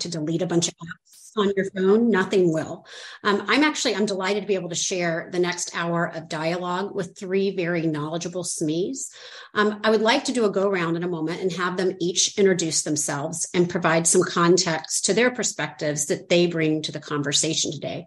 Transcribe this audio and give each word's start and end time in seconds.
to 0.00 0.10
delete 0.10 0.42
a 0.42 0.46
bunch 0.46 0.68
of 0.68 0.74
apps 0.74 1.20
on 1.36 1.52
your 1.56 1.70
phone, 1.70 2.10
nothing 2.10 2.52
will. 2.52 2.86
Um, 3.22 3.44
I'm 3.46 3.62
actually, 3.62 3.94
I'm 3.94 4.06
delighted 4.06 4.42
to 4.42 4.46
be 4.46 4.54
able 4.54 4.68
to 4.70 4.74
share 4.74 5.28
the 5.32 5.38
next 5.38 5.76
hour 5.76 6.06
of 6.06 6.28
dialogue 6.28 6.94
with 6.94 7.16
three 7.16 7.54
very 7.54 7.86
knowledgeable 7.86 8.42
SMEs. 8.42 9.10
Um, 9.54 9.80
I 9.84 9.90
would 9.90 10.02
like 10.02 10.24
to 10.24 10.32
do 10.32 10.44
a 10.44 10.50
go 10.50 10.68
round 10.68 10.96
in 10.96 11.04
a 11.04 11.08
moment 11.08 11.40
and 11.40 11.52
have 11.52 11.76
them 11.76 11.96
each 12.00 12.36
introduce 12.38 12.82
themselves 12.82 13.48
and 13.54 13.70
provide 13.70 14.06
some 14.06 14.22
context 14.22 15.04
to 15.06 15.14
their 15.14 15.30
perspectives 15.30 16.06
that 16.06 16.28
they 16.28 16.46
bring 16.46 16.82
to 16.82 16.92
the 16.92 17.00
conversation 17.00 17.70
today. 17.72 18.06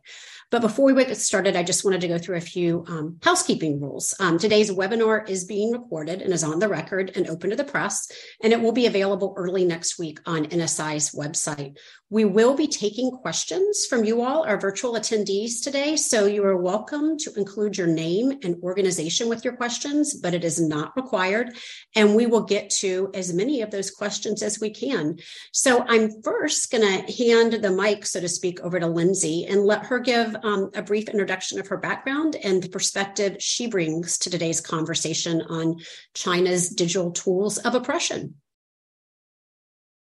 But 0.54 0.62
before 0.62 0.94
we 0.94 1.04
get 1.04 1.18
started, 1.18 1.56
I 1.56 1.64
just 1.64 1.84
wanted 1.84 2.02
to 2.02 2.08
go 2.08 2.20
through 2.20 2.38
a 2.38 2.40
few 2.42 2.86
um, 2.88 3.18
housekeeping 3.24 3.82
rules. 3.82 4.14
Um, 4.20 4.38
today's 4.38 4.70
webinar 4.70 5.28
is 5.28 5.46
being 5.46 5.72
recorded 5.72 6.22
and 6.22 6.32
is 6.32 6.44
on 6.44 6.60
the 6.60 6.68
record 6.68 7.12
and 7.16 7.28
open 7.28 7.50
to 7.50 7.56
the 7.56 7.64
press, 7.64 8.08
and 8.44 8.54
it 8.54 8.62
will 8.62 8.72
be 8.72 8.86
available 8.86 9.34
early 9.36 9.66
next 9.66 9.98
week 9.98 10.20
on 10.28 10.46
NSI's 10.46 11.10
website. 11.10 11.78
We 12.14 12.26
will 12.26 12.54
be 12.54 12.68
taking 12.68 13.10
questions 13.10 13.88
from 13.90 14.04
you 14.04 14.22
all, 14.22 14.44
our 14.44 14.60
virtual 14.60 14.94
attendees 14.94 15.64
today. 15.64 15.96
So 15.96 16.28
you 16.28 16.46
are 16.46 16.62
welcome 16.62 17.18
to 17.18 17.34
include 17.36 17.76
your 17.76 17.88
name 17.88 18.38
and 18.44 18.62
organization 18.62 19.30
with 19.30 19.44
your 19.44 19.56
questions, 19.56 20.14
but 20.14 20.36
it 20.36 20.44
is 20.44 20.62
not 20.62 20.96
required. 20.96 21.58
And 21.96 22.16
we 22.16 22.28
will 22.28 22.44
get 22.44 22.70
to 22.82 23.10
as 23.16 23.34
many 23.34 23.64
of 23.64 23.72
those 23.72 23.90
questions 23.90 24.44
as 24.44 24.60
we 24.60 24.70
can. 24.70 25.18
So 25.54 25.84
I'm 25.88 26.22
first 26.22 26.70
going 26.70 26.84
to 26.84 27.12
hand 27.12 27.54
the 27.54 27.72
mic, 27.72 28.06
so 28.06 28.22
to 28.22 28.30
speak, 28.30 28.60
over 28.60 28.80
to 28.80 28.86
Lindsay 28.86 29.48
and 29.50 29.66
let 29.66 29.84
her 29.86 29.98
give 29.98 30.36
um, 30.44 30.70
a 30.76 30.84
brief 30.84 31.10
introduction 31.10 31.60
of 31.60 31.66
her 31.70 31.78
background 31.78 32.36
and 32.44 32.62
the 32.62 32.70
perspective 32.70 33.38
she 33.40 33.66
brings 33.66 34.20
to 34.20 34.30
today's 34.30 34.62
conversation 34.62 35.42
on 35.50 35.78
China's 36.14 36.70
digital 36.70 37.10
tools 37.10 37.58
of 37.58 37.74
oppression. 37.74 38.36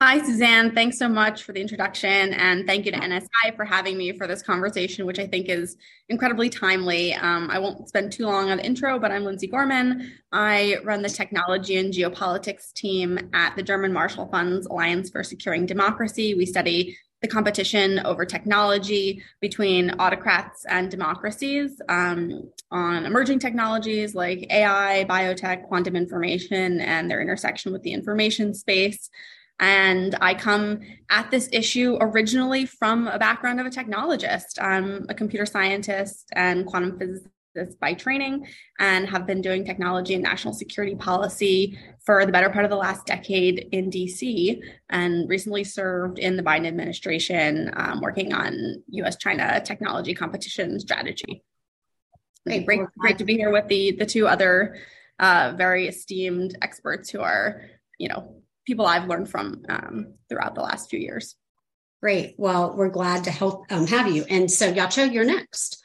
Hi, 0.03 0.23
Suzanne. 0.23 0.75
Thanks 0.75 0.99
so 0.99 1.09
much 1.09 1.45
for 1.45 1.55
the 1.55 1.61
introduction. 1.63 2.35
And 2.35 2.67
thank 2.67 2.85
you 2.85 2.93
to 2.93 2.99
NSI 2.99 3.57
for 3.57 3.65
having 3.65 3.97
me 3.97 4.13
for 4.13 4.27
this 4.27 4.43
conversation, 4.43 5.07
which 5.07 5.19
I 5.19 5.27
think 5.27 5.49
is 5.49 5.79
incredibly 6.11 6.51
timely. 6.51 7.15
Um, 7.15 7.49
I 7.51 7.59
won't 7.59 7.89
spend 7.89 8.13
too 8.13 8.27
long 8.27 8.51
on 8.51 8.59
the 8.59 8.67
intro, 8.67 8.99
but 8.99 9.11
I'm 9.11 9.25
Lindsay 9.25 9.47
Gorman. 9.47 10.13
I 10.31 10.77
run 10.85 11.01
the 11.01 11.09
technology 11.09 11.77
and 11.79 11.95
geopolitics 11.95 12.75
team 12.75 13.31
at 13.33 13.57
the 13.57 13.63
German 13.63 13.95
Marshall 13.95 14.29
Fund's 14.31 14.67
Alliance 14.67 15.09
for 15.09 15.25
Securing 15.25 15.65
Democracy. 15.65 16.35
We 16.35 16.45
study 16.45 16.99
the 17.23 17.29
competition 17.29 17.99
over 18.01 18.27
technology 18.27 19.23
between 19.41 19.93
autocrats 19.99 20.67
and 20.67 20.91
democracies 20.91 21.81
um, 21.89 22.51
on 22.71 23.07
emerging 23.07 23.39
technologies 23.39 24.15
like 24.15 24.47
AI, 24.51 25.07
biotech, 25.09 25.67
quantum 25.69 25.97
information, 25.97 26.83
and 26.83 27.11
their 27.11 27.23
intersection 27.23 27.73
with 27.73 27.83
the 27.83 27.95
information 27.95 28.53
space. 28.53 29.09
And 29.59 30.15
I 30.21 30.35
come 30.35 30.81
at 31.11 31.31
this 31.31 31.49
issue 31.53 31.97
originally 32.01 32.67
from 32.67 33.07
a 33.09 33.19
background 33.19 33.61
of 33.61 33.67
a 33.67 33.71
technologist. 33.71 34.61
I'm 34.61 35.07
a 35.09 35.15
computer 35.15 35.47
scientist 35.47 36.29
and 36.35 36.67
quantum 36.67 36.99
physicist 36.99 37.31
by 37.81 37.95
training, 37.95 38.47
and 38.79 39.09
have 39.09 39.27
been 39.27 39.41
doing 39.41 39.65
technology 39.65 40.13
and 40.13 40.23
national 40.23 40.53
security 40.53 40.95
policy 40.95 41.79
for 42.05 42.27
the 42.27 42.33
better 42.33 42.51
part 42.51 42.67
of 42.67 42.71
the 42.71 42.77
last 42.77 43.07
decade 43.07 43.69
in 43.73 43.91
DC, 43.91 44.61
and 44.91 45.29
recently 45.29 45.65
served 45.65 46.19
in 46.19 46.37
the 46.37 46.43
Biden 46.43 46.67
administration 46.67 47.71
um, 47.75 48.01
working 48.03 48.35
on 48.35 48.83
US 48.89 49.17
China 49.17 49.61
technology 49.65 50.15
competition 50.15 50.79
strategy. 50.79 51.43
Great, 52.47 52.67
great, 52.67 52.81
great 52.99 53.19
to 53.19 53.25
be 53.25 53.35
here 53.35 53.51
with 53.51 53.67
the, 53.69 53.93
the 53.93 54.07
two 54.07 54.29
other 54.29 54.77
uh, 55.19 55.55
very 55.57 55.89
esteemed 55.89 56.57
experts 56.63 57.11
who 57.11 57.21
are, 57.21 57.63
you 57.99 58.09
know, 58.09 58.43
people 58.67 58.87
I've 58.87 59.09
learned 59.09 59.31
from 59.31 59.63
um, 59.69 60.15
throughout 60.29 60.55
the 60.55 60.63
last 60.63 60.91
few 60.91 60.99
years. 60.99 61.37
Great. 62.03 62.35
Well, 62.37 62.75
we're 62.77 62.91
glad 62.91 63.25
to 63.25 63.31
help 63.31 63.65
um, 63.71 63.87
have 63.87 64.11
you. 64.13 64.25
And 64.29 64.51
so, 64.51 64.73
Yaqiu, 64.73 65.13
you're 65.13 65.25
next. 65.25 65.83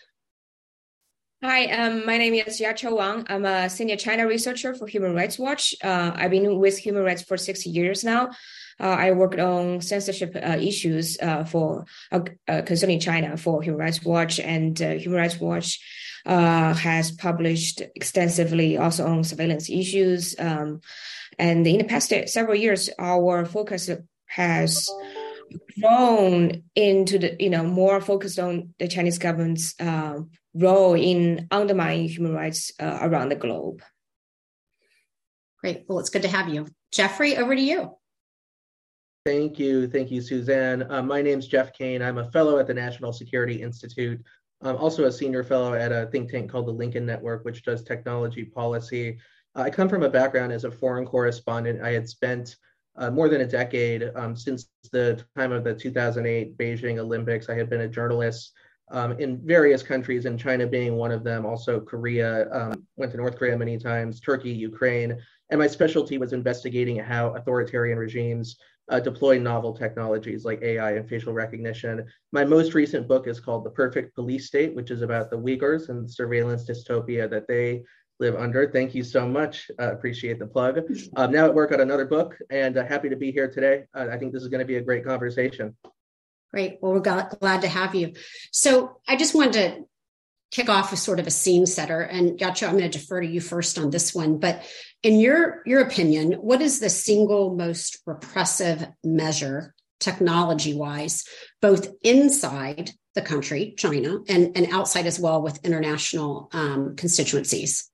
Hi, 1.43 1.65
um, 1.71 2.05
my 2.05 2.19
name 2.19 2.35
is 2.35 2.59
Yaqiu 2.59 2.95
Wang. 2.95 3.25
I'm 3.27 3.45
a 3.45 3.67
senior 3.67 3.95
China 3.95 4.27
researcher 4.27 4.75
for 4.75 4.85
Human 4.85 5.15
Rights 5.15 5.39
Watch. 5.39 5.73
Uh, 5.83 6.11
I've 6.13 6.29
been 6.29 6.59
with 6.59 6.77
Human 6.77 7.03
Rights 7.03 7.23
for 7.23 7.35
six 7.37 7.65
years 7.65 8.03
now. 8.03 8.29
Uh, 8.79 8.89
I 8.89 9.11
worked 9.11 9.39
on 9.39 9.81
censorship 9.81 10.35
uh, 10.35 10.57
issues 10.59 11.17
uh, 11.19 11.43
for 11.43 11.85
uh, 12.11 12.21
uh, 12.47 12.61
concerning 12.63 12.99
China 12.99 13.37
for 13.37 13.61
Human 13.63 13.79
Rights 13.79 14.03
Watch, 14.03 14.39
and 14.39 14.77
Human 14.77 15.17
Rights 15.19 15.39
Watch 15.39 15.79
has 16.25 17.11
published 17.11 17.81
extensively 17.95 18.77
also 18.77 19.07
on 19.07 19.23
surveillance 19.23 19.69
issues. 19.69 20.35
Um, 20.37 20.81
and 21.39 21.65
in 21.65 21.77
the 21.77 21.83
past 21.83 22.13
several 22.27 22.55
years, 22.55 22.89
our 22.99 23.45
focus 23.45 23.89
has 24.25 24.87
grown 25.79 26.63
into 26.75 27.19
the, 27.19 27.35
you 27.39 27.49
know, 27.49 27.63
more 27.63 28.01
focused 28.01 28.39
on 28.39 28.73
the 28.79 28.87
Chinese 28.87 29.17
government's 29.17 29.73
uh, 29.79 30.19
role 30.53 30.93
in 30.93 31.47
undermining 31.51 32.07
human 32.07 32.33
rights 32.33 32.71
uh, 32.79 32.99
around 33.01 33.29
the 33.29 33.35
globe. 33.35 33.81
Great. 35.59 35.85
Well, 35.87 35.99
it's 35.99 36.09
good 36.09 36.23
to 36.23 36.27
have 36.27 36.49
you. 36.49 36.67
Geoffrey, 36.91 37.37
over 37.37 37.55
to 37.55 37.61
you. 37.61 37.95
Thank 39.25 39.59
you. 39.59 39.87
Thank 39.87 40.09
you, 40.09 40.19
Suzanne. 40.21 40.91
Uh, 40.91 41.03
my 41.03 41.21
name's 41.21 41.47
Jeff 41.47 41.73
Cain. 41.73 42.01
I'm 42.01 42.17
a 42.17 42.31
fellow 42.31 42.57
at 42.57 42.65
the 42.65 42.73
National 42.73 43.13
Security 43.13 43.61
Institute. 43.61 44.19
I'm 44.63 44.77
also 44.77 45.05
a 45.05 45.11
senior 45.11 45.43
fellow 45.43 45.73
at 45.73 45.91
a 45.91 46.07
think 46.11 46.31
tank 46.31 46.51
called 46.51 46.67
the 46.67 46.71
Lincoln 46.71 47.05
Network, 47.05 47.45
which 47.45 47.63
does 47.63 47.83
technology 47.83 48.43
policy 48.43 49.19
I 49.55 49.69
come 49.69 49.89
from 49.89 50.03
a 50.03 50.09
background 50.09 50.53
as 50.53 50.63
a 50.63 50.71
foreign 50.71 51.05
correspondent. 51.05 51.81
I 51.81 51.91
had 51.91 52.07
spent 52.07 52.55
uh, 52.95 53.09
more 53.09 53.29
than 53.29 53.41
a 53.41 53.47
decade 53.47 54.11
um, 54.15 54.35
since 54.35 54.69
the 54.91 55.23
time 55.37 55.51
of 55.51 55.63
the 55.63 55.73
2008 55.73 56.57
Beijing 56.57 56.99
Olympics. 56.99 57.49
I 57.49 57.55
had 57.55 57.69
been 57.69 57.81
a 57.81 57.87
journalist 57.87 58.53
um, 58.91 59.13
in 59.19 59.39
various 59.45 59.83
countries, 59.83 60.25
and 60.25 60.39
China 60.39 60.67
being 60.67 60.95
one 60.95 61.11
of 61.11 61.23
them. 61.23 61.45
Also, 61.45 61.79
Korea. 61.79 62.49
Um, 62.51 62.85
went 62.97 63.11
to 63.11 63.17
North 63.17 63.37
Korea 63.37 63.57
many 63.57 63.77
times. 63.77 64.19
Turkey, 64.19 64.51
Ukraine, 64.51 65.17
and 65.49 65.59
my 65.59 65.67
specialty 65.67 66.17
was 66.17 66.33
investigating 66.33 66.97
how 66.97 67.29
authoritarian 67.29 67.97
regimes 67.97 68.57
uh, 68.89 68.99
deploy 68.99 69.39
novel 69.39 69.73
technologies 69.73 70.43
like 70.43 70.61
AI 70.61 70.93
and 70.93 71.07
facial 71.07 71.33
recognition. 71.33 72.05
My 72.31 72.43
most 72.43 72.73
recent 72.73 73.07
book 73.07 73.27
is 73.27 73.39
called 73.39 73.63
The 73.63 73.69
Perfect 73.69 74.13
Police 74.15 74.47
State, 74.47 74.75
which 74.75 74.91
is 74.91 75.01
about 75.01 75.29
the 75.29 75.37
Uyghurs 75.37 75.89
and 75.89 76.09
surveillance 76.09 76.65
dystopia 76.65 77.29
that 77.29 77.47
they 77.47 77.83
live 78.21 78.35
under. 78.35 78.71
Thank 78.71 78.95
you 78.95 79.03
so 79.03 79.27
much. 79.27 79.69
Uh, 79.79 79.91
appreciate 79.91 80.39
the 80.39 80.45
plug. 80.45 80.79
Um, 81.17 81.31
now 81.31 81.45
at 81.45 81.53
work 81.53 81.73
on 81.73 81.81
another 81.81 82.05
book 82.05 82.37
and 82.49 82.77
uh, 82.77 82.85
happy 82.85 83.09
to 83.09 83.15
be 83.15 83.31
here 83.31 83.49
today. 83.49 83.85
Uh, 83.93 84.07
I 84.11 84.17
think 84.17 84.31
this 84.31 84.43
is 84.43 84.47
going 84.47 84.59
to 84.59 84.65
be 84.65 84.77
a 84.77 84.81
great 84.81 85.03
conversation. 85.03 85.75
Great. 86.51 86.77
Well, 86.81 86.93
we're 86.93 86.99
glad 86.99 87.61
to 87.61 87.67
have 87.67 87.95
you. 87.95 88.13
So 88.51 88.97
I 89.07 89.15
just 89.15 89.33
wanted 89.33 89.53
to 89.53 89.83
kick 90.51 90.69
off 90.69 90.91
with 90.91 90.99
sort 90.99 91.19
of 91.19 91.27
a 91.27 91.31
scene 91.31 91.65
setter 91.65 92.01
and 92.01 92.37
Yaqiu, 92.37 92.67
I'm 92.67 92.77
going 92.77 92.89
to 92.89 92.99
defer 92.99 93.21
to 93.21 93.27
you 93.27 93.41
first 93.41 93.79
on 93.79 93.89
this 93.89 94.13
one, 94.13 94.37
but 94.37 94.63
in 95.01 95.19
your, 95.19 95.61
your 95.65 95.81
opinion, 95.81 96.33
what 96.33 96.61
is 96.61 96.79
the 96.79 96.89
single 96.89 97.55
most 97.55 97.99
repressive 98.05 98.85
measure 99.03 99.73
technology 99.99 100.73
wise, 100.73 101.23
both 101.61 101.87
inside 102.03 102.91
the 103.15 103.21
country, 103.21 103.73
China, 103.77 104.19
and, 104.27 104.55
and 104.57 104.73
outside 104.73 105.05
as 105.05 105.19
well 105.19 105.41
with 105.41 105.65
international 105.65 106.49
um, 106.51 106.95
constituencies? 106.97 107.90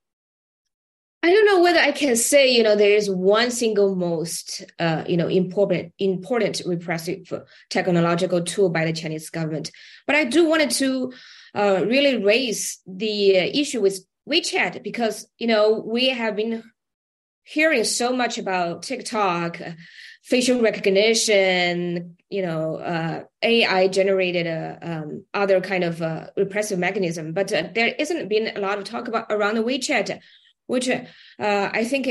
I 1.24 1.32
don't 1.32 1.46
know 1.46 1.62
whether 1.62 1.80
I 1.80 1.92
can 1.92 2.16
say, 2.16 2.52
you 2.52 2.62
know, 2.62 2.76
there 2.76 2.96
is 2.96 3.10
one 3.10 3.50
single 3.50 3.96
most, 3.96 4.64
uh, 4.78 5.04
you 5.08 5.18
know, 5.18 5.28
important 5.28 5.94
important 5.98 6.62
repressive 6.66 7.34
technological 7.70 8.44
tool 8.44 8.70
by 8.70 8.86
the 8.86 8.94
Chinese 8.94 9.30
government. 9.30 9.72
But 10.06 10.16
I 10.16 10.26
do 10.26 10.48
wanted 10.48 10.72
to 10.72 11.12
uh, 11.56 11.84
really 11.88 12.24
raise 12.24 12.80
the 12.86 13.36
issue 13.36 13.82
with 13.82 14.06
WeChat 14.30 14.84
because, 14.84 15.28
you 15.40 15.48
know, 15.48 15.84
we 15.86 16.10
have 16.10 16.36
been 16.36 16.64
hearing 17.44 17.84
so 17.84 18.14
much 18.14 18.38
about 18.38 18.84
TikTok, 18.84 19.60
facial 20.24 20.62
recognition, 20.62 22.18
you 22.30 22.42
know, 22.42 22.76
uh, 22.76 23.24
AI 23.42 23.88
generated 23.88 24.46
uh, 24.46 24.76
um, 24.82 25.26
other 25.34 25.62
kind 25.62 25.84
of 25.84 26.02
uh, 26.02 26.28
repressive 26.36 26.78
mechanism, 26.78 27.32
but 27.32 27.52
uh, 27.54 27.70
there 27.74 27.96
isn't 27.98 28.28
been 28.28 28.56
a 28.56 28.60
lot 28.60 28.78
of 28.78 28.84
talk 28.84 29.08
about 29.08 29.28
around 29.30 29.56
the 29.56 29.64
WeChat 29.64 30.20
which 30.68 30.90
uh, 30.90 31.04
I 31.40 31.84
think 31.84 32.08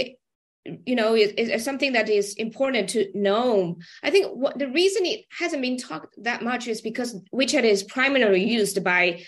you 0.85 0.97
know 0.97 1.15
is, 1.15 1.31
is, 1.33 1.65
something 1.65 1.93
that 1.93 2.09
is 2.09 2.35
important 2.35 2.91
to 2.91 3.09
know. 3.15 3.79
I 4.03 4.11
think 4.11 4.33
what 4.35 4.59
the 4.59 4.69
reason 4.69 5.07
it 5.07 5.25
hasn't 5.39 5.63
been 5.63 5.79
talked 5.79 6.15
that 6.25 6.43
much 6.43 6.67
is 6.67 6.81
because 6.81 7.21
WeChat 7.33 7.65
is 7.65 7.83
primarily 7.85 8.45
used 8.45 8.83
by 8.83 9.23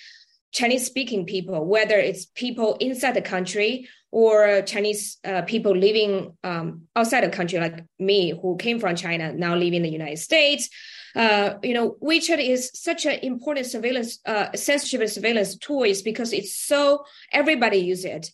Chinese 0.52 0.86
speaking 0.86 1.26
people, 1.26 1.64
whether 1.64 1.96
it's 1.96 2.26
people 2.26 2.76
inside 2.80 3.12
the 3.12 3.22
country 3.22 3.88
or 4.10 4.62
Chinese 4.62 5.18
uh, 5.24 5.42
people 5.42 5.76
living 5.76 6.36
um, 6.42 6.82
outside 6.96 7.22
the 7.22 7.28
country, 7.28 7.60
like 7.60 7.84
me, 7.98 8.30
who 8.30 8.56
came 8.56 8.80
from 8.80 8.96
China, 8.96 9.32
now 9.32 9.54
live 9.54 9.74
in 9.74 9.82
the 9.82 9.90
United 9.90 10.18
States. 10.18 10.70
Uh, 11.14 11.54
you 11.62 11.74
know, 11.74 11.96
WeChat 12.02 12.38
is 12.38 12.70
such 12.74 13.04
an 13.04 13.18
important 13.20 13.66
surveillance, 13.66 14.18
uh, 14.24 14.48
censorship 14.54 15.00
and 15.00 15.10
surveillance 15.10 15.56
tool 15.56 15.82
is 15.82 16.00
because 16.02 16.32
it's 16.32 16.56
so 16.56 17.04
everybody 17.32 17.78
use 17.78 18.04
it 18.04 18.30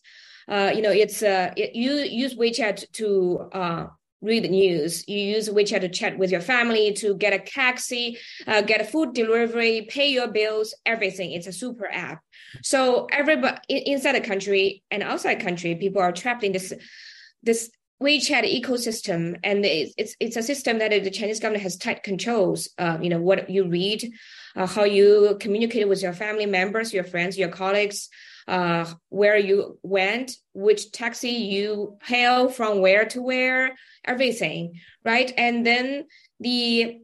uh, 0.48 0.72
you 0.74 0.82
know, 0.82 0.90
it's 0.90 1.22
uh, 1.22 1.52
you 1.56 1.96
use 1.96 2.34
WeChat 2.34 2.92
to 2.92 3.48
uh, 3.52 3.86
read 4.24 4.50
news. 4.50 5.06
You 5.06 5.18
use 5.18 5.48
WeChat 5.48 5.82
to 5.82 5.88
chat 5.88 6.18
with 6.18 6.30
your 6.30 6.40
family, 6.40 6.92
to 6.94 7.14
get 7.14 7.32
a 7.32 7.38
taxi, 7.38 8.18
uh, 8.46 8.62
get 8.62 8.80
a 8.80 8.84
food 8.84 9.14
delivery, 9.14 9.86
pay 9.88 10.10
your 10.10 10.28
bills, 10.28 10.74
everything. 10.86 11.32
It's 11.32 11.46
a 11.46 11.52
super 11.52 11.88
app. 11.90 12.22
So 12.62 13.06
everybody 13.12 13.58
inside 13.68 14.14
the 14.14 14.20
country 14.20 14.82
and 14.90 15.02
outside 15.02 15.40
country, 15.40 15.74
people 15.74 16.00
are 16.02 16.12
trapped 16.12 16.44
in 16.44 16.52
this 16.52 16.72
this 17.42 17.70
WeChat 18.02 18.44
ecosystem, 18.60 19.38
and 19.44 19.64
it's 19.64 19.94
it's, 19.96 20.16
it's 20.18 20.36
a 20.36 20.42
system 20.42 20.78
that 20.78 20.90
the 20.90 21.10
Chinese 21.10 21.40
government 21.40 21.62
has 21.62 21.76
tight 21.76 22.02
controls. 22.02 22.68
Uh, 22.78 22.98
you 23.00 23.08
know 23.08 23.20
what 23.20 23.48
you 23.48 23.68
read, 23.68 24.10
uh, 24.56 24.66
how 24.66 24.84
you 24.84 25.36
communicate 25.40 25.88
with 25.88 26.02
your 26.02 26.12
family 26.12 26.46
members, 26.46 26.92
your 26.92 27.04
friends, 27.04 27.38
your 27.38 27.48
colleagues, 27.48 28.08
uh, 28.46 28.86
where 29.08 29.36
you 29.36 29.78
went, 29.82 30.36
which 30.52 30.92
taxi 30.92 31.30
you 31.30 31.98
hail 32.02 32.48
from 32.48 32.80
where 32.80 33.06
to 33.06 33.22
where, 33.22 33.74
everything, 34.04 34.80
right? 35.04 35.32
And 35.36 35.66
then 35.66 36.06
the 36.40 37.00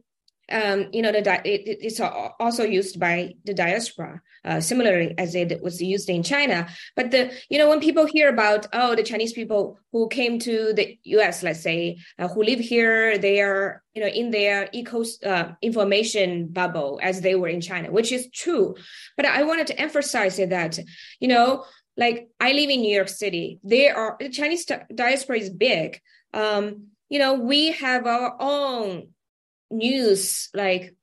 um, 0.51 0.87
you 0.91 1.01
know, 1.01 1.11
the 1.11 1.21
it, 1.45 1.77
it's 1.81 1.99
also 1.99 2.63
used 2.63 2.99
by 2.99 3.35
the 3.45 3.53
diaspora, 3.53 4.21
uh, 4.43 4.59
similarly 4.59 5.13
as 5.17 5.35
it 5.35 5.61
was 5.61 5.81
used 5.81 6.09
in 6.09 6.23
China. 6.23 6.67
But 6.95 7.11
the 7.11 7.31
you 7.49 7.57
know 7.57 7.69
when 7.69 7.79
people 7.79 8.05
hear 8.05 8.29
about 8.29 8.67
oh 8.73 8.95
the 8.95 9.03
Chinese 9.03 9.33
people 9.33 9.79
who 9.91 10.09
came 10.09 10.39
to 10.39 10.73
the 10.73 10.97
U.S. 11.03 11.43
let's 11.43 11.61
say 11.61 11.99
uh, 12.19 12.27
who 12.27 12.43
live 12.43 12.59
here, 12.59 13.17
they 13.17 13.41
are 13.41 13.81
you 13.93 14.01
know 14.01 14.09
in 14.09 14.31
their 14.31 14.69
eco 14.73 15.03
uh, 15.25 15.51
information 15.61 16.47
bubble 16.47 16.99
as 17.01 17.21
they 17.21 17.35
were 17.35 17.47
in 17.47 17.61
China, 17.61 17.91
which 17.91 18.11
is 18.11 18.29
true. 18.31 18.75
But 19.15 19.25
I 19.25 19.43
wanted 19.43 19.67
to 19.67 19.79
emphasize 19.79 20.37
that 20.37 20.79
you 21.19 21.27
know 21.27 21.65
like 21.97 22.29
I 22.39 22.53
live 22.53 22.69
in 22.69 22.81
New 22.81 22.93
York 22.93 23.09
City. 23.09 23.59
There 23.63 23.95
are 23.95 24.17
the 24.19 24.29
Chinese 24.29 24.65
diaspora 24.93 25.37
is 25.37 25.49
big. 25.49 26.01
Um, 26.33 26.87
you 27.09 27.19
know 27.19 27.35
we 27.35 27.71
have 27.73 28.05
our 28.05 28.35
own 28.39 29.10
news 29.71 30.49
like 30.53 30.95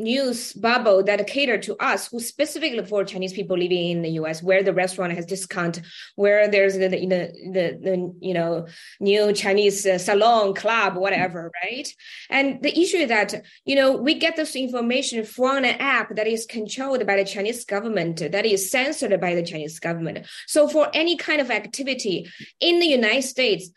news 0.00 0.52
bubble 0.54 1.02
that 1.02 1.26
cater 1.26 1.58
to 1.58 1.76
us 1.76 2.08
who 2.08 2.18
specifically 2.18 2.84
for 2.84 3.04
chinese 3.04 3.32
people 3.32 3.56
living 3.56 3.90
in 3.90 4.02
the 4.02 4.10
us 4.10 4.42
where 4.42 4.62
the 4.62 4.72
restaurant 4.72 5.12
has 5.12 5.26
discount 5.26 5.80
where 6.16 6.48
there's 6.48 6.74
the 6.74 6.88
the, 6.88 6.98
the, 6.98 7.78
the 7.82 8.14
you 8.20 8.34
know 8.34 8.66
new 8.98 9.32
chinese 9.32 9.86
uh, 9.86 9.98
salon 9.98 10.54
club 10.54 10.96
whatever 10.96 11.50
right? 11.62 11.88
And 12.28 12.62
the 12.62 12.78
issue 12.78 12.98
is 12.98 13.08
that 13.08 13.44
you 13.64 13.76
know 13.76 13.96
we 13.96 14.14
get 14.14 14.36
this 14.36 14.56
information 14.56 15.24
from 15.24 15.64
an 15.64 15.76
app 15.78 16.14
that 16.16 16.26
is 16.26 16.46
controlled 16.46 17.06
by 17.06 17.16
the 17.16 17.24
chinese 17.24 17.64
government 17.64 18.18
that 18.18 18.46
is 18.46 18.70
censored 18.70 19.20
by 19.20 19.34
the 19.34 19.42
chinese 19.42 19.78
government. 19.78 20.26
So 20.46 20.68
for 20.68 20.88
any 20.94 21.16
kind 21.16 21.40
of 21.40 21.50
activity 21.50 22.28
in 22.60 22.78
the 22.80 22.86
united 22.86 23.22
states 23.22 23.70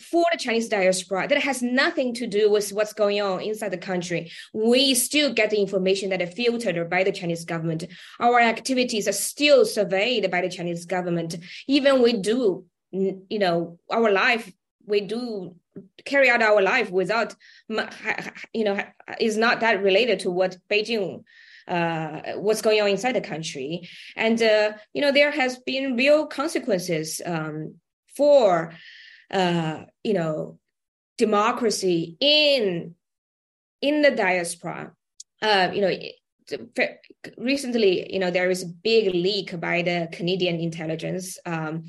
for 0.00 0.24
the 0.32 0.38
chinese 0.38 0.68
diaspora 0.68 1.28
that 1.28 1.38
has 1.38 1.62
nothing 1.62 2.14
to 2.14 2.26
do 2.26 2.50
with 2.50 2.70
what's 2.72 2.92
going 2.92 3.20
on 3.20 3.40
inside 3.40 3.70
the 3.70 3.78
country 3.78 4.30
we 4.52 4.94
still 4.94 5.32
get 5.32 5.50
the 5.50 5.59
information 5.60 6.10
that 6.10 6.22
are 6.22 6.26
filtered 6.26 6.88
by 6.88 7.04
the 7.04 7.12
Chinese 7.12 7.44
government. 7.44 7.84
Our 8.18 8.40
activities 8.40 9.06
are 9.08 9.12
still 9.12 9.64
surveyed 9.64 10.30
by 10.30 10.40
the 10.40 10.48
Chinese 10.48 10.86
government. 10.86 11.36
Even 11.66 12.02
we 12.02 12.14
do, 12.14 12.64
you 12.92 13.38
know, 13.38 13.78
our 13.90 14.10
life, 14.10 14.52
we 14.86 15.00
do 15.02 15.54
carry 16.04 16.28
out 16.28 16.42
our 16.42 16.60
life 16.60 16.90
without, 16.90 17.34
you 18.52 18.64
know, 18.64 18.82
is 19.20 19.36
not 19.36 19.60
that 19.60 19.82
related 19.82 20.20
to 20.20 20.30
what 20.30 20.56
Beijing 20.68 21.22
uh, 21.68 22.32
what's 22.34 22.62
going 22.62 22.80
on 22.80 22.88
inside 22.88 23.12
the 23.12 23.20
country. 23.20 23.88
And, 24.16 24.42
uh, 24.42 24.72
you 24.92 25.00
know, 25.00 25.12
there 25.12 25.30
has 25.30 25.58
been 25.58 25.96
real 25.96 26.26
consequences 26.26 27.20
um, 27.24 27.76
for, 28.16 28.74
uh, 29.30 29.84
you 30.02 30.14
know, 30.14 30.58
democracy 31.16 32.16
in 32.18 32.94
in 33.82 34.02
the 34.02 34.10
diaspora 34.10 34.92
uh, 35.42 35.70
you 35.72 35.80
know, 35.80 35.96
recently, 37.38 38.12
you 38.12 38.18
know, 38.18 38.30
there 38.30 38.50
is 38.50 38.62
a 38.62 38.66
big 38.66 39.14
leak 39.14 39.58
by 39.60 39.82
the 39.82 40.08
Canadian 40.12 40.60
intelligence 40.60 41.38
um, 41.46 41.84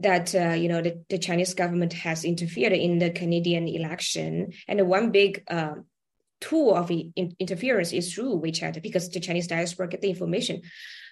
that 0.00 0.34
uh, 0.34 0.54
you 0.54 0.68
know 0.68 0.82
the, 0.82 1.04
the, 1.08 1.18
Chinese 1.18 1.54
government 1.54 1.92
has 1.92 2.24
interfered 2.24 2.72
in 2.72 2.98
the 2.98 3.10
Canadian 3.10 3.68
election, 3.68 4.52
and 4.66 4.88
one 4.88 5.12
big 5.12 5.44
uh, 5.48 5.74
tool 6.40 6.74
of 6.74 6.90
in- 6.90 7.36
interference 7.38 7.92
is 7.92 8.12
through 8.12 8.40
WeChat 8.40 8.82
because 8.82 9.08
the 9.10 9.20
Chinese 9.20 9.46
diaspora 9.46 9.88
get 9.88 10.00
the 10.00 10.10
information 10.10 10.62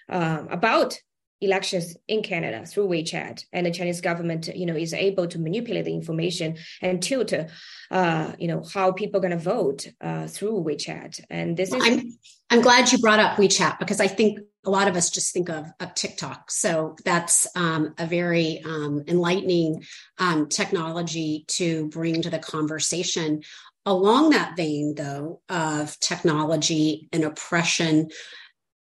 um, 0.09 0.47
about 0.51 0.99
elections 1.43 1.95
in 2.07 2.23
Canada 2.23 2.65
through 2.65 2.87
WeChat, 2.87 3.45
and 3.53 3.65
the 3.65 3.71
Chinese 3.71 4.01
government, 4.01 4.47
you 4.55 4.65
know, 4.65 4.75
is 4.75 4.93
able 4.93 5.27
to 5.27 5.39
manipulate 5.39 5.85
the 5.85 5.93
information 5.93 6.57
and 6.81 7.01
tilt, 7.01 7.33
uh, 7.91 8.31
you 8.39 8.47
know, 8.47 8.63
how 8.73 8.91
people 8.91 9.17
are 9.17 9.27
going 9.27 9.37
to 9.37 9.43
vote 9.43 9.87
uh, 10.01 10.27
through 10.27 10.63
WeChat. 10.63 11.21
And 11.29 11.57
this 11.57 11.73
is. 11.73 11.83
I'm, 11.83 12.17
I'm 12.49 12.61
glad 12.61 12.91
you 12.91 12.99
brought 12.99 13.19
up 13.19 13.37
WeChat 13.37 13.79
because 13.79 13.99
I 13.99 14.07
think 14.07 14.39
a 14.65 14.69
lot 14.69 14.87
of 14.87 14.95
us 14.95 15.09
just 15.09 15.33
think 15.33 15.49
of, 15.49 15.71
of 15.79 15.93
TikTok. 15.93 16.51
So 16.51 16.95
that's 17.03 17.47
um, 17.55 17.93
a 17.97 18.05
very 18.05 18.61
um, 18.63 19.03
enlightening 19.07 19.83
um, 20.19 20.47
technology 20.47 21.45
to 21.49 21.87
bring 21.89 22.21
to 22.21 22.29
the 22.29 22.39
conversation. 22.39 23.41
Along 23.85 24.29
that 24.29 24.55
vein, 24.55 24.93
though, 24.95 25.41
of 25.49 25.99
technology 25.99 27.09
and 27.11 27.25
oppression, 27.25 28.09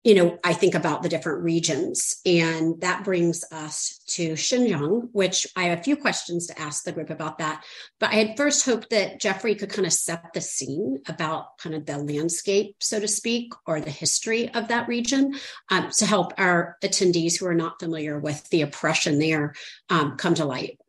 you 0.03 0.15
know, 0.15 0.39
I 0.43 0.53
think 0.53 0.73
about 0.73 1.03
the 1.03 1.09
different 1.09 1.43
regions, 1.43 2.19
and 2.25 2.81
that 2.81 3.03
brings 3.03 3.43
us 3.51 3.99
to 4.07 4.31
Xinjiang, 4.31 5.09
which 5.11 5.45
I 5.55 5.65
have 5.65 5.79
a 5.79 5.83
few 5.83 5.95
questions 5.95 6.47
to 6.47 6.59
ask 6.59 6.83
the 6.83 6.91
group 6.91 7.11
about 7.11 7.37
that. 7.37 7.63
But 7.99 8.09
I 8.09 8.15
had 8.15 8.37
first 8.37 8.65
hoped 8.65 8.89
that 8.89 9.21
Geoffrey 9.21 9.53
could 9.53 9.69
kind 9.69 9.85
of 9.85 9.93
set 9.93 10.33
the 10.33 10.41
scene 10.41 11.01
about 11.07 11.59
kind 11.59 11.75
of 11.75 11.85
the 11.85 11.99
landscape, 11.99 12.77
so 12.79 12.99
to 12.99 13.07
speak, 13.07 13.53
or 13.67 13.79
the 13.79 13.91
history 13.91 14.51
of 14.53 14.69
that 14.69 14.87
region 14.87 15.35
um, 15.69 15.91
to 15.97 16.05
help 16.07 16.33
our 16.39 16.77
attendees 16.83 17.39
who 17.39 17.45
are 17.45 17.53
not 17.53 17.79
familiar 17.79 18.19
with 18.19 18.49
the 18.49 18.63
oppression 18.63 19.19
there 19.19 19.53
um, 19.89 20.17
come 20.17 20.33
to 20.33 20.45
light. 20.45 20.79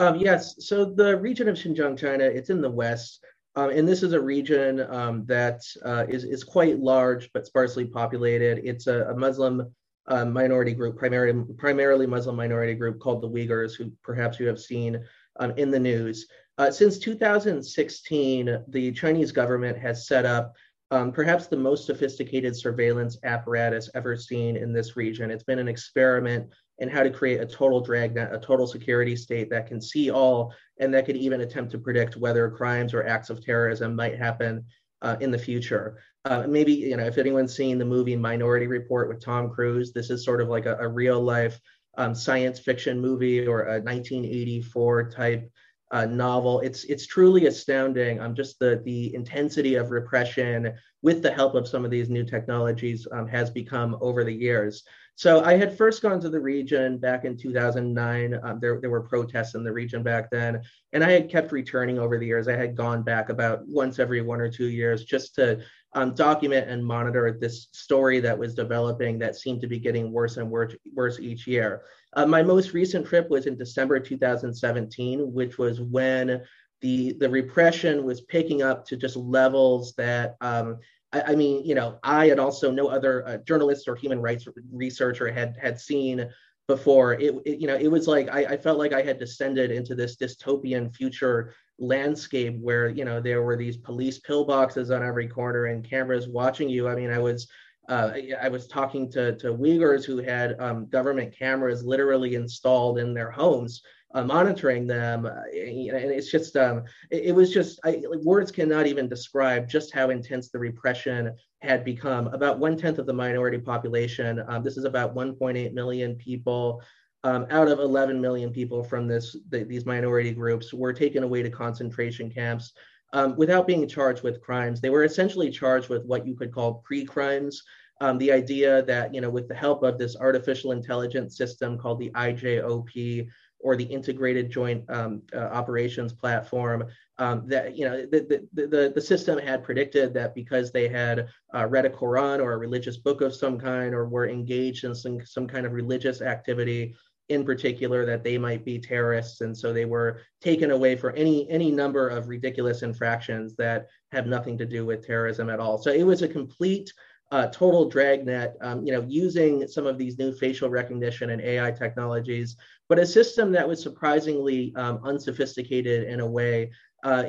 Um, 0.00 0.16
yes, 0.16 0.56
so 0.58 0.86
the 0.86 1.18
region 1.20 1.46
of 1.48 1.56
Xinjiang, 1.56 1.98
China, 1.98 2.24
it's 2.24 2.50
in 2.50 2.62
the 2.62 2.70
west. 2.70 3.22
Um, 3.54 3.70
and 3.70 3.86
this 3.86 4.02
is 4.02 4.12
a 4.12 4.20
region 4.20 4.80
um, 4.90 5.24
that 5.26 5.62
uh, 5.84 6.06
is 6.08 6.24
is 6.24 6.42
quite 6.42 6.78
large 6.78 7.30
but 7.34 7.46
sparsely 7.46 7.84
populated. 7.84 8.62
It's 8.64 8.86
a, 8.86 9.04
a 9.10 9.16
Muslim 9.16 9.72
uh, 10.06 10.24
minority 10.24 10.72
group, 10.72 10.96
primarily 10.96 11.44
primarily 11.58 12.06
Muslim 12.06 12.36
minority 12.36 12.74
group 12.74 12.98
called 12.98 13.20
the 13.20 13.28
Uyghurs, 13.28 13.76
who 13.76 13.92
perhaps 14.02 14.40
you 14.40 14.46
have 14.46 14.60
seen 14.60 15.04
um, 15.38 15.52
in 15.56 15.70
the 15.70 15.80
news. 15.80 16.26
Uh, 16.58 16.70
since 16.70 16.98
2016, 16.98 18.64
the 18.68 18.92
Chinese 18.92 19.32
government 19.32 19.78
has 19.78 20.06
set 20.06 20.24
up 20.24 20.54
um, 20.90 21.10
perhaps 21.10 21.46
the 21.46 21.56
most 21.56 21.86
sophisticated 21.86 22.54
surveillance 22.54 23.16
apparatus 23.24 23.88
ever 23.94 24.16
seen 24.16 24.56
in 24.56 24.72
this 24.72 24.94
region. 24.94 25.30
It's 25.30 25.44
been 25.44 25.58
an 25.58 25.68
experiment 25.68 26.50
and 26.82 26.90
how 26.90 27.04
to 27.04 27.10
create 27.10 27.40
a 27.40 27.46
total 27.46 27.80
dragnet, 27.80 28.34
a 28.34 28.38
total 28.38 28.66
security 28.66 29.14
state 29.14 29.48
that 29.48 29.68
can 29.68 29.80
see 29.80 30.10
all 30.10 30.52
and 30.78 30.92
that 30.92 31.06
could 31.06 31.16
even 31.16 31.40
attempt 31.40 31.70
to 31.70 31.78
predict 31.78 32.16
whether 32.16 32.50
crimes 32.50 32.92
or 32.92 33.06
acts 33.06 33.30
of 33.30 33.42
terrorism 33.42 33.94
might 33.94 34.18
happen 34.18 34.64
uh, 35.00 35.16
in 35.20 35.30
the 35.30 35.38
future. 35.38 36.02
Uh, 36.24 36.44
maybe, 36.48 36.72
you 36.72 36.96
know, 36.96 37.06
if 37.06 37.18
anyone's 37.18 37.54
seen 37.54 37.78
the 37.78 37.84
movie 37.84 38.16
Minority 38.16 38.66
Report 38.66 39.08
with 39.08 39.24
Tom 39.24 39.48
Cruise, 39.48 39.92
this 39.92 40.10
is 40.10 40.24
sort 40.24 40.40
of 40.40 40.48
like 40.48 40.66
a, 40.66 40.76
a 40.78 40.88
real 40.88 41.20
life 41.20 41.60
um, 41.98 42.16
science 42.16 42.58
fiction 42.58 43.00
movie 43.00 43.46
or 43.46 43.62
a 43.62 43.80
1984 43.80 45.10
type 45.10 45.48
uh, 45.92 46.06
novel. 46.06 46.60
It's 46.60 46.84
it's 46.84 47.06
truly 47.06 47.46
astounding. 47.46 48.20
Um, 48.20 48.34
just 48.34 48.58
the 48.58 48.80
the 48.84 49.14
intensity 49.14 49.76
of 49.76 49.90
repression 49.90 50.72
with 51.02 51.22
the 51.22 51.32
help 51.32 51.54
of 51.54 51.68
some 51.68 51.84
of 51.84 51.90
these 51.90 52.08
new 52.08 52.24
technologies 52.24 53.06
um, 53.12 53.28
has 53.28 53.50
become 53.50 53.96
over 54.00 54.24
the 54.24 54.32
years. 54.32 54.82
So 55.14 55.44
I 55.44 55.56
had 55.56 55.76
first 55.76 56.00
gone 56.00 56.20
to 56.20 56.30
the 56.30 56.40
region 56.40 56.96
back 56.98 57.24
in 57.24 57.36
2009. 57.36 58.40
Um, 58.42 58.58
there, 58.60 58.80
there 58.80 58.90
were 58.90 59.02
protests 59.02 59.54
in 59.54 59.62
the 59.62 59.72
region 59.72 60.02
back 60.02 60.30
then, 60.30 60.62
and 60.92 61.04
I 61.04 61.10
had 61.10 61.30
kept 61.30 61.52
returning 61.52 61.98
over 61.98 62.18
the 62.18 62.26
years. 62.26 62.48
I 62.48 62.56
had 62.56 62.74
gone 62.74 63.02
back 63.02 63.28
about 63.28 63.60
once 63.66 63.98
every 63.98 64.22
one 64.22 64.40
or 64.40 64.50
two 64.50 64.68
years 64.68 65.04
just 65.04 65.34
to 65.34 65.60
um, 65.94 66.14
document 66.14 66.68
and 66.70 66.84
monitor 66.84 67.36
this 67.40 67.68
story 67.72 68.20
that 68.20 68.38
was 68.38 68.54
developing 68.54 69.18
that 69.18 69.36
seemed 69.36 69.60
to 69.60 69.66
be 69.66 69.78
getting 69.78 70.10
worse 70.10 70.36
and 70.36 70.50
worse, 70.50 70.74
worse 70.94 71.20
each 71.20 71.46
year. 71.46 71.82
Uh, 72.14 72.26
my 72.26 72.42
most 72.42 72.72
recent 72.72 73.06
trip 73.06 73.28
was 73.28 73.46
in 73.46 73.56
December 73.56 74.00
2017, 74.00 75.32
which 75.32 75.58
was 75.58 75.80
when 75.80 76.42
the 76.80 77.12
the 77.20 77.28
repression 77.28 78.04
was 78.04 78.22
picking 78.22 78.62
up 78.62 78.84
to 78.86 78.96
just 78.96 79.16
levels 79.16 79.94
that 79.94 80.36
um, 80.40 80.78
I, 81.12 81.34
mean, 81.34 81.64
you 81.64 81.74
know, 81.74 81.98
I 82.02 82.26
and 82.26 82.40
also 82.40 82.70
no 82.70 82.88
other 82.88 83.26
uh, 83.28 83.36
journalist 83.38 83.86
or 83.86 83.94
human 83.94 84.20
rights 84.20 84.46
researcher 84.72 85.30
had 85.30 85.56
had 85.60 85.78
seen 85.78 86.28
before. 86.66 87.14
It, 87.14 87.34
it 87.44 87.60
you 87.60 87.66
know, 87.66 87.76
it 87.76 87.88
was 87.88 88.08
like 88.08 88.30
I, 88.30 88.44
I, 88.44 88.56
felt 88.56 88.78
like 88.78 88.92
I 88.92 89.02
had 89.02 89.18
descended 89.18 89.70
into 89.70 89.94
this 89.94 90.16
dystopian 90.16 90.94
future 90.94 91.54
landscape 91.78 92.58
where 92.60 92.88
you 92.88 93.04
know 93.04 93.20
there 93.20 93.42
were 93.42 93.56
these 93.56 93.76
police 93.76 94.20
pillboxes 94.20 94.94
on 94.94 95.02
every 95.02 95.28
corner 95.28 95.66
and 95.66 95.88
cameras 95.88 96.28
watching 96.28 96.68
you. 96.68 96.88
I 96.88 96.94
mean, 96.94 97.10
I 97.10 97.18
was 97.18 97.48
uh, 97.88 98.12
I 98.40 98.48
was 98.48 98.66
talking 98.66 99.10
to, 99.12 99.36
to 99.36 99.54
Uyghurs 99.54 100.04
who 100.04 100.18
had 100.18 100.58
um, 100.60 100.86
government 100.86 101.36
cameras 101.36 101.84
literally 101.84 102.36
installed 102.36 102.98
in 102.98 103.12
their 103.12 103.30
homes, 103.30 103.82
uh, 104.14 104.22
monitoring 104.22 104.86
them. 104.86 105.26
Uh, 105.26 105.30
and 105.52 106.10
it's 106.10 106.30
just, 106.30 106.56
um, 106.56 106.84
it, 107.10 107.24
it, 107.26 107.32
was 107.34 107.52
just, 107.52 107.80
I, 107.84 108.02
words 108.22 108.52
cannot 108.52 108.86
even 108.86 109.08
describe 109.08 109.68
just 109.68 109.92
how 109.92 110.10
intense 110.10 110.48
the 110.48 110.58
repression 110.58 111.34
had 111.60 111.84
become. 111.84 112.28
About 112.28 112.58
one 112.58 112.76
tenth 112.76 112.98
of 112.98 113.06
the 113.06 113.12
minority 113.12 113.58
population, 113.58 114.44
um, 114.46 114.62
this 114.62 114.76
is 114.76 114.84
about 114.84 115.14
1.8 115.14 115.72
million 115.72 116.14
people. 116.16 116.82
Um, 117.24 117.46
out 117.50 117.68
of 117.68 117.78
11 117.78 118.20
million 118.20 118.50
people 118.50 118.82
from 118.82 119.06
this 119.06 119.36
the, 119.48 119.62
these 119.62 119.86
minority 119.86 120.32
groups 120.32 120.74
were 120.74 120.92
taken 120.92 121.22
away 121.22 121.42
to 121.44 121.50
concentration 121.50 122.28
camps 122.28 122.72
um, 123.12 123.36
without 123.36 123.66
being 123.66 123.86
charged 123.86 124.22
with 124.22 124.40
crimes. 124.40 124.80
They 124.80 124.90
were 124.90 125.04
essentially 125.04 125.50
charged 125.50 125.88
with 125.88 126.04
what 126.04 126.26
you 126.26 126.34
could 126.34 126.52
call 126.52 126.82
pre-crimes. 126.84 127.62
Um, 128.00 128.18
the 128.18 128.32
idea 128.32 128.82
that, 128.82 129.14
you 129.14 129.20
know, 129.20 129.30
with 129.30 129.46
the 129.46 129.54
help 129.54 129.84
of 129.84 129.98
this 129.98 130.16
artificial 130.16 130.72
intelligence 130.72 131.36
system 131.36 131.78
called 131.78 132.00
the 132.00 132.10
IJOP 132.10 133.28
or 133.60 133.76
the 133.76 133.84
Integrated 133.84 134.50
Joint 134.50 134.84
um, 134.90 135.22
uh, 135.32 135.38
Operations 135.38 136.12
Platform, 136.12 136.84
um, 137.18 137.46
that, 137.46 137.76
you 137.76 137.84
know, 137.84 138.04
the, 138.06 138.48
the, 138.52 138.66
the, 138.66 138.92
the, 138.92 139.00
system 139.00 139.38
had 139.38 139.62
predicted 139.62 140.12
that 140.14 140.34
because 140.34 140.72
they 140.72 140.88
had 140.88 141.28
uh, 141.54 141.66
read 141.66 141.86
a 141.86 141.90
Quran 141.90 142.40
or 142.40 142.54
a 142.54 142.58
religious 142.58 142.96
book 142.96 143.20
of 143.20 143.32
some 143.32 143.56
kind 143.56 143.94
or 143.94 144.08
were 144.08 144.28
engaged 144.28 144.82
in 144.82 144.96
some, 144.96 145.24
some 145.24 145.46
kind 145.46 145.64
of 145.64 145.72
religious 145.72 146.22
activity, 146.22 146.96
in 147.32 147.44
particular 147.44 148.04
that 148.06 148.24
they 148.24 148.38
might 148.38 148.64
be 148.64 148.78
terrorists. 148.78 149.40
And 149.40 149.56
so 149.56 149.72
they 149.72 149.84
were 149.84 150.20
taken 150.40 150.70
away 150.70 150.96
for 150.96 151.12
any 151.12 151.48
any 151.50 151.70
number 151.70 152.08
of 152.08 152.28
ridiculous 152.28 152.82
infractions 152.82 153.54
that 153.56 153.86
have 154.12 154.26
nothing 154.26 154.56
to 154.58 154.66
do 154.66 154.84
with 154.86 155.06
terrorism 155.06 155.48
at 155.50 155.60
all. 155.60 155.78
So 155.78 155.90
it 155.90 156.04
was 156.04 156.22
a 156.22 156.28
complete 156.28 156.92
uh, 157.32 157.46
total 157.48 157.88
dragnet 157.88 158.56
um, 158.60 158.86
you 158.86 158.92
know 158.92 159.04
using 159.08 159.66
some 159.66 159.86
of 159.86 159.98
these 159.98 160.18
new 160.18 160.32
facial 160.32 160.68
recognition 160.68 161.30
and 161.30 161.40
ai 161.42 161.70
technologies 161.70 162.56
but 162.88 162.98
a 162.98 163.06
system 163.06 163.50
that 163.50 163.66
was 163.66 163.82
surprisingly 163.82 164.72
um, 164.76 165.00
unsophisticated 165.02 166.06
in 166.06 166.20
a 166.20 166.26
way 166.26 166.70
uh, 167.04 167.24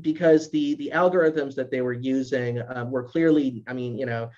because 0.00 0.50
the 0.50 0.74
the 0.74 0.90
algorithms 0.92 1.54
that 1.54 1.70
they 1.70 1.80
were 1.80 1.94
using 1.94 2.60
um, 2.68 2.90
were 2.90 3.04
clearly 3.04 3.62
i 3.68 3.72
mean 3.72 3.96
you 3.96 4.06
know 4.06 4.28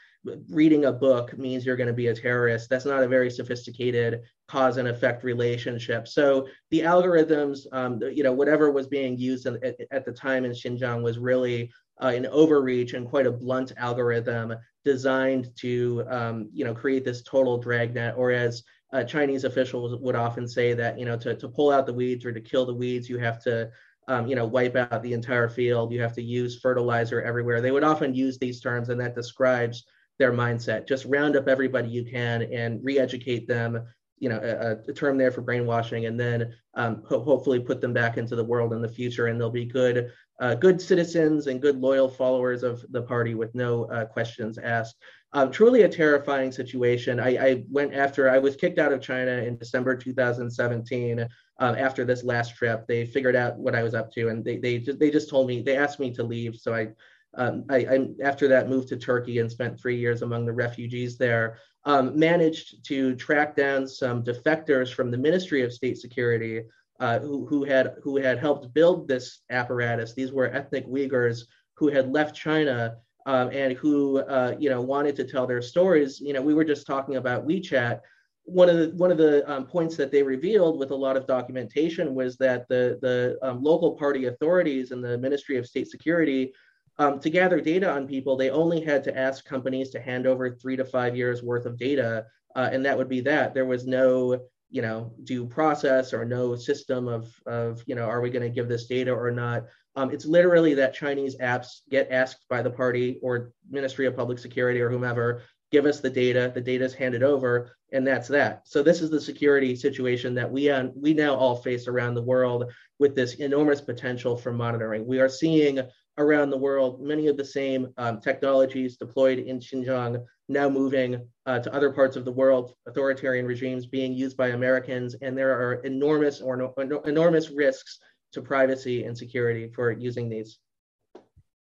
reading 0.50 0.86
a 0.86 0.92
book 0.92 1.36
means 1.38 1.64
you're 1.64 1.76
going 1.76 1.86
to 1.86 1.92
be 1.92 2.08
a 2.08 2.14
terrorist. 2.14 2.68
That's 2.68 2.84
not 2.84 3.02
a 3.02 3.08
very 3.08 3.30
sophisticated 3.30 4.22
cause 4.48 4.76
and 4.76 4.88
effect 4.88 5.24
relationship. 5.24 6.08
So 6.08 6.48
the 6.70 6.80
algorithms, 6.80 7.60
um, 7.72 8.00
you 8.02 8.22
know, 8.22 8.32
whatever 8.32 8.70
was 8.70 8.86
being 8.86 9.16
used 9.18 9.46
at, 9.46 9.76
at 9.90 10.04
the 10.04 10.12
time 10.12 10.44
in 10.44 10.52
Xinjiang 10.52 11.02
was 11.02 11.18
really 11.18 11.72
uh, 12.02 12.08
an 12.08 12.26
overreach 12.26 12.94
and 12.94 13.08
quite 13.08 13.26
a 13.26 13.32
blunt 13.32 13.72
algorithm 13.76 14.54
designed 14.86 15.50
to, 15.56 16.04
um, 16.08 16.48
you 16.52 16.64
know, 16.64 16.72
create 16.72 17.04
this 17.04 17.22
total 17.22 17.58
dragnet. 17.58 18.14
Or 18.16 18.30
as 18.30 18.62
uh, 18.94 19.04
Chinese 19.04 19.44
officials 19.44 20.00
would 20.00 20.14
often 20.14 20.46
say 20.48 20.72
that, 20.74 20.98
you 20.98 21.04
know, 21.04 21.18
to, 21.18 21.34
to 21.34 21.48
pull 21.48 21.70
out 21.72 21.86
the 21.86 21.92
weeds 21.92 22.24
or 22.24 22.32
to 22.32 22.40
kill 22.40 22.64
the 22.64 22.72
weeds, 22.72 23.10
you 23.10 23.18
have 23.18 23.42
to 23.42 23.70
um, 24.08 24.26
you 24.26 24.36
know, 24.36 24.46
wipe 24.46 24.76
out 24.76 25.02
the 25.02 25.12
entire 25.12 25.48
field. 25.48 25.92
You 25.92 26.00
have 26.00 26.14
to 26.14 26.22
use 26.22 26.60
fertilizer 26.60 27.20
everywhere. 27.20 27.60
They 27.60 27.72
would 27.72 27.84
often 27.84 28.14
use 28.14 28.38
these 28.38 28.60
terms, 28.60 28.88
and 28.88 29.00
that 29.00 29.14
describes 29.16 29.84
their 30.18 30.32
mindset. 30.32 30.86
Just 30.86 31.04
round 31.06 31.36
up 31.36 31.48
everybody 31.48 31.88
you 31.88 32.04
can 32.04 32.42
and 32.42 32.80
re-educate 32.82 33.48
them. 33.48 33.84
You 34.18 34.30
know, 34.30 34.38
a, 34.38 34.90
a 34.90 34.94
term 34.94 35.18
there 35.18 35.30
for 35.30 35.42
brainwashing, 35.42 36.06
and 36.06 36.18
then 36.18 36.54
um, 36.74 37.02
ho- 37.06 37.22
hopefully 37.22 37.60
put 37.60 37.80
them 37.80 37.92
back 37.92 38.16
into 38.16 38.34
the 38.34 38.44
world 38.44 38.72
in 38.72 38.80
the 38.80 38.88
future, 38.88 39.26
and 39.26 39.38
they'll 39.38 39.50
be 39.50 39.66
good, 39.66 40.10
uh, 40.40 40.54
good 40.54 40.80
citizens 40.80 41.46
and 41.46 41.60
good 41.60 41.78
loyal 41.78 42.08
followers 42.08 42.62
of 42.62 42.84
the 42.90 43.02
party 43.02 43.34
with 43.34 43.54
no 43.54 43.84
uh, 43.86 44.06
questions 44.06 44.58
asked. 44.58 44.96
Um, 45.32 45.50
truly 45.50 45.82
a 45.82 45.88
terrifying 45.88 46.50
situation. 46.50 47.20
I, 47.20 47.36
I, 47.36 47.64
went 47.70 47.92
after 47.92 48.30
I 48.30 48.38
was 48.38 48.56
kicked 48.56 48.78
out 48.78 48.92
of 48.92 49.02
China 49.02 49.32
in 49.32 49.58
December 49.58 49.94
2017. 49.94 51.28
Um, 51.58 51.74
after 51.74 52.04
this 52.06 52.24
last 52.24 52.56
trip, 52.56 52.86
they 52.86 53.04
figured 53.04 53.36
out 53.36 53.58
what 53.58 53.74
I 53.74 53.82
was 53.82 53.94
up 53.94 54.10
to, 54.12 54.28
and 54.28 54.44
they 54.44 54.56
they 54.58 54.78
just 54.78 54.98
they 54.98 55.10
just 55.10 55.28
told 55.28 55.46
me 55.46 55.60
they 55.60 55.76
asked 55.76 56.00
me 56.00 56.10
to 56.14 56.22
leave, 56.22 56.56
so 56.56 56.74
I 56.74 56.88
um, 57.36 57.64
I, 57.68 57.76
I, 57.76 58.08
after 58.22 58.48
that 58.48 58.68
moved 58.68 58.88
to 58.88 58.96
Turkey 58.96 59.38
and 59.38 59.50
spent 59.50 59.78
three 59.78 59.96
years 59.96 60.22
among 60.22 60.46
the 60.46 60.52
refugees 60.52 61.18
there. 61.18 61.58
Um, 61.86 62.18
managed 62.18 62.84
to 62.86 63.14
track 63.14 63.54
down 63.54 63.86
some 63.86 64.24
defectors 64.24 64.92
from 64.92 65.12
the 65.12 65.16
Ministry 65.16 65.62
of 65.62 65.72
State 65.72 65.98
Security 65.98 66.62
uh, 67.00 67.18
who, 67.20 67.46
who 67.46 67.64
had 67.64 67.94
who 68.02 68.16
had 68.16 68.38
helped 68.38 68.72
build 68.74 69.08
this 69.08 69.40
apparatus. 69.50 70.14
These 70.14 70.32
were 70.32 70.46
ethnic 70.46 70.86
Uyghurs 70.88 71.42
who 71.74 71.88
had 71.88 72.10
left 72.10 72.34
China 72.34 72.96
um, 73.26 73.50
and 73.52 73.74
who 73.74 74.18
uh, 74.20 74.56
you 74.58 74.70
know 74.70 74.80
wanted 74.80 75.16
to 75.16 75.24
tell 75.24 75.46
their 75.46 75.62
stories. 75.62 76.20
You 76.20 76.32
know, 76.32 76.42
we 76.42 76.54
were 76.54 76.64
just 76.64 76.86
talking 76.86 77.16
about 77.16 77.46
WeChat. 77.46 78.00
One 78.44 78.68
of 78.68 78.76
the 78.78 78.96
one 78.96 79.10
of 79.10 79.18
the 79.18 79.48
um, 79.50 79.66
points 79.66 79.96
that 79.96 80.10
they 80.10 80.22
revealed 80.22 80.78
with 80.78 80.90
a 80.90 80.96
lot 80.96 81.16
of 81.16 81.26
documentation 81.26 82.14
was 82.14 82.36
that 82.38 82.66
the 82.68 82.98
the 83.02 83.38
um, 83.42 83.62
local 83.62 83.92
party 83.92 84.26
authorities 84.26 84.90
and 84.92 85.04
the 85.04 85.18
Ministry 85.18 85.58
of 85.58 85.66
State 85.66 85.88
Security 85.88 86.52
um, 86.98 87.20
to 87.20 87.30
gather 87.30 87.60
data 87.60 87.90
on 87.90 88.06
people, 88.06 88.36
they 88.36 88.50
only 88.50 88.80
had 88.80 89.04
to 89.04 89.16
ask 89.16 89.44
companies 89.44 89.90
to 89.90 90.00
hand 90.00 90.26
over 90.26 90.50
three 90.50 90.76
to 90.76 90.84
five 90.84 91.16
years 91.16 91.42
worth 91.42 91.66
of 91.66 91.78
data, 91.78 92.26
uh, 92.54 92.70
and 92.72 92.84
that 92.84 92.96
would 92.96 93.08
be 93.08 93.20
that. 93.22 93.52
There 93.52 93.66
was 93.66 93.86
no, 93.86 94.40
you 94.70 94.82
know, 94.82 95.12
due 95.24 95.46
process 95.46 96.14
or 96.14 96.24
no 96.24 96.56
system 96.56 97.06
of, 97.06 97.32
of 97.46 97.82
you 97.86 97.94
know, 97.94 98.04
are 98.04 98.20
we 98.20 98.30
going 98.30 98.42
to 98.42 98.54
give 98.54 98.68
this 98.68 98.86
data 98.86 99.12
or 99.12 99.30
not? 99.30 99.64
Um, 99.94 100.10
it's 100.10 100.26
literally 100.26 100.74
that 100.74 100.94
Chinese 100.94 101.36
apps 101.36 101.80
get 101.90 102.10
asked 102.10 102.46
by 102.48 102.62
the 102.62 102.70
party 102.70 103.18
or 103.22 103.52
Ministry 103.70 104.06
of 104.06 104.16
Public 104.16 104.38
Security 104.38 104.80
or 104.80 104.90
whomever, 104.90 105.42
give 105.72 105.86
us 105.86 106.00
the 106.00 106.10
data. 106.10 106.52
The 106.54 106.60
data 106.60 106.84
is 106.84 106.94
handed 106.94 107.22
over, 107.22 107.76
and 107.92 108.06
that's 108.06 108.28
that. 108.28 108.62
So 108.66 108.82
this 108.82 109.00
is 109.00 109.10
the 109.10 109.20
security 109.20 109.76
situation 109.76 110.34
that 110.34 110.50
we 110.50 110.70
uh, 110.70 110.88
we 110.94 111.12
now 111.12 111.34
all 111.34 111.56
face 111.56 111.88
around 111.88 112.14
the 112.14 112.22
world 112.22 112.72
with 112.98 113.14
this 113.14 113.34
enormous 113.34 113.80
potential 113.80 114.36
for 114.36 114.52
monitoring. 114.52 115.06
We 115.06 115.20
are 115.20 115.28
seeing 115.28 115.80
around 116.18 116.50
the 116.50 116.56
world, 116.56 117.00
many 117.00 117.28
of 117.28 117.36
the 117.36 117.44
same 117.44 117.88
um, 117.98 118.20
technologies 118.20 118.96
deployed 118.96 119.38
in 119.38 119.60
Xinjiang 119.60 120.24
now 120.48 120.68
moving 120.68 121.26
uh, 121.46 121.58
to 121.58 121.74
other 121.74 121.90
parts 121.90 122.16
of 122.16 122.24
the 122.24 122.32
world, 122.32 122.74
authoritarian 122.86 123.46
regimes 123.46 123.86
being 123.86 124.12
used 124.12 124.36
by 124.36 124.48
Americans, 124.48 125.14
and 125.22 125.36
there 125.36 125.52
are 125.52 125.74
enormous 125.82 126.40
or 126.40 126.56
no, 126.56 126.72
enormous 127.04 127.50
risks 127.50 127.98
to 128.32 128.42
privacy 128.42 129.04
and 129.04 129.16
security 129.16 129.70
for 129.74 129.90
using 129.90 130.28
these. 130.28 130.58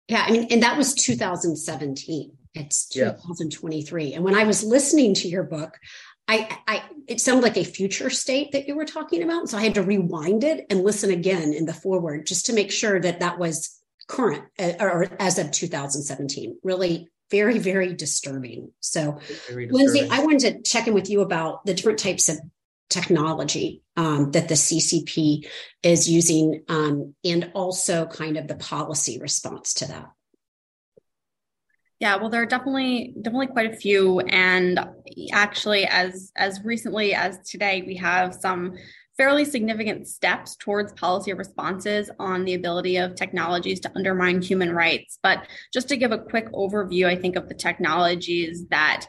Yeah, 0.08 0.24
I 0.26 0.32
mean, 0.32 0.48
and 0.50 0.62
that 0.62 0.76
was 0.76 0.94
2017. 0.94 2.32
It's 2.54 2.88
2023. 2.88 4.04
Yeah. 4.04 4.16
And 4.16 4.24
when 4.24 4.34
I 4.34 4.44
was 4.44 4.62
listening 4.62 5.14
to 5.14 5.28
your 5.28 5.44
book, 5.44 5.78
I, 6.28 6.58
I, 6.66 6.82
it 7.08 7.20
sounded 7.20 7.42
like 7.42 7.56
a 7.56 7.64
future 7.64 8.10
state 8.10 8.52
that 8.52 8.68
you 8.68 8.76
were 8.76 8.84
talking 8.84 9.22
about. 9.22 9.48
So 9.48 9.58
I 9.58 9.62
had 9.62 9.74
to 9.74 9.82
rewind 9.82 10.44
it 10.44 10.66
and 10.70 10.82
listen 10.82 11.10
again 11.10 11.52
in 11.52 11.64
the 11.64 11.74
foreword 11.74 12.26
just 12.26 12.46
to 12.46 12.52
make 12.52 12.70
sure 12.70 13.00
that 13.00 13.20
that 13.20 13.38
was 13.38 13.81
current 14.12 14.44
uh, 14.58 14.72
or 14.78 15.08
as 15.18 15.38
of 15.38 15.50
2017. 15.50 16.58
Really 16.62 17.08
very, 17.30 17.58
very 17.58 17.94
disturbing. 17.94 18.70
So, 18.80 19.18
disturbing. 19.26 19.70
Lindsay, 19.72 20.06
I 20.10 20.20
wanted 20.20 20.40
to 20.40 20.70
check 20.70 20.86
in 20.86 20.94
with 20.94 21.08
you 21.08 21.22
about 21.22 21.64
the 21.64 21.72
different 21.72 21.98
types 21.98 22.28
of 22.28 22.38
technology 22.90 23.82
um, 23.96 24.30
that 24.32 24.48
the 24.48 24.54
CCP 24.54 25.46
is 25.82 26.10
using 26.10 26.62
um, 26.68 27.14
and 27.24 27.50
also 27.54 28.04
kind 28.04 28.36
of 28.36 28.48
the 28.48 28.54
policy 28.54 29.18
response 29.18 29.72
to 29.74 29.88
that. 29.88 30.10
Yeah, 31.98 32.16
well, 32.16 32.28
there 32.28 32.42
are 32.42 32.46
definitely 32.46 33.14
definitely 33.22 33.46
quite 33.46 33.72
a 33.72 33.76
few, 33.76 34.20
and 34.20 34.78
actually, 35.32 35.86
as 35.86 36.32
as 36.36 36.60
recently 36.64 37.14
as 37.14 37.38
today, 37.48 37.84
we 37.86 37.96
have 37.96 38.34
some 38.34 38.74
fairly 39.16 39.44
significant 39.44 40.08
steps 40.08 40.56
towards 40.56 40.92
policy 40.94 41.32
responses 41.32 42.10
on 42.18 42.44
the 42.44 42.54
ability 42.54 42.96
of 42.96 43.14
technologies 43.14 43.80
to 43.80 43.92
undermine 43.94 44.40
human 44.40 44.72
rights. 44.72 45.18
But 45.22 45.46
just 45.72 45.88
to 45.88 45.96
give 45.96 46.12
a 46.12 46.18
quick 46.18 46.50
overview, 46.52 47.06
I 47.06 47.16
think 47.16 47.36
of 47.36 47.48
the 47.48 47.54
technologies 47.54 48.66
that 48.70 49.06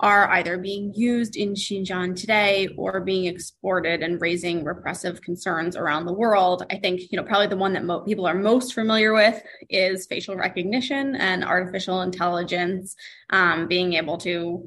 are 0.00 0.30
either 0.30 0.56
being 0.56 0.92
used 0.96 1.36
in 1.36 1.52
Xinjiang 1.52 2.16
today 2.16 2.68
or 2.78 3.00
being 3.00 3.26
exported 3.26 4.02
and 4.02 4.20
raising 4.20 4.64
repressive 4.64 5.20
concerns 5.20 5.76
around 5.76 6.06
the 6.06 6.12
world. 6.12 6.64
I 6.70 6.76
think, 6.76 7.02
you 7.10 7.18
know, 7.18 7.22
probably 7.22 7.48
the 7.48 7.58
one 7.58 7.74
that 7.74 7.84
mo- 7.84 8.00
people 8.00 8.26
are 8.26 8.34
most 8.34 8.72
familiar 8.72 9.12
with 9.12 9.42
is 9.68 10.06
facial 10.06 10.36
recognition 10.36 11.16
and 11.16 11.44
artificial 11.44 12.00
intelligence, 12.00 12.96
um, 13.28 13.68
being 13.68 13.92
able 13.92 14.16
to 14.18 14.66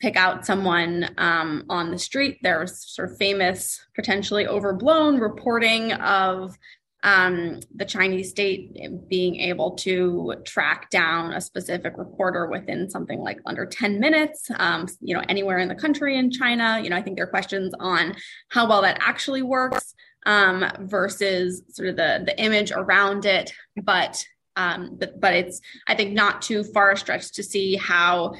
pick 0.00 0.16
out 0.16 0.46
someone 0.46 1.08
um, 1.18 1.64
on 1.68 1.90
the 1.90 1.98
street. 1.98 2.38
There's 2.42 2.86
sort 2.86 3.10
of 3.10 3.16
famous, 3.16 3.80
potentially 3.94 4.46
overblown 4.46 5.18
reporting 5.18 5.92
of 5.92 6.56
um, 7.04 7.60
the 7.74 7.84
Chinese 7.84 8.30
state 8.30 8.76
being 9.08 9.36
able 9.36 9.72
to 9.76 10.34
track 10.44 10.90
down 10.90 11.32
a 11.32 11.40
specific 11.40 11.94
reporter 11.96 12.46
within 12.46 12.90
something 12.90 13.20
like 13.20 13.38
under 13.46 13.64
10 13.64 14.00
minutes, 14.00 14.50
um, 14.56 14.86
you 15.00 15.14
know, 15.14 15.22
anywhere 15.28 15.58
in 15.58 15.68
the 15.68 15.74
country 15.74 16.16
in 16.18 16.30
China. 16.30 16.80
You 16.82 16.90
know, 16.90 16.96
I 16.96 17.02
think 17.02 17.16
there 17.16 17.26
are 17.26 17.30
questions 17.30 17.72
on 17.78 18.16
how 18.48 18.68
well 18.68 18.82
that 18.82 18.98
actually 19.00 19.42
works 19.42 19.94
um, 20.26 20.64
versus 20.80 21.62
sort 21.68 21.88
of 21.88 21.96
the 21.96 22.22
the 22.26 22.40
image 22.40 22.72
around 22.72 23.24
it, 23.24 23.52
but 23.82 24.22
um, 24.56 24.96
but 24.98 25.20
but 25.20 25.34
it's 25.34 25.60
I 25.86 25.94
think 25.94 26.12
not 26.12 26.42
too 26.42 26.64
far 26.64 26.96
stretched 26.96 27.34
to 27.36 27.42
see 27.42 27.76
how 27.76 28.34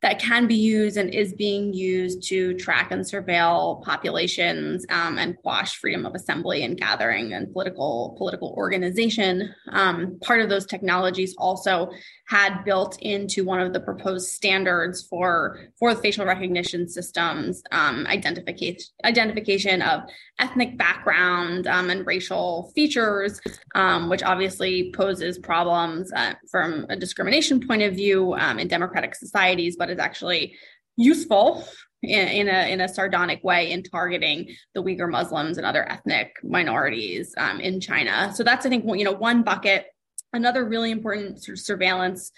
that 0.00 0.20
can 0.20 0.46
be 0.46 0.54
used 0.54 0.96
and 0.96 1.12
is 1.12 1.32
being 1.32 1.74
used 1.74 2.22
to 2.28 2.54
track 2.54 2.92
and 2.92 3.02
surveil 3.02 3.82
populations 3.82 4.86
um, 4.90 5.18
and 5.18 5.36
quash 5.38 5.76
freedom 5.76 6.06
of 6.06 6.14
assembly 6.14 6.62
and 6.62 6.78
gathering 6.78 7.32
and 7.32 7.52
political 7.52 8.14
political 8.16 8.54
organization. 8.56 9.52
Um, 9.70 10.18
part 10.22 10.40
of 10.40 10.48
those 10.48 10.66
technologies 10.66 11.34
also 11.36 11.90
had 12.28 12.62
built 12.64 13.00
into 13.00 13.44
one 13.44 13.60
of 13.60 13.72
the 13.72 13.80
proposed 13.80 14.28
standards 14.28 15.02
for 15.02 15.58
for 15.78 15.94
the 15.94 16.00
facial 16.00 16.26
recognition 16.26 16.88
systems 16.88 17.62
um, 17.72 18.06
identification 18.06 18.84
identification 19.04 19.82
of 19.82 20.02
ethnic 20.38 20.78
background 20.78 21.66
um, 21.66 21.90
and 21.90 22.06
racial 22.06 22.70
features, 22.74 23.40
um, 23.74 24.08
which 24.08 24.22
obviously 24.22 24.92
poses 24.94 25.38
problems 25.38 26.12
uh, 26.12 26.34
from 26.50 26.86
a 26.88 26.96
discrimination 26.96 27.66
point 27.66 27.82
of 27.82 27.94
view 27.94 28.34
um, 28.34 28.58
in 28.58 28.68
democratic 28.68 29.14
societies, 29.14 29.76
but 29.76 29.87
is 29.90 29.98
actually 29.98 30.56
useful 30.96 31.64
in, 32.02 32.28
in, 32.28 32.48
a 32.48 32.72
in 32.72 32.80
a 32.80 32.88
sardonic 32.88 33.42
way 33.42 33.70
in 33.70 33.82
targeting 33.82 34.54
the 34.74 34.82
Uyghur 34.82 35.10
Muslims 35.10 35.58
and 35.58 35.66
other 35.66 35.90
ethnic 35.90 36.32
minorities 36.42 37.34
um, 37.38 37.60
in 37.60 37.80
China. 37.80 38.32
So 38.34 38.42
that's 38.42 38.66
I 38.66 38.68
think 38.68 38.84
you 38.98 39.04
know 39.04 39.12
one 39.12 39.42
bucket 39.42 39.86
Another 40.32 40.64
really 40.64 40.90
important 40.90 41.42
sort 41.42 41.58
of 41.58 41.64
surveillance 41.64 42.32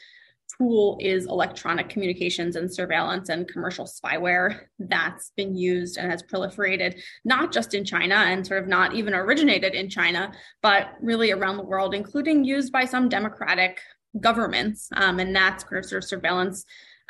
tool 0.57 0.97
is 1.00 1.26
electronic 1.26 1.88
communications 1.88 2.57
and 2.57 2.73
surveillance 2.73 3.28
and 3.28 3.49
commercial 3.49 3.87
spyware 3.87 4.61
that's 4.78 5.33
been 5.37 5.57
used 5.57 5.97
and 5.97 6.11
has 6.11 6.23
proliferated 6.23 7.00
not 7.25 7.52
just 7.52 7.75
in 7.75 7.85
China 7.85 8.14
and 8.14 8.47
sort 8.47 8.62
of 8.62 8.69
not 8.69 8.95
even 8.95 9.14
originated 9.14 9.75
in 9.75 9.88
China, 9.88 10.33
but 10.62 10.90
really 11.00 11.30
around 11.30 11.57
the 11.57 11.64
world, 11.64 11.95
including 11.95 12.45
used 12.45 12.73
by 12.73 12.85
some 12.85 13.09
democratic 13.09 13.80
governments. 14.21 14.88
Um, 14.95 15.21
and 15.21 15.35
that's 15.35 15.64
sort 15.69 15.92
of 15.92 16.04
surveillance 16.04 16.64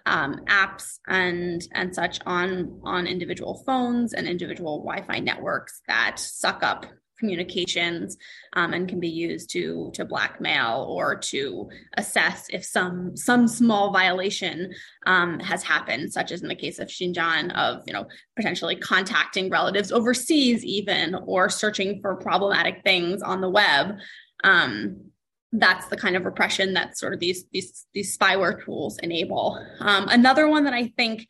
um, 0.07 0.41
apps 0.47 0.99
and 1.07 1.63
and 1.73 1.95
such 1.95 2.21
on 2.27 2.81
on 2.85 3.07
individual 3.07 3.63
phones 3.67 4.13
and 4.13 4.27
individual 4.27 4.83
Wi-Fi 4.85 5.21
networks 5.21 5.83
that 5.87 6.19
suck 6.19 6.63
up 6.63 6.87
communications 7.21 8.17
um, 8.55 8.73
and 8.73 8.89
can 8.89 8.99
be 8.99 9.09
used 9.09 9.51
to 9.51 9.91
to 9.95 10.05
blackmail 10.05 10.87
or 10.89 11.15
to 11.15 11.69
assess 11.97 12.47
if 12.51 12.65
some 12.65 13.17
some 13.17 13.47
small 13.47 13.93
violation 13.93 14.73
um, 15.07 15.39
has 15.39 15.63
happened, 15.63 16.13
such 16.13 16.33
as 16.33 16.43
in 16.43 16.49
the 16.49 16.55
case 16.55 16.81
of 16.81 16.89
Xinjiang, 16.89 17.55
of 17.55 17.83
you 17.87 17.93
know 17.93 18.09
potentially 18.35 18.75
contacting 18.75 19.51
relatives 19.51 19.93
overseas, 19.93 20.65
even 20.65 21.15
or 21.15 21.49
searching 21.49 22.01
for 22.01 22.17
problematic 22.17 22.83
things 22.83 23.23
on 23.23 23.41
the 23.41 23.51
web. 23.51 23.99
Um, 24.43 25.11
that's 25.53 25.87
the 25.89 25.97
kind 25.97 26.17
of 26.17 26.25
repression 26.25 26.75
that 26.75 26.97
sort 26.97 27.13
of 27.13 27.21
these 27.21 27.45
these 27.53 27.87
these 27.93 28.17
spyware 28.17 28.65
tools 28.65 28.99
enable. 28.99 29.65
Um, 29.81 30.09
another 30.09 30.49
one 30.49 30.65
that 30.65 30.75
I 30.75 30.89
think 30.97 31.27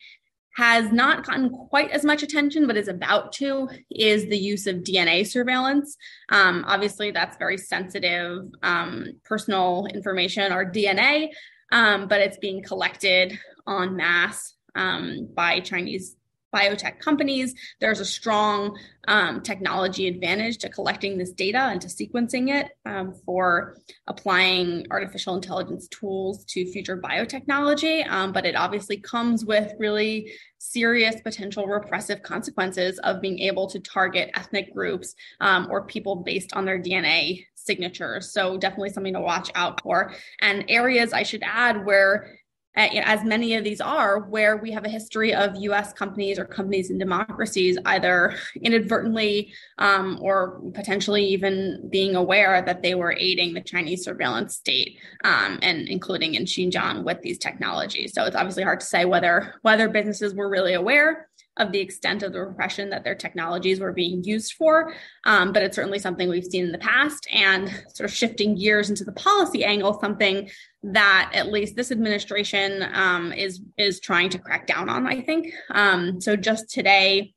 has 0.56 0.90
not 0.92 1.24
gotten 1.24 1.48
quite 1.48 1.90
as 1.90 2.04
much 2.04 2.22
attention, 2.22 2.66
but 2.66 2.76
is 2.76 2.88
about 2.88 3.32
to, 3.32 3.68
is 3.90 4.26
the 4.26 4.36
use 4.36 4.66
of 4.66 4.76
DNA 4.76 5.26
surveillance. 5.26 5.96
Um, 6.28 6.64
obviously, 6.66 7.12
that's 7.12 7.36
very 7.36 7.56
sensitive 7.56 8.46
um, 8.62 9.06
personal 9.24 9.86
information 9.94 10.52
or 10.52 10.70
DNA, 10.70 11.30
um, 11.72 12.08
but 12.08 12.20
it's 12.20 12.36
being 12.38 12.62
collected 12.62 13.38
en 13.68 13.96
masse 13.96 14.54
um, 14.74 15.28
by 15.34 15.60
Chinese 15.60 16.16
biotech 16.54 16.98
companies. 16.98 17.54
There's 17.80 18.00
a 18.00 18.04
strong 18.04 18.78
um, 19.08 19.40
technology 19.42 20.08
advantage 20.08 20.58
to 20.58 20.68
collecting 20.68 21.18
this 21.18 21.32
data 21.32 21.58
and 21.58 21.80
to 21.80 21.88
sequencing 21.88 22.54
it 22.54 22.70
um, 22.84 23.14
for 23.24 23.76
applying 24.06 24.86
artificial 24.90 25.34
intelligence 25.34 25.88
tools 25.88 26.44
to 26.46 26.70
future 26.70 26.96
biotechnology. 26.96 28.08
Um, 28.08 28.32
but 28.32 28.46
it 28.46 28.56
obviously 28.56 28.98
comes 28.98 29.44
with 29.44 29.72
really 29.78 30.32
serious 30.58 31.20
potential 31.22 31.66
repressive 31.66 32.22
consequences 32.22 32.98
of 33.00 33.20
being 33.20 33.38
able 33.38 33.66
to 33.68 33.80
target 33.80 34.30
ethnic 34.34 34.74
groups 34.74 35.14
um, 35.40 35.66
or 35.70 35.86
people 35.86 36.16
based 36.16 36.52
on 36.52 36.64
their 36.66 36.78
DNA 36.78 37.46
signatures. 37.54 38.32
So, 38.32 38.58
definitely 38.58 38.90
something 38.90 39.14
to 39.14 39.20
watch 39.20 39.50
out 39.54 39.80
for. 39.82 40.12
And 40.40 40.64
areas 40.68 41.12
I 41.12 41.22
should 41.22 41.42
add 41.44 41.84
where 41.84 42.39
as 42.76 43.24
many 43.24 43.54
of 43.54 43.64
these 43.64 43.80
are, 43.80 44.20
where 44.20 44.56
we 44.56 44.70
have 44.70 44.84
a 44.84 44.88
history 44.88 45.34
of 45.34 45.56
US 45.56 45.92
companies 45.92 46.38
or 46.38 46.44
companies 46.44 46.90
in 46.90 46.98
democracies 46.98 47.76
either 47.84 48.36
inadvertently 48.62 49.52
um, 49.78 50.18
or 50.22 50.60
potentially 50.72 51.24
even 51.24 51.88
being 51.90 52.14
aware 52.14 52.62
that 52.62 52.82
they 52.82 52.94
were 52.94 53.14
aiding 53.18 53.54
the 53.54 53.60
Chinese 53.60 54.04
surveillance 54.04 54.56
state, 54.56 54.98
um, 55.24 55.58
and 55.62 55.88
including 55.88 56.34
in 56.34 56.44
Xinjiang 56.44 57.02
with 57.02 57.20
these 57.22 57.38
technologies. 57.38 58.12
So 58.14 58.24
it's 58.24 58.36
obviously 58.36 58.62
hard 58.62 58.80
to 58.80 58.86
say 58.86 59.04
whether 59.04 59.54
whether 59.62 59.88
businesses 59.88 60.34
were 60.34 60.48
really 60.48 60.74
aware 60.74 61.28
of 61.56 61.72
the 61.72 61.80
extent 61.80 62.22
of 62.22 62.32
the 62.32 62.40
repression 62.40 62.90
that 62.90 63.04
their 63.04 63.14
technologies 63.14 63.80
were 63.80 63.92
being 63.92 64.24
used 64.24 64.54
for. 64.54 64.94
Um, 65.24 65.52
but 65.52 65.62
it's 65.62 65.76
certainly 65.76 65.98
something 65.98 66.28
we've 66.28 66.44
seen 66.44 66.64
in 66.64 66.72
the 66.72 66.78
past. 66.78 67.26
And 67.32 67.68
sort 67.92 68.08
of 68.08 68.16
shifting 68.16 68.54
gears 68.54 68.88
into 68.88 69.04
the 69.04 69.12
policy 69.12 69.64
angle, 69.64 70.00
something 70.00 70.48
that 70.82 71.30
at 71.34 71.52
least 71.52 71.76
this 71.76 71.92
administration 71.92 72.84
um, 72.92 73.32
is 73.32 73.60
is 73.76 74.00
trying 74.00 74.30
to 74.30 74.38
crack 74.38 74.66
down 74.66 74.88
on. 74.88 75.06
I 75.06 75.20
think 75.20 75.52
um, 75.70 76.20
so. 76.20 76.36
Just 76.36 76.70
today, 76.70 77.34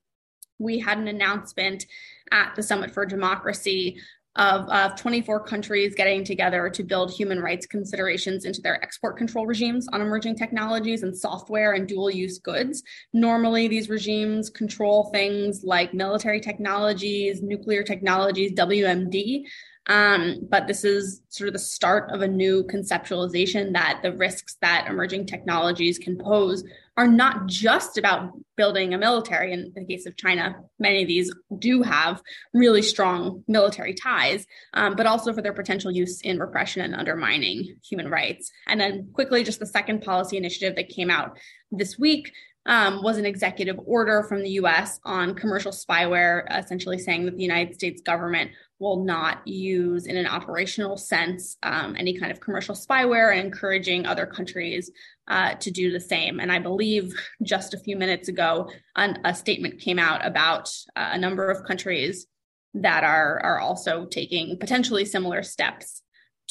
we 0.60 0.79
had 0.79 0.97
an 0.97 1.08
announcement 1.08 1.86
at 2.32 2.56
the 2.56 2.63
Summit 2.63 2.91
for 2.91 3.06
Democracy 3.06 3.99
of, 4.36 4.67
of 4.69 4.95
24 4.95 5.41
countries 5.41 5.93
getting 5.93 6.23
together 6.23 6.69
to 6.69 6.84
build 6.84 7.12
human 7.12 7.39
rights 7.39 7.67
considerations 7.67 8.45
into 8.45 8.62
their 8.62 8.82
export 8.84 9.15
control 9.15 9.45
regimes 9.45 9.88
on 9.89 10.01
emerging 10.01 10.36
technologies 10.36 11.03
and 11.03 11.15
software 11.15 11.73
and 11.73 11.88
dual 11.88 12.10
use 12.10 12.39
goods. 12.39 12.82
Normally, 13.13 13.67
these 13.67 13.89
regimes 13.89 14.49
control 14.49 15.12
things 15.12 15.63
like 15.63 15.93
military 15.93 16.39
technologies, 16.39 17.43
nuclear 17.43 17.84
technologies, 17.84 18.53
WMD, 18.53 19.43
um, 19.88 20.39
but 20.50 20.67
this 20.67 20.84
is 20.86 21.22
sort 21.30 21.50
of 21.50 21.54
the 21.54 21.60
start 21.60 22.12
of 22.12 22.22
a 22.22 22.28
new 22.28 22.63
conceptualization 22.63 23.74
that 23.74 24.00
the 24.02 24.13
risks 24.13 24.56
that 24.62 24.88
emerging 24.88 25.26
technologies 25.26 25.98
can 25.98 26.17
pose 26.17 26.63
are 26.96 27.08
not 27.08 27.48
just 27.48 27.98
about 27.98 28.32
building 28.56 28.93
a 28.93 28.98
military. 28.98 29.52
In 29.52 29.74
the 29.76 29.84
case 29.84 30.06
of 30.06 30.15
China, 30.15 30.56
many 30.80 31.02
of 31.02 31.08
these 31.08 31.34
do 31.60 31.82
have 31.82 32.22
really 32.54 32.82
strong 32.82 33.43
military 33.48 33.93
ties, 33.93 34.46
um, 34.74 34.96
but 34.96 35.08
also 35.08 35.34
for 35.34 35.41
their 35.41 35.54
potential 35.54 35.91
use 35.91 36.22
in 36.22 36.39
repression 36.39 36.82
and 36.84 36.96
undermining 36.96 37.76
human 37.84 38.10
rights. 38.10 38.52
And 38.67 38.80
then, 38.80 39.10
quickly, 39.12 39.43
just 39.43 39.60
the 39.60 39.65
second 39.65 40.04
policy 40.04 40.38
initiative 40.38 40.76
that 40.76 40.89
came 40.89 41.10
out 41.10 41.38
this 41.72 41.98
week 41.98 42.32
um, 42.65 43.04
was 43.04 43.17
an 43.17 43.26
executive 43.26 43.80
order 43.86 44.24
from 44.24 44.41
the 44.41 44.52
US 44.52 45.00
on 45.04 45.36
commercial 45.36 45.72
spyware, 45.72 46.46
essentially 46.58 46.98
saying 46.98 47.26
that 47.26 47.36
the 47.36 47.43
United 47.43 47.74
States 47.74 48.02
government 48.02 48.52
will 48.84 49.04
not 49.04 49.48
use, 49.48 50.06
in 50.06 50.17
an 50.17 50.28
operational 50.28 50.98
sense, 50.98 51.58
um, 51.63 51.96
any 51.98 52.19
kind 52.19 52.32
of 52.34 52.41
commercial 52.41 52.76
spyware 52.76 53.32
and 53.32 53.39
encouraging 53.39 54.06
other 54.06 54.26
countries 54.26 54.91
uh, 55.30 55.54
to 55.56 55.72
do 55.72 55.89
the 55.89 56.00
same. 56.00 56.41
And 56.41 56.52
I 56.52 56.60
believe 56.60 57.13
just 57.41 57.74
a 57.74 57.80
few 57.80 57.96
minutes 57.96 58.28
ago, 58.28 58.69
an, 58.98 59.19
a 59.24 59.34
statement 59.34 59.80
came 59.80 60.00
out 60.00 60.26
about 60.26 60.69
uh, 60.98 61.12
a 61.13 61.17
number 61.17 61.50
of 61.50 61.65
countries 61.65 62.28
that 62.74 63.04
are, 63.04 63.39
are 63.39 63.60
also 63.60 64.06
taking 64.06 64.58
potentially 64.60 65.06
similar 65.06 65.43
steps 65.43 66.02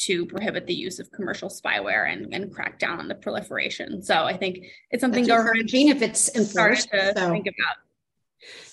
to 0.05 0.25
prohibit 0.25 0.65
the 0.65 0.73
use 0.73 0.97
of 0.99 1.11
commercial 1.11 1.49
spyware 1.49 2.11
and, 2.11 2.33
and 2.33 2.51
crack 2.51 2.79
down 2.79 2.99
on 2.99 3.07
the 3.07 3.15
proliferation. 3.15 4.01
So 4.01 4.15
I 4.23 4.35
think 4.35 4.65
it's 4.89 5.01
something 5.01 5.25
That's 5.27 5.37
government 5.37 5.69
if 5.71 6.01
it's 6.01 6.35
enforced. 6.35 6.89
to 6.91 7.13
so. 7.15 7.29
think 7.29 7.45
about. 7.45 7.75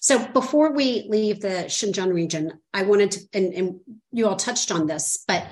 So 0.00 0.26
before 0.28 0.72
we 0.72 1.06
leave 1.08 1.40
the 1.40 1.66
Xinjiang 1.66 2.12
region, 2.12 2.52
I 2.72 2.82
wanted 2.84 3.10
to, 3.12 3.20
and, 3.32 3.52
and 3.52 3.80
you 4.12 4.26
all 4.26 4.36
touched 4.36 4.70
on 4.70 4.86
this, 4.86 5.24
but 5.26 5.46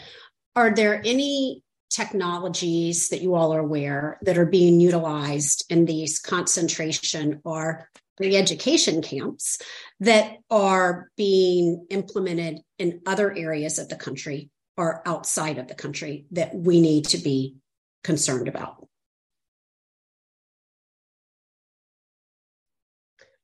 are 0.57 0.75
there 0.75 1.03
any 1.05 1.63
technologies 1.91 3.09
that 3.11 3.23
you 3.23 3.35
all 3.35 3.55
are 3.55 3.61
aware 3.61 4.19
that 4.23 4.39
are 4.39 4.47
being 4.47 4.81
utilized 4.81 5.65
in 5.71 5.85
these 5.85 6.19
concentration 6.19 7.41
or 7.45 7.89
re-education 8.19 9.01
camps 9.01 9.59
that 10.01 10.37
are 10.51 11.11
being 11.17 11.87
implemented 11.91 12.61
in 12.79 13.01
other 13.07 13.35
areas 13.37 13.79
of 13.79 13.89
the 13.89 13.97
country 13.97 14.51
or 14.77 15.03
outside 15.07 15.59
of 15.59 15.69
the 15.69 15.75
country 15.75 16.27
that 16.33 16.55
we 16.55 16.81
need 16.81 17.05
to 17.05 17.19
be 17.19 17.57
concerned 18.05 18.49
about? 18.49 18.87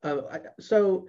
Uh, 0.04 0.38
so 0.60 1.08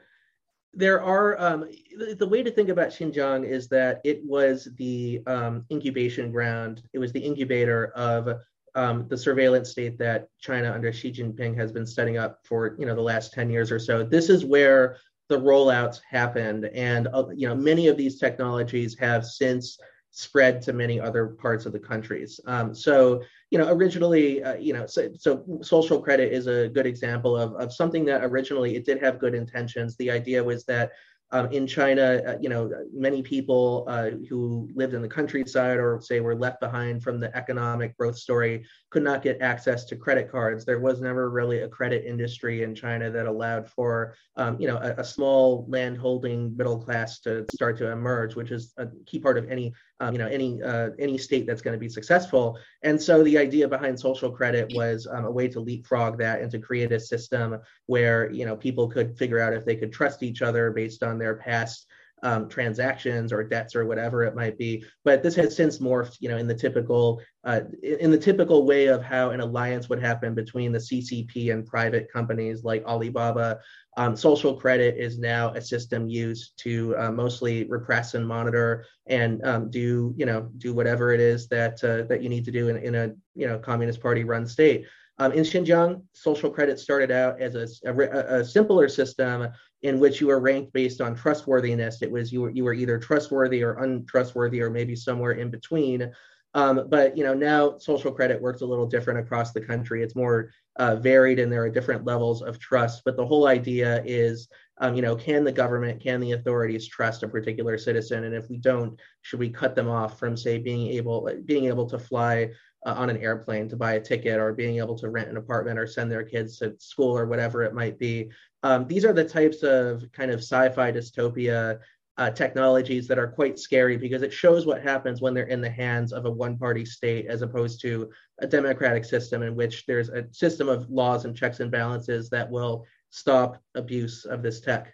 there 0.74 1.02
are 1.02 1.40
um, 1.40 1.70
the 2.18 2.28
way 2.28 2.44
to 2.44 2.52
think 2.52 2.70
about 2.70 2.90
Xinjiang 2.90 3.48
is 3.48 3.68
that 3.70 4.02
it 4.04 4.22
was 4.26 4.68
the 4.78 5.22
um, 5.28 5.66
incubation 5.72 6.32
ground. 6.32 6.84
It 6.94 7.00
was 7.00 7.12
the 7.12 7.20
incubator 7.20 7.92
of 7.96 8.42
um, 8.76 9.08
the 9.08 9.18
surveillance 9.18 9.70
state 9.70 9.98
that 10.00 10.28
China 10.40 10.72
under 10.72 10.92
Xi 10.92 11.12
Jinping 11.12 11.56
has 11.58 11.72
been 11.72 11.86
setting 11.86 12.18
up 12.18 12.40
for 12.44 12.76
you 12.78 12.86
know 12.86 12.96
the 12.96 13.02
last 13.02 13.34
ten 13.34 13.50
years 13.50 13.72
or 13.72 13.80
so. 13.80 14.04
This 14.04 14.30
is 14.30 14.44
where 14.44 14.98
the 15.30 15.40
rollouts 15.40 16.02
happened, 16.10 16.66
and 16.66 17.08
uh, 17.14 17.26
you 17.34 17.48
know 17.48 17.56
many 17.56 17.88
of 17.88 17.96
these 17.96 18.20
technologies 18.20 18.98
have 19.00 19.26
since 19.26 19.80
spread 20.12 20.62
to 20.62 20.74
many 20.74 21.00
other 21.00 21.28
parts 21.28 21.66
of 21.66 21.74
the 21.74 21.80
countries. 21.80 22.40
Um, 22.46 22.76
so, 22.76 23.22
you 23.56 23.62
know, 23.62 23.72
originally, 23.72 24.44
uh, 24.44 24.56
you 24.56 24.74
know, 24.74 24.86
so, 24.86 25.10
so 25.18 25.46
social 25.62 26.02
credit 26.02 26.34
is 26.34 26.46
a 26.46 26.68
good 26.68 26.86
example 26.86 27.38
of, 27.38 27.54
of 27.54 27.72
something 27.72 28.04
that 28.04 28.22
originally 28.22 28.76
it 28.76 28.84
did 28.84 29.02
have 29.02 29.18
good 29.18 29.34
intentions. 29.34 29.96
The 29.96 30.12
idea 30.12 30.44
was 30.44 30.66
that 30.66 30.92
um, 31.36 31.52
in 31.52 31.68
China, 31.68 32.22
uh, 32.26 32.38
you 32.40 32.48
know, 32.48 32.72
many 32.94 33.22
people 33.22 33.84
uh, 33.90 34.12
who 34.30 34.70
lived 34.74 34.94
in 34.94 35.02
the 35.02 35.08
countryside 35.08 35.80
or 35.80 36.00
say 36.02 36.22
were 36.22 36.34
left 36.34 36.62
behind 36.62 37.04
from 37.04 37.20
the 37.20 37.36
economic 37.36 37.98
growth 37.98 38.18
story 38.18 38.66
could 38.90 39.04
not 39.04 39.22
get 39.22 39.42
access 39.42 39.84
to 39.84 39.98
credit 39.98 40.32
cards. 40.32 40.64
There 40.64 40.80
was 40.80 41.02
never 41.02 41.30
really 41.30 41.60
a 41.60 41.68
credit 41.68 42.06
industry 42.06 42.64
in 42.64 42.74
China 42.74 43.12
that 43.12 43.26
allowed 43.26 43.70
for, 43.70 44.16
um, 44.38 44.58
you 44.62 44.68
know, 44.68 44.78
a, 44.78 45.02
a, 45.02 45.04
small 45.04 45.66
landholding 45.68 46.56
middle 46.56 46.80
class 46.80 47.20
to 47.22 47.46
start 47.54 47.78
to 47.80 47.92
emerge, 47.92 48.36
which 48.36 48.52
is 48.52 48.74
a 48.78 48.88
key 49.06 49.20
part 49.20 49.38
of 49.38 49.52
any, 49.52 49.74
um, 50.00 50.14
you 50.14 50.20
know, 50.20 50.28
any 50.28 50.62
uh, 50.64 50.92
any 51.00 51.18
state 51.18 51.46
that's 51.46 51.62
going 51.62 51.74
to 51.74 51.80
be 51.80 51.90
successful. 51.90 52.58
And 52.84 53.02
so 53.02 53.24
the 53.24 53.38
idea 53.38 53.68
behind 53.68 54.00
social 54.00 54.32
credit 54.32 54.72
was 54.74 55.08
um, 55.12 55.26
a 55.26 55.32
way 55.32 55.50
to 55.50 55.60
leapfrog 55.60 56.18
that 56.20 56.42
and 56.42 56.50
to 56.52 56.60
create 56.60 56.94
a 56.94 57.00
system 57.00 57.60
where, 57.88 58.32
you 58.32 58.46
know, 58.46 58.56
people 58.56 58.88
could 58.88 59.18
figure 59.18 59.40
out 59.40 59.54
if 59.54 59.66
they 59.66 59.76
could 59.76 59.92
trust 59.92 60.24
each 60.24 60.42
other 60.42 60.72
based 60.72 61.04
on 61.04 61.18
their 61.18 61.25
past 61.34 61.88
um, 62.24 62.50
transactions 62.50 63.32
or 63.32 63.44
debts 63.44 63.76
or 63.76 63.86
whatever 63.86 64.24
it 64.24 64.36
might 64.36 64.58
be. 64.58 64.84
But 65.04 65.22
this 65.22 65.36
has 65.36 65.56
since 65.56 65.78
morphed, 65.78 66.18
you 66.20 66.30
know, 66.30 66.38
in 66.38 66.48
the 66.48 66.56
typical 66.56 67.22
uh, 67.44 67.62
in 67.84 68.10
the 68.10 68.18
typical 68.18 68.66
way 68.66 68.88
of 68.88 69.04
how 69.04 69.30
an 69.30 69.42
alliance 69.42 69.90
would 69.90 70.02
happen 70.02 70.34
between 70.34 70.72
the 70.72 70.80
CCP 70.80 71.54
and 71.54 71.66
private 71.66 72.12
companies 72.12 72.64
like 72.64 72.84
Alibaba. 72.86 73.60
Um, 73.98 74.16
social 74.16 74.56
credit 74.56 74.96
is 74.98 75.20
now 75.20 75.54
a 75.54 75.62
system 75.62 76.10
used 76.10 76.54
to 76.64 76.96
uh, 76.98 77.12
mostly 77.12 77.66
repress 77.66 78.14
and 78.14 78.28
monitor 78.28 78.86
and 79.06 79.46
um, 79.46 79.70
do 79.70 80.14
you 80.18 80.26
know 80.26 80.50
do 80.58 80.74
whatever 80.74 81.14
it 81.14 81.20
is 81.20 81.48
that 81.50 81.82
uh, 81.84 82.04
that 82.08 82.22
you 82.24 82.30
need 82.30 82.46
to 82.46 82.52
do 82.52 82.70
in, 82.70 82.78
in 82.78 82.96
a 82.96 83.14
you 83.36 83.48
know 83.48 83.60
communist 83.60 84.02
party 84.02 84.24
run 84.24 84.48
state. 84.48 84.86
Um, 85.18 85.32
in 85.32 85.44
Xinjiang, 85.44 86.02
social 86.12 86.50
credit 86.50 86.78
started 86.78 87.10
out 87.10 87.42
as 87.42 87.56
a, 87.56 87.68
a, 87.90 88.40
a, 88.40 88.44
simpler 88.44 88.90
system 88.90 89.48
in 89.86 90.00
which 90.00 90.20
you 90.20 90.28
were 90.28 90.40
ranked 90.40 90.74
based 90.74 91.00
on 91.00 91.16
trustworthiness. 91.16 92.02
It 92.02 92.10
was 92.10 92.34
you 92.34 92.42
were 92.42 92.50
you 92.50 92.64
were 92.64 92.74
either 92.74 92.98
trustworthy 92.98 93.64
or 93.64 93.74
untrustworthy, 93.84 94.60
or 94.60 94.72
maybe 94.72 94.96
somewhere 94.96 95.34
in 95.34 95.52
between. 95.52 96.12
Um, 96.56 96.88
but 96.90 97.16
you 97.16 97.24
know 97.24 97.36
now 97.36 97.78
social 97.78 98.12
credit 98.12 98.42
works 98.42 98.62
a 98.62 98.66
little 98.66 98.88
different 98.88 99.20
across 99.20 99.54
the 99.54 99.62
country. 99.62 100.02
It's 100.02 100.16
more 100.16 100.50
uh, 100.78 100.96
varied, 100.96 101.38
and 101.38 101.52
there 101.52 101.62
are 101.62 101.70
different 101.70 102.04
levels 102.04 102.42
of 102.42 102.58
trust. 102.58 103.04
But 103.06 103.16
the 103.16 103.26
whole 103.28 103.46
idea 103.48 104.02
is, 104.04 104.48
um, 104.80 104.96
you 104.96 105.04
know, 105.04 105.16
can 105.16 105.44
the 105.44 105.52
government, 105.52 106.02
can 106.02 106.20
the 106.20 106.32
authorities 106.32 106.88
trust 106.88 107.22
a 107.22 107.28
particular 107.28 107.78
citizen? 107.78 108.24
And 108.24 108.34
if 108.34 108.50
we 108.50 108.58
don't, 108.58 109.00
should 109.22 109.40
we 109.40 109.50
cut 109.52 109.76
them 109.76 109.88
off 109.88 110.18
from, 110.18 110.36
say, 110.36 110.58
being 110.58 110.88
able 110.88 111.30
being 111.46 111.66
able 111.66 111.88
to 111.90 112.00
fly 112.00 112.50
uh, 112.86 112.94
on 112.96 113.10
an 113.10 113.18
airplane 113.18 113.68
to 113.70 113.76
buy 113.76 113.94
a 113.94 114.02
ticket 114.02 114.40
or 114.40 114.54
being 114.54 114.78
able 114.78 114.98
to 114.98 115.10
rent 115.10 115.30
an 115.30 115.38
apartment 115.38 115.80
or 115.80 115.88
send 115.88 116.12
their 116.12 116.24
kids 116.24 116.58
to 116.58 116.76
school 116.78 117.18
or 117.18 117.26
whatever 117.26 117.64
it 117.64 117.74
might 117.74 117.98
be. 117.98 118.30
Um, 118.64 118.88
these 118.88 119.06
are 119.06 119.14
the 119.14 119.26
types 119.26 119.64
of 119.64 120.06
kind 120.12 120.32
of 120.32 120.40
sci-fi 120.40 120.92
dystopia 120.92 121.80
uh, 122.18 122.30
technologies 122.32 123.08
that 123.08 123.20
are 123.20 123.28
quite 123.28 123.60
scary 123.60 123.98
because 123.98 124.22
it 124.22 124.32
shows 124.32 124.66
what 124.66 124.82
happens 124.82 125.20
when 125.20 125.34
they're 125.34 125.48
in 125.48 125.62
the 125.62 125.70
hands 125.70 126.14
of 126.14 126.26
a 126.26 126.32
one-party 126.32 126.86
state 126.86 127.26
as 127.28 127.42
opposed 127.42 127.82
to 127.82 128.10
a 128.40 128.48
democratic 128.48 129.04
system 129.04 129.42
in 129.42 129.56
which 129.56 129.86
there's 129.86 130.10
a 130.10 130.26
system 130.32 130.70
of 130.70 130.90
laws 130.90 131.26
and 131.26 131.36
checks 131.36 131.60
and 131.60 131.72
balances 131.72 132.30
that 132.30 132.50
will 132.50 132.86
stop 133.10 133.62
abuse 133.76 134.26
of 134.26 134.42
this 134.42 134.62
tech. 134.62 134.94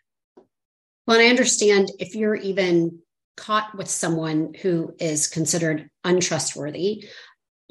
Well, 1.05 1.19
I 1.19 1.25
understand 1.25 1.91
if 1.99 2.15
you're 2.15 2.35
even 2.35 2.99
caught 3.37 3.75
with 3.75 3.87
someone 3.87 4.53
who 4.61 4.93
is 4.99 5.27
considered 5.27 5.89
untrustworthy, 6.03 7.05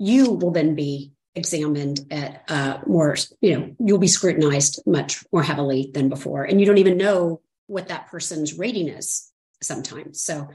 you 0.01 0.33
will 0.33 0.51
then 0.51 0.75
be 0.75 1.13
examined 1.35 2.01
at 2.11 2.43
uh, 2.49 2.79
more, 2.87 3.17
you 3.41 3.57
know, 3.57 3.77
you'll 3.79 3.99
be 3.99 4.09
scrutinized 4.09 4.83
much 4.87 5.23
more 5.31 5.43
heavily 5.43 5.91
than 5.93 6.09
before. 6.09 6.43
And 6.43 6.59
you 6.59 6.67
don't 6.67 6.79
even 6.79 6.97
know 6.97 7.43
what 7.67 7.89
that 7.89 8.09
person's 8.09 8.59
rating 8.59 8.89
is 8.89 9.31
sometimes. 9.63 10.23
So 10.23 10.49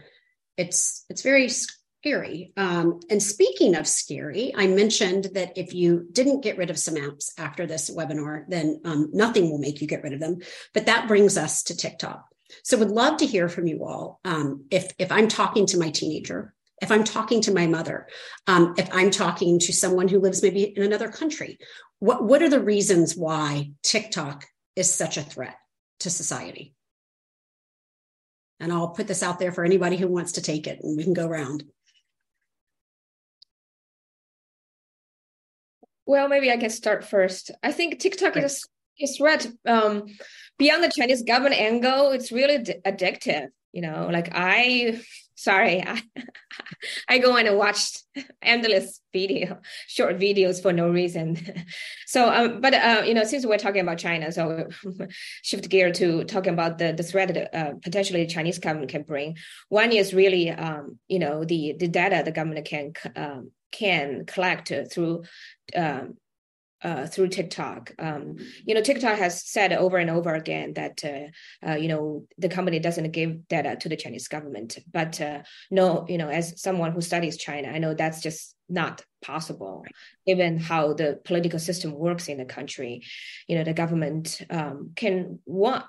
it's 0.58 1.06
it's 1.10 1.22
very 1.22 1.48
scary. 1.50 2.54
Um, 2.58 3.00
and 3.10 3.22
speaking 3.22 3.76
of 3.76 3.88
scary, 3.88 4.54
I 4.56 4.68
mentioned 4.68 5.30
that 5.34 5.58
if 5.58 5.74
you 5.74 6.08
didn't 6.12 6.42
get 6.42 6.58
rid 6.58 6.72
of 6.72 6.80
some 6.80 6.96
apps 6.96 7.32
after 7.38 7.68
this 7.68 7.90
webinar, 7.96 8.46
then 8.48 8.82
um, 8.84 9.10
nothing 9.14 9.50
will 9.50 9.60
make 9.60 9.80
you 9.80 9.88
get 9.88 10.04
rid 10.04 10.14
of 10.14 10.20
them. 10.20 10.40
But 10.74 10.88
that 10.88 11.08
brings 11.08 11.38
us 11.38 11.64
to 11.64 11.78
TikTok. 11.78 12.26
So 12.64 12.78
would 12.78 12.92
love 12.92 13.18
to 13.18 13.26
hear 13.26 13.48
from 13.48 13.68
you 13.68 13.86
all. 13.86 14.20
Um, 14.26 14.66
if 14.72 14.92
if 14.98 15.12
I'm 15.12 15.28
talking 15.28 15.68
to 15.68 15.80
my 15.80 15.92
teenager 15.92 16.54
if 16.82 16.92
I'm 16.92 17.04
talking 17.04 17.42
to 17.42 17.54
my 17.54 17.68
mother, 17.68 18.08
um, 18.48 18.74
if 18.78 18.90
I'm 18.92 19.12
talking 19.12 19.60
to 19.60 19.74
someone 19.74 20.08
who 20.08 20.20
lives 20.20 20.44
maybe 20.44 20.64
in 20.64 20.84
another 20.84 21.10
country, 21.10 21.58
what, 22.00 22.24
what 22.24 22.42
are 22.42 22.50
the 22.50 22.60
reasons 22.60 23.16
why 23.16 23.72
TikTok 23.84 24.46
is 24.76 24.94
such 24.94 25.18
a 25.18 25.24
threat 25.24 25.56
to 26.02 26.10
society? 26.10 26.74
And 28.60 28.72
I'll 28.72 28.90
put 28.90 29.08
this 29.08 29.24
out 29.24 29.40
there 29.40 29.52
for 29.52 29.64
anybody 29.64 29.98
who 29.98 30.08
wants 30.08 30.34
to 30.34 30.42
take 30.42 30.68
it 30.68 30.80
and 30.82 30.98
we 30.98 31.04
can 31.04 31.14
go 31.14 31.28
around. 31.28 31.64
Well, 36.06 36.28
maybe 36.28 36.52
I 36.52 36.58
can 36.58 36.70
start 36.70 37.04
first. 37.04 37.52
I 37.64 37.72
think 37.72 38.00
TikTok 38.00 38.36
right. 38.36 38.44
is 38.44 38.64
is 39.00 39.18
threat 39.18 39.48
um, 39.66 40.06
beyond 40.58 40.84
the 40.84 40.92
Chinese 40.96 41.24
government 41.24 41.60
angle. 41.60 42.12
It's 42.12 42.32
really 42.32 42.60
addictive. 42.60 43.48
You 43.74 43.82
know, 43.82 44.10
like 44.12 44.30
I 44.34 45.02
sorry 45.36 45.84
I, 45.86 46.02
I 47.10 47.18
go 47.20 47.36
and 47.36 47.58
watch 47.58 47.98
endless 48.42 49.02
video 49.14 49.60
short 49.88 50.18
videos 50.18 50.62
for 50.62 50.74
no 50.74 50.90
reason. 50.90 51.38
So 52.08 52.30
um, 52.32 52.62
but 52.62 52.74
uh, 52.74 53.04
you 53.06 53.14
know 53.14 53.26
since 53.26 53.46
we're 53.46 53.58
talking 53.58 53.82
about 53.82 53.98
china 53.98 54.32
so 54.32 54.70
shift 55.42 55.70
gear 55.70 55.92
to 55.92 56.24
talking 56.24 56.54
about 56.54 56.78
the, 56.78 56.94
the 56.94 57.04
threat 57.04 57.34
that 57.34 57.54
uh, 57.54 57.74
potentially 57.84 58.26
chinese 58.28 58.60
government 58.60 58.92
can 58.92 59.04
bring. 59.04 59.38
One 59.68 59.92
is 59.92 60.14
really 60.14 60.50
um, 60.50 61.00
you 61.08 61.20
know 61.20 61.44
the 61.44 61.76
the 61.78 61.88
data 61.88 62.22
the 62.24 62.32
government 62.32 62.66
can 62.66 62.94
um, 63.16 63.52
can 63.72 64.26
collect 64.26 64.72
through 64.92 65.24
um, 65.76 66.16
uh, 66.86 67.08
through 67.08 67.30
TikTok. 67.30 67.94
Um, 67.98 68.36
you 68.64 68.76
know, 68.76 68.82
TikTok 68.82 69.18
has 69.18 69.44
said 69.44 69.74
over 69.74 69.98
and 69.98 70.12
over 70.12 70.36
again 70.36 70.74
that 70.74 71.04
uh, 71.04 71.68
uh, 71.68 71.76
you 71.76 71.88
know 71.88 72.28
the 72.38 72.48
company 72.48 72.78
doesn't 72.78 73.12
give 73.12 73.48
data 73.48 73.76
to 73.78 73.90
the 73.90 73.98
Chinese 73.98 74.28
government. 74.28 74.78
But 74.94 75.20
uh, 75.20 75.42
no, 75.72 76.06
you 76.08 76.20
know, 76.20 76.30
as 76.30 76.62
someone 76.62 76.92
who 76.92 77.02
studies 77.02 77.38
China, 77.38 77.70
I 77.70 77.80
know 77.80 77.96
that's 77.96 78.22
just 78.22 78.56
not 78.70 79.04
possible, 79.24 79.84
given 80.28 80.60
how 80.60 80.94
the 80.94 81.20
political 81.26 81.58
system 81.58 81.92
works 81.92 82.28
in 82.28 82.38
the 82.38 82.46
country. 82.46 83.02
You 83.48 83.58
know, 83.58 83.64
the 83.64 83.74
government 83.74 84.42
um, 84.52 84.92
can 84.96 85.40
want 85.46 85.86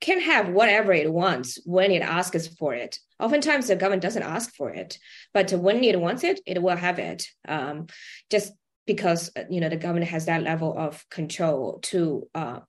can 0.00 0.20
have 0.20 0.50
whatever 0.50 0.92
it 0.92 1.12
wants 1.12 1.58
when 1.64 1.90
it 1.90 2.02
asks 2.02 2.46
for 2.46 2.74
it. 2.74 2.98
Oftentimes, 3.18 3.66
the 3.66 3.76
government 3.76 4.02
doesn't 4.02 4.22
ask 4.22 4.54
for 4.54 4.70
it, 4.70 4.98
but 5.32 5.50
when 5.52 5.82
it 5.82 5.98
wants 6.00 6.22
it, 6.22 6.40
it 6.46 6.62
will 6.62 6.76
have 6.76 6.98
it. 6.98 7.26
Um, 7.48 7.86
just 8.30 8.52
because 8.86 9.30
uh, 9.36 9.44
you 9.50 9.60
know 9.60 9.68
the 9.68 9.76
government 9.76 10.10
has 10.10 10.26
that 10.26 10.42
level 10.42 10.76
of 10.76 11.04
control 11.10 11.78
to 11.82 12.28
uh, 12.34 12.60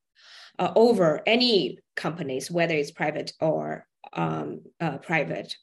uh, 0.57 0.71
over 0.75 1.21
any 1.25 1.79
companies, 1.95 2.49
whether 2.49 2.73
it's 2.73 2.91
private 2.91 3.33
or 3.39 3.85
um, 4.13 4.61
uh, 4.79 4.97
private. 4.99 5.55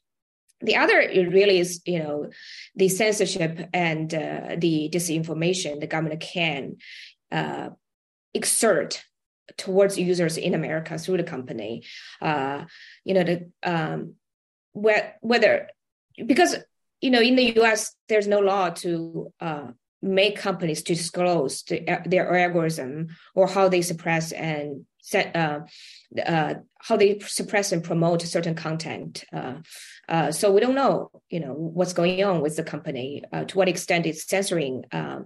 The 0.61 0.77
other 0.77 0.97
really 0.97 1.59
is 1.59 1.81
you 1.85 1.99
know 1.99 2.29
the 2.75 2.89
censorship 2.89 3.69
and 3.73 4.13
uh, 4.13 4.55
the 4.57 4.89
disinformation 4.91 5.79
the 5.79 5.87
government 5.87 6.21
can 6.21 6.77
uh, 7.31 7.69
exert 8.33 9.03
towards 9.57 9.97
users 9.97 10.37
in 10.37 10.53
America 10.53 10.97
through 10.97 11.17
the 11.17 11.23
company. 11.23 11.83
you 12.21 13.13
know 13.13 13.23
the 13.23 13.49
um, 13.63 14.13
whether 14.73 15.69
because 16.25 16.55
you 17.01 17.11
know 17.11 17.21
in 17.21 17.35
the 17.35 17.55
U.S. 17.57 17.95
there's 18.07 18.27
no 18.27 18.39
law 18.39 18.69
to 18.69 19.33
make 20.03 20.37
companies 20.37 20.83
to 20.83 20.93
disclose 20.93 21.63
the, 21.63 22.01
their 22.05 22.37
algorithm 22.37 23.07
or 23.33 23.47
how 23.47 23.69
they 23.69 23.81
suppress 23.81 24.31
and 24.33 24.85
set 25.01 25.35
uh, 25.35 25.59
uh, 26.25 26.55
how 26.79 26.97
they 26.97 27.19
suppress 27.19 27.71
and 27.71 27.83
promote 27.83 28.21
certain 28.21 28.55
content. 28.55 29.23
Uh, 29.33 29.55
uh, 30.07 30.31
so 30.31 30.51
we 30.51 30.61
don't 30.61 30.75
know, 30.75 31.09
you 31.29 31.39
know, 31.39 31.53
what's 31.53 31.93
going 31.93 32.23
on 32.23 32.41
with 32.41 32.55
the 32.55 32.63
company, 32.63 33.23
uh, 33.31 33.45
to 33.45 33.57
what 33.57 33.69
extent 33.69 34.05
it's 34.05 34.27
censoring 34.27 34.83
um, 34.91 35.25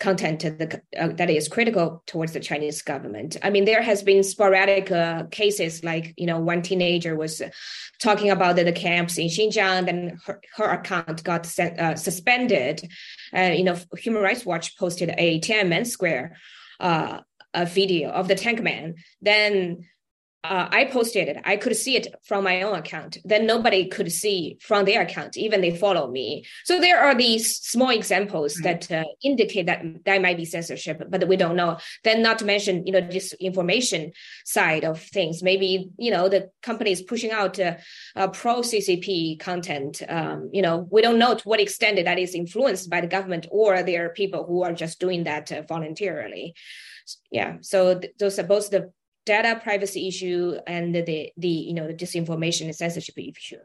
content 0.00 0.40
the, 0.40 0.82
uh, 0.98 1.08
that 1.08 1.30
is 1.30 1.48
critical 1.48 2.02
towards 2.06 2.32
the 2.32 2.40
Chinese 2.40 2.82
government. 2.82 3.36
I 3.42 3.50
mean, 3.50 3.64
there 3.64 3.82
has 3.82 4.02
been 4.02 4.22
sporadic 4.22 4.90
uh, 4.90 5.24
cases 5.30 5.84
like 5.84 6.14
you 6.16 6.26
know 6.26 6.38
one 6.38 6.62
teenager 6.62 7.16
was 7.16 7.42
talking 8.00 8.30
about 8.30 8.56
the, 8.56 8.64
the 8.64 8.72
camps 8.72 9.18
in 9.18 9.28
Xinjiang, 9.28 9.86
then 9.86 10.18
her, 10.26 10.40
her 10.56 10.70
account 10.70 11.22
got 11.24 11.46
uh, 11.58 11.94
suspended. 11.94 12.88
You 13.32 13.64
know, 13.64 13.78
Human 13.98 14.22
Rights 14.22 14.44
Watch 14.44 14.76
posted 14.76 15.14
a 15.16 15.40
Tiananmen 15.40 15.86
Square 15.86 16.36
uh, 16.80 17.20
a 17.54 17.64
video 17.64 18.10
of 18.10 18.28
the 18.28 18.34
tank 18.34 18.62
man. 18.62 18.96
Then 19.22 19.86
uh, 20.44 20.68
I 20.70 20.84
posted 20.84 21.28
it. 21.28 21.38
I 21.44 21.56
could 21.56 21.74
see 21.74 21.96
it 21.96 22.14
from 22.22 22.44
my 22.44 22.60
own 22.62 22.78
account. 22.78 23.16
Then 23.24 23.46
nobody 23.46 23.86
could 23.88 24.12
see 24.12 24.58
from 24.60 24.84
their 24.84 25.00
account, 25.00 25.38
even 25.38 25.62
they 25.62 25.74
follow 25.74 26.10
me. 26.10 26.44
So 26.64 26.80
there 26.80 27.00
are 27.00 27.14
these 27.14 27.56
small 27.56 27.88
examples 27.88 28.60
right. 28.60 28.80
that 28.88 29.06
uh, 29.06 29.08
indicate 29.22 29.66
that 29.66 29.82
that 30.04 30.20
might 30.20 30.36
be 30.36 30.44
censorship, 30.44 31.02
but 31.08 31.26
we 31.26 31.36
don't 31.36 31.56
know. 31.56 31.78
Then 32.04 32.22
not 32.22 32.38
to 32.40 32.44
mention, 32.44 32.86
you 32.86 32.92
know, 32.92 33.00
this 33.00 33.32
information 33.34 34.12
side 34.44 34.84
of 34.84 35.00
things. 35.00 35.42
Maybe 35.42 35.90
you 35.96 36.10
know 36.10 36.28
the 36.28 36.50
company 36.62 36.92
is 36.92 37.00
pushing 37.00 37.30
out 37.30 37.58
uh, 37.58 37.76
uh, 38.14 38.28
pro 38.28 38.60
CCP 38.60 39.40
content. 39.40 40.02
Um, 40.06 40.50
you 40.52 40.60
know, 40.60 40.86
we 40.90 41.00
don't 41.00 41.18
know 41.18 41.34
to 41.34 41.48
what 41.48 41.60
extent 41.60 42.04
that 42.04 42.18
is 42.18 42.34
influenced 42.34 42.90
by 42.90 43.00
the 43.00 43.06
government 43.06 43.46
or 43.50 43.82
there 43.82 44.04
are 44.04 44.10
people 44.10 44.44
who 44.44 44.62
are 44.62 44.72
just 44.72 45.00
doing 45.00 45.24
that 45.24 45.50
uh, 45.50 45.62
voluntarily. 45.62 46.54
Yeah. 47.30 47.56
So 47.60 47.98
th- 47.98 48.14
those 48.18 48.38
are 48.38 48.44
both 48.44 48.70
the 48.70 48.92
data 49.26 49.60
privacy 49.62 50.08
issue 50.08 50.56
and 50.66 50.94
the 50.94 51.30
the 51.36 51.48
you 51.48 51.74
know 51.74 51.86
the 51.86 51.94
disinformation 51.94 52.62
and 52.62 52.74
censorship 52.74 53.14
issue. 53.18 53.56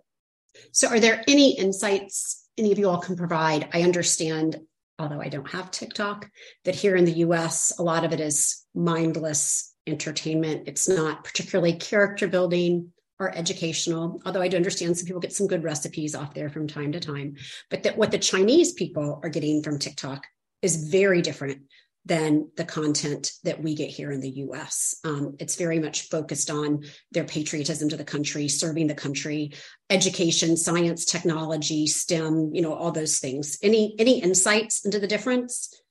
So, 0.72 0.88
are 0.90 1.00
there 1.00 1.24
any 1.28 1.58
insights 1.58 2.48
any 2.58 2.72
of 2.72 2.80
you 2.80 2.90
all 2.90 3.00
can 3.00 3.16
provide? 3.16 3.70
I 3.74 3.84
understand, 3.84 4.58
although 4.98 5.22
I 5.22 5.30
don't 5.30 5.50
have 5.50 5.72
TikTok, 5.72 6.30
that 6.66 6.76
here 6.76 6.96
in 6.96 7.06
the 7.06 7.20
U.S. 7.20 7.74
a 7.80 7.84
lot 7.84 8.04
of 8.04 8.14
it 8.14 8.20
is 8.20 8.66
mindless 8.76 9.74
entertainment. 9.88 10.68
It's 10.68 10.90
not 10.90 11.24
particularly 11.24 11.74
character 11.74 12.28
building 12.28 12.92
or 13.20 13.36
educational, 13.36 14.22
although 14.26 14.42
I 14.42 14.48
do 14.48 14.58
understand 14.58 14.98
some 14.98 15.06
people 15.06 15.20
get 15.20 15.34
some 15.34 15.48
good 15.48 15.64
recipes 15.64 16.16
off 16.16 16.34
there 16.34 16.50
from 16.50 16.68
time 16.68 16.94
to 16.94 17.00
time. 17.00 17.36
But 17.70 17.84
that 17.84 17.98
what 17.98 18.12
the 18.12 18.18
Chinese 18.18 18.74
people 18.74 19.20
are 19.24 19.30
getting 19.30 19.62
from 19.62 19.78
TikTok 19.78 20.26
is 20.62 20.90
very 20.90 21.22
different 21.22 21.64
than 22.06 22.50
the 22.56 22.66
content 22.66 23.32
that 23.44 23.62
we 23.62 23.76
get 23.76 23.90
here 23.90 24.12
in 24.12 24.22
the 24.22 24.30
US. 24.30 25.00
Um, 25.04 25.36
it's 25.40 25.56
very 25.56 25.80
much 25.80 26.10
focused 26.10 26.50
on 26.50 26.84
their 27.12 27.26
patriotism 27.26 27.90
to 27.90 27.98
the 27.98 28.04
country, 28.04 28.48
serving 28.48 28.88
the 28.88 28.96
country, 28.96 29.52
education, 29.90 30.56
science, 30.56 31.06
technology, 31.06 31.88
STEM, 31.88 32.52
you 32.54 32.62
know, 32.62 32.74
all 32.74 32.92
those 32.92 33.20
things. 33.20 33.58
Any 33.62 33.96
any 34.00 34.22
insights 34.22 34.86
into 34.86 35.00
the 35.00 35.08
difference? 35.08 35.82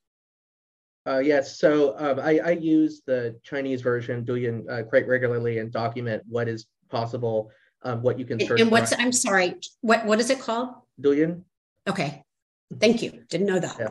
Uh, 1.06 1.18
yes, 1.20 1.58
so 1.58 1.94
um, 1.98 2.20
I, 2.20 2.38
I, 2.38 2.50
use 2.50 3.00
the 3.06 3.40
Chinese 3.42 3.80
version 3.80 4.26
Douyin 4.26 4.68
uh, 4.68 4.82
quite 4.82 5.08
regularly 5.08 5.58
and 5.58 5.72
document 5.72 6.22
what 6.28 6.48
is 6.48 6.66
possible, 6.90 7.50
um, 7.82 8.02
what 8.02 8.18
you 8.18 8.26
can 8.26 8.38
search. 8.38 8.60
And 8.60 8.70
what's 8.70 8.94
for. 8.94 9.00
I'm 9.00 9.12
sorry, 9.12 9.54
what 9.80 10.04
what 10.04 10.20
is 10.20 10.28
it 10.28 10.38
called? 10.40 10.74
Douyin. 11.00 11.44
Okay, 11.86 12.24
thank 12.78 13.00
you. 13.02 13.24
Didn't 13.30 13.46
know 13.46 13.58
that. 13.58 13.76
Yeah 13.78 13.88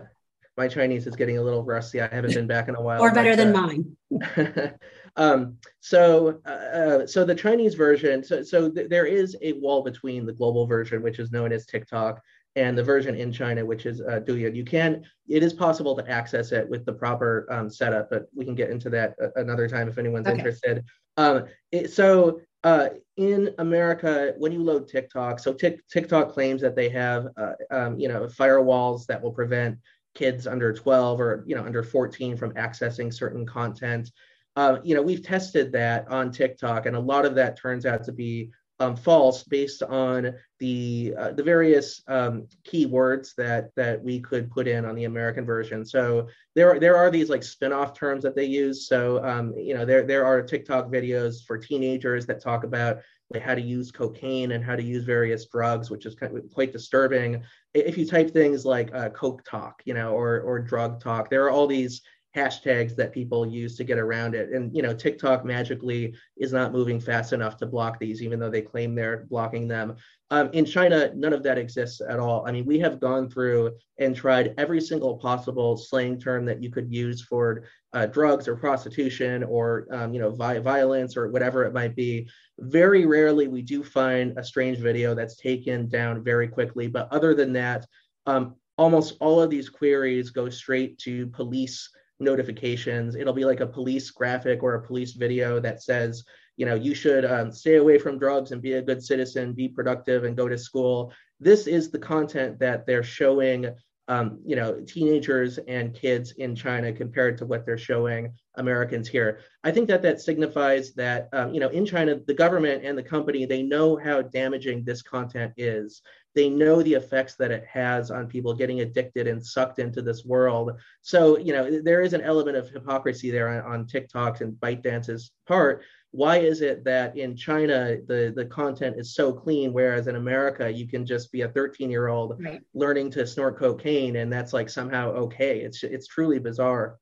my 0.58 0.68
Chinese 0.68 1.06
is 1.06 1.16
getting 1.16 1.38
a 1.38 1.42
little 1.42 1.64
rusty. 1.64 2.02
I 2.02 2.08
haven't 2.08 2.34
been 2.34 2.48
back 2.48 2.68
in 2.68 2.76
a 2.76 2.82
while. 2.82 3.02
or 3.02 3.14
better 3.14 3.36
than 3.36 3.56
uh, 3.56 3.62
mine. 3.62 4.74
um, 5.16 5.58
so, 5.80 6.42
uh, 6.46 6.50
uh, 6.50 7.08
so 7.08 7.24
the 7.24 7.36
Chinese 7.36 7.76
version. 7.76 8.24
So, 8.24 8.42
so 8.42 8.70
th- 8.70 8.90
there 8.90 9.06
is 9.06 9.38
a 9.42 9.54
wall 9.54 9.84
between 9.84 10.26
the 10.26 10.34
global 10.34 10.66
version, 10.66 11.04
which 11.04 11.20
is 11.20 11.32
known 11.32 11.52
as 11.52 11.68
TikTok, 11.68 12.20
and 12.56 12.76
the 12.76 12.84
version 12.84 13.16
in 13.16 13.32
China, 13.32 13.64
which 13.64 13.86
is 13.86 14.02
uh, 14.02 14.20
Douyin. 14.26 14.56
You 14.56 14.66
can. 14.66 15.04
It 15.30 15.44
is 15.44 15.54
possible 15.54 15.96
to 15.96 16.10
access 16.10 16.52
it 16.52 16.68
with 16.68 16.86
the 16.86 16.94
proper 16.94 17.48
um, 17.52 17.70
setup, 17.70 18.10
but 18.10 18.26
we 18.36 18.44
can 18.44 18.56
get 18.56 18.72
into 18.72 18.90
that 18.90 19.16
another 19.36 19.70
time 19.70 19.88
if 19.88 20.00
anyone's 20.00 20.26
okay. 20.26 20.38
interested. 20.38 20.84
Um, 21.18 21.46
it, 21.72 21.92
so 21.92 22.42
uh, 22.64 22.90
in 23.18 23.54
America, 23.60 24.34
when 24.38 24.52
you 24.52 24.64
load 24.64 24.88
TikTok, 24.88 25.40
so 25.40 25.54
TikTok 25.54 26.32
claims 26.32 26.62
that 26.62 26.76
they 26.76 26.90
have, 26.90 27.28
uh, 27.38 27.54
um, 27.70 28.00
you 28.00 28.08
know, 28.08 28.26
firewalls 28.26 29.06
that 29.06 29.22
will 29.22 29.32
prevent 29.32 29.78
kids 30.18 30.48
under 30.48 30.74
12 30.74 31.22
or 31.22 31.44
you 31.46 31.56
know 31.56 31.64
under 31.64 31.84
14 31.84 32.36
from 32.36 32.54
accessing 32.54 33.14
certain 33.14 33.46
content. 33.46 34.12
Uh, 34.56 34.80
you 34.84 34.96
know, 34.96 35.02
we've 35.04 35.22
tested 35.22 35.72
that 35.72 36.08
on 36.08 36.32
TikTok, 36.32 36.88
and 36.88 36.96
a 36.96 37.00
lot 37.00 37.26
of 37.26 37.36
that 37.36 37.58
turns 37.58 37.86
out 37.86 38.04
to 38.04 38.12
be 38.12 38.50
um, 38.80 38.96
false 38.96 39.44
based 39.44 39.84
on 39.84 40.34
the 40.60 41.14
uh, 41.18 41.32
the 41.32 41.44
various 41.44 42.02
um, 42.08 42.48
keywords 42.64 43.36
that 43.36 43.70
that 43.76 44.04
we 44.04 44.20
could 44.20 44.50
put 44.50 44.68
in 44.68 44.86
on 44.86 44.96
the 44.96 45.06
American 45.06 45.46
version. 45.46 45.86
So 45.86 46.28
there 46.56 46.72
are 46.72 46.80
there 46.80 46.98
are 46.98 47.12
these 47.12 47.30
like 47.30 47.44
spin-off 47.44 47.94
terms 47.94 48.24
that 48.24 48.36
they 48.36 48.46
use. 48.46 48.88
So 48.88 49.24
um, 49.24 49.54
you 49.56 49.76
know 49.76 49.86
there 49.86 50.04
there 50.04 50.26
are 50.26 50.42
TikTok 50.42 50.88
videos 50.88 51.46
for 51.46 51.58
teenagers 51.58 52.26
that 52.26 52.42
talk 52.42 52.64
about 52.64 52.98
like 53.30 53.44
how 53.44 53.56
to 53.56 53.62
use 53.62 53.92
cocaine 53.92 54.52
and 54.52 54.64
how 54.64 54.76
to 54.76 54.84
use 54.84 55.04
various 55.04 55.46
drugs, 55.48 55.90
which 55.90 56.06
is 56.06 56.16
kind 56.16 56.38
of 56.38 56.50
quite 56.52 56.72
disturbing. 56.72 57.44
If 57.74 57.98
you 57.98 58.06
type 58.06 58.32
things 58.32 58.66
like 58.66 58.94
uh, 58.94 59.10
coke 59.10 59.44
talk, 59.44 59.82
you 59.86 59.94
know, 59.94 60.14
or 60.14 60.40
or 60.42 60.60
drug 60.60 61.02
talk, 61.02 61.30
there 61.30 61.46
are 61.46 61.52
all 61.52 61.68
these 61.68 62.02
hashtags 62.38 62.96
that 62.96 63.12
people 63.12 63.46
use 63.46 63.76
to 63.76 63.84
get 63.84 63.98
around 63.98 64.36
it. 64.36 64.52
And 64.52 64.76
you 64.76 64.84
know, 64.84 64.94
TikTok 64.94 65.44
magically 65.44 66.14
is 66.38 66.54
not 66.54 66.72
moving 66.72 67.00
fast 67.00 67.34
enough 67.34 67.58
to 67.58 67.66
block 67.66 68.00
these, 68.00 68.22
even 68.22 68.40
though 68.40 68.52
they 68.52 68.62
claim 68.62 68.94
they're 68.94 69.26
blocking 69.30 69.68
them. 69.68 69.96
Um, 70.30 70.50
in 70.54 70.66
China, 70.66 71.12
none 71.16 71.34
of 71.34 71.42
that 71.44 71.58
exists 71.58 72.02
at 72.08 72.20
all. 72.20 72.46
I 72.46 72.52
mean, 72.52 72.66
we 72.66 72.78
have 72.80 73.00
gone 73.00 73.30
through 73.30 73.72
and 73.98 74.16
tried 74.16 74.54
every 74.58 74.82
single 74.82 75.18
possible 75.18 75.78
slang 75.78 76.20
term 76.20 76.46
that 76.46 76.62
you 76.62 76.70
could 76.70 76.94
use 76.94 77.24
for 77.24 77.64
uh, 77.94 78.06
drugs 78.06 78.48
or 78.48 78.56
prostitution 78.56 79.44
or 79.44 79.88
um, 79.92 80.14
you 80.14 80.20
know 80.20 80.30
vi- 80.30 80.60
violence 80.60 81.18
or 81.18 81.30
whatever 81.30 81.64
it 81.64 81.74
might 81.74 81.96
be. 81.96 82.30
Very 82.60 83.06
rarely 83.06 83.48
we 83.48 83.62
do 83.62 83.84
find 83.84 84.38
a 84.38 84.44
strange 84.44 84.78
video 84.78 85.16
that's 85.16 85.38
taken 85.38 85.88
down 85.88 86.24
very 86.24 86.48
quickly. 86.48 86.88
But 86.88 87.08
other 87.12 87.34
than 87.34 87.54
that, 87.54 87.88
um, 88.26 88.56
almost 88.78 89.16
all 89.20 89.42
of 89.42 89.50
these 89.50 89.70
queries 89.70 90.30
go 90.30 90.50
straight 90.50 90.98
to 91.00 91.28
police 91.28 91.90
notifications. 92.20 93.16
It'll 93.16 93.34
be 93.34 93.46
like 93.46 93.60
a 93.60 93.68
police 93.68 94.10
graphic 94.12 94.64
or 94.64 94.76
a 94.76 94.82
police 94.82 95.14
video 95.14 95.60
that 95.60 95.84
says, 95.84 96.24
you 96.56 96.66
know, 96.66 96.76
you 96.76 96.96
should 96.96 97.24
um, 97.26 97.52
stay 97.52 97.76
away 97.76 98.00
from 98.00 98.18
drugs 98.18 98.52
and 98.52 98.62
be 98.62 98.74
a 98.74 98.82
good 98.82 99.04
citizen, 99.04 99.54
be 99.54 99.68
productive, 99.68 100.24
and 100.24 100.36
go 100.36 100.48
to 100.48 100.58
school. 100.58 101.14
This 101.40 101.68
is 101.68 101.92
the 101.92 102.00
content 102.00 102.58
that 102.60 102.88
they're 102.88 103.04
showing, 103.04 103.68
um, 104.08 104.40
you 104.44 104.56
know, 104.56 104.82
teenagers 104.88 105.60
and 105.68 105.94
kids 105.94 106.32
in 106.32 106.56
China 106.56 106.92
compared 106.92 107.38
to 107.38 107.46
what 107.46 107.66
they're 107.66 107.78
showing 107.78 108.34
Americans 108.56 109.08
here. 109.08 109.42
I 109.64 109.72
think 109.72 109.88
that 109.90 110.02
that 110.02 110.20
signifies 110.20 110.94
that, 110.96 111.30
um, 111.34 111.54
you 111.54 111.60
know, 111.60 111.70
in 111.70 111.86
China, 111.86 112.20
the 112.26 112.34
government 112.34 112.84
and 112.84 112.98
the 112.98 113.04
company 113.04 113.46
they 113.46 113.62
know 113.62 113.96
how 113.96 114.24
damaging 114.24 114.84
this 114.84 115.04
content 115.04 115.54
is 115.58 116.02
they 116.38 116.50
know 116.52 116.84
the 116.84 116.94
effects 116.94 117.34
that 117.34 117.50
it 117.50 117.66
has 117.66 118.12
on 118.12 118.28
people 118.28 118.54
getting 118.54 118.82
addicted 118.82 119.26
and 119.26 119.44
sucked 119.44 119.80
into 119.80 120.04
this 120.04 120.24
world. 120.24 120.74
So, 121.02 121.40
you 121.40 121.52
know, 121.52 121.82
there 121.82 122.04
is 122.04 122.14
an 122.14 122.22
element 122.22 122.56
of 122.56 122.70
hypocrisy 122.70 123.32
there 123.32 123.50
on, 123.50 123.74
on 123.74 123.88
TikTok 123.88 124.42
and 124.42 124.54
ByteDance's 124.54 125.32
part. 125.48 125.82
Why 126.12 126.38
is 126.38 126.62
it 126.62 126.84
that 126.84 127.18
in 127.18 127.36
China 127.36 127.98
the 128.06 128.32
the 128.36 128.46
content 128.46 128.98
is 129.00 129.16
so 129.16 129.34
clean, 129.34 129.74
whereas 129.74 130.06
in 130.06 130.16
America 130.16 130.72
you 130.72 130.88
can 130.88 131.08
just 131.08 131.32
be 131.32 131.42
a 131.42 131.50
13 131.50 131.90
year 131.90 132.08
old 132.08 132.40
right. 132.40 132.62
learning 132.76 133.10
to 133.12 133.26
snort 133.26 133.58
cocaine 133.58 134.18
and 134.18 134.32
that's 134.32 134.54
like 134.54 134.70
somehow 134.70 135.10
okay? 135.14 135.62
It's 135.62 135.84
it's 135.84 136.06
truly 136.06 136.38
bizarre 136.38 137.00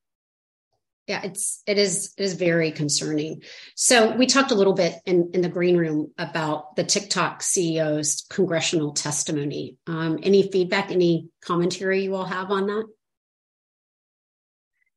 yeah 1.07 1.21
it's 1.23 1.61
it 1.67 1.77
is 1.77 2.13
it 2.17 2.23
is 2.23 2.33
very 2.33 2.71
concerning. 2.71 3.43
So 3.75 4.15
we 4.15 4.25
talked 4.25 4.51
a 4.51 4.55
little 4.55 4.73
bit 4.73 4.95
in 5.05 5.31
in 5.33 5.41
the 5.41 5.49
green 5.49 5.77
room 5.77 6.11
about 6.17 6.75
the 6.75 6.83
tiktok 6.83 7.41
ceo's 7.41 8.25
congressional 8.29 8.93
testimony. 8.93 9.77
Um, 9.87 10.19
any 10.23 10.49
feedback 10.51 10.91
any 10.91 11.29
commentary 11.41 12.03
you 12.03 12.15
all 12.15 12.25
have 12.25 12.51
on 12.51 12.67
that? 12.67 12.85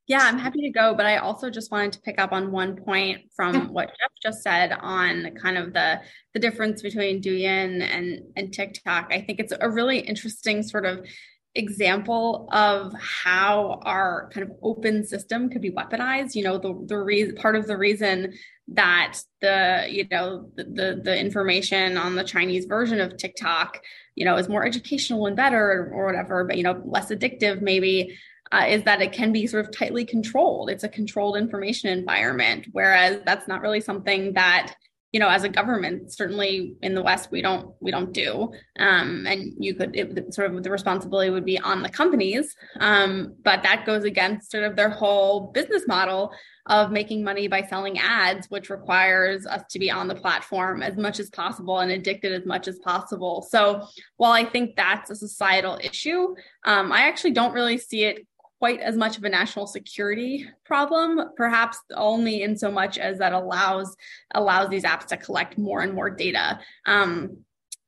Yeah 0.07 0.21
i'm 0.23 0.39
happy 0.39 0.63
to 0.63 0.71
go 0.71 0.95
but 0.95 1.05
i 1.05 1.19
also 1.19 1.51
just 1.51 1.71
wanted 1.71 1.93
to 1.93 2.01
pick 2.01 2.19
up 2.19 2.33
on 2.33 2.51
one 2.51 2.77
point 2.77 3.31
from 3.37 3.75
what 3.75 3.89
jeff 3.89 4.11
just 4.23 4.43
said 4.43 4.73
on 4.73 5.35
kind 5.35 5.59
of 5.59 5.75
the 5.75 6.01
the 6.39 6.51
difference 6.51 6.83
between 6.83 7.21
douyin 7.21 7.83
and 7.83 8.23
and 8.37 8.53
tiktok. 8.53 9.09
I 9.11 9.21
think 9.23 9.41
it's 9.41 9.53
a 9.59 9.69
really 9.69 9.99
interesting 9.99 10.63
sort 10.63 10.87
of 10.87 11.05
example 11.55 12.49
of 12.53 12.93
how 13.01 13.81
our 13.83 14.31
kind 14.33 14.49
of 14.49 14.57
open 14.63 15.05
system 15.05 15.49
could 15.49 15.63
be 15.63 15.71
weaponized 15.71 16.35
you 16.35 16.43
know 16.43 16.59
the 16.59 16.79
the 16.87 16.99
reason 16.99 17.35
part 17.37 17.57
of 17.57 17.67
the 17.67 17.77
reason 17.77 18.33
that 18.69 19.19
the 19.41 19.87
you 19.89 20.07
know 20.11 20.51
the, 20.57 20.65
the, 20.65 21.01
the 21.03 21.19
information 21.19 21.97
on 21.97 22.15
the 22.15 22.23
chinese 22.23 22.67
version 22.67 23.01
of 23.01 23.17
tiktok 23.17 23.81
you 24.15 24.25
know 24.25 24.37
is 24.37 24.49
more 24.49 24.65
educational 24.65 25.27
and 25.27 25.37
better 25.37 25.91
or 25.93 26.07
whatever 26.07 26.45
but 26.45 26.57
you 26.57 26.63
know 26.63 26.81
less 26.85 27.11
addictive 27.11 27.63
maybe 27.63 28.17
uh, 28.53 28.65
is 28.69 28.83
that 28.85 29.03
it 29.03 29.13
can 29.13 29.33
be 29.33 29.47
sort 29.47 29.63
of 29.63 29.77
tightly 29.77 30.07
controlled. 30.07 30.71
It's 30.71 30.85
a 30.85 30.89
controlled 30.89 31.37
information 31.37 31.91
environment 31.91 32.67
whereas 32.73 33.21
that's 33.27 33.47
not 33.47 33.61
really 33.61 33.81
something 33.81 34.33
that 34.35 34.75
you 35.13 35.21
know 35.21 35.29
as 35.29 35.45
a 35.45 35.49
government 35.49 36.13
certainly 36.13 36.77
in 36.83 36.95
the 36.95 37.03
west 37.03 37.31
we 37.31 37.41
don't 37.41 37.75
we 37.81 37.91
don't 37.91 38.13
do. 38.13 38.53
Um, 38.79 39.27
and 39.27 39.53
you 39.59 39.75
could 39.75 39.97
it, 39.97 40.35
sort 40.35 40.53
of 40.53 40.63
the 40.63 40.71
responsibility 40.71 41.31
would 41.31 41.45
be 41.45 41.59
on 41.59 41.83
the 41.83 41.89
companies. 41.89 42.55
Um, 42.81 43.35
but 43.43 43.63
that 43.63 43.87
goes 43.87 44.05
against 44.05 44.51
sort 44.51 44.65
of 44.65 44.77
their 44.77 44.91
whole 44.91 45.51
business 45.53 45.85
model 45.87 46.33
of 46.67 46.91
making 46.91 47.25
money 47.25 47.49
by 47.49 47.63
selling 47.63 47.99
ads 47.99 48.51
which 48.51 48.69
requires 48.69 49.47
us 49.47 49.63
to 49.71 49.79
be 49.79 49.91
on 49.91 50.07
the 50.07 50.15
platform 50.15 50.83
as 50.83 50.97
much 50.97 51.19
as 51.19 51.31
possible 51.31 51.79
and 51.79 51.91
addicted 51.91 52.33
as 52.33 52.45
much 52.45 52.69
as 52.69 52.79
possible. 52.81 53.47
So 53.49 53.87
while 54.17 54.33
i 54.33 54.45
think 54.45 54.77
that's 54.77 55.11
a 55.11 55.17
societal 55.17 55.79
issue 55.83 56.35
um, 56.65 56.93
i 56.93 57.03
actually 57.03 57.33
don't 57.33 57.55
really 57.55 57.79
see 57.79 58.05
it 58.05 58.27
quite 58.59 58.81
as 58.81 58.97
much 58.97 59.17
of 59.17 59.25
a 59.25 59.29
national 59.29 59.67
security 59.67 60.49
problem, 60.65 61.31
perhaps 61.37 61.79
only 61.95 62.43
in 62.43 62.57
so 62.57 62.71
much 62.71 62.99
as 62.99 63.19
that 63.19 63.33
allows 63.33 63.97
allows 64.35 64.69
these 64.69 64.85
apps 64.85 65.07
to 65.07 65.17
collect 65.17 65.59
more 65.59 65.81
and 65.81 65.95
more 65.95 66.11
data. 66.11 66.59
Um, 66.87 67.39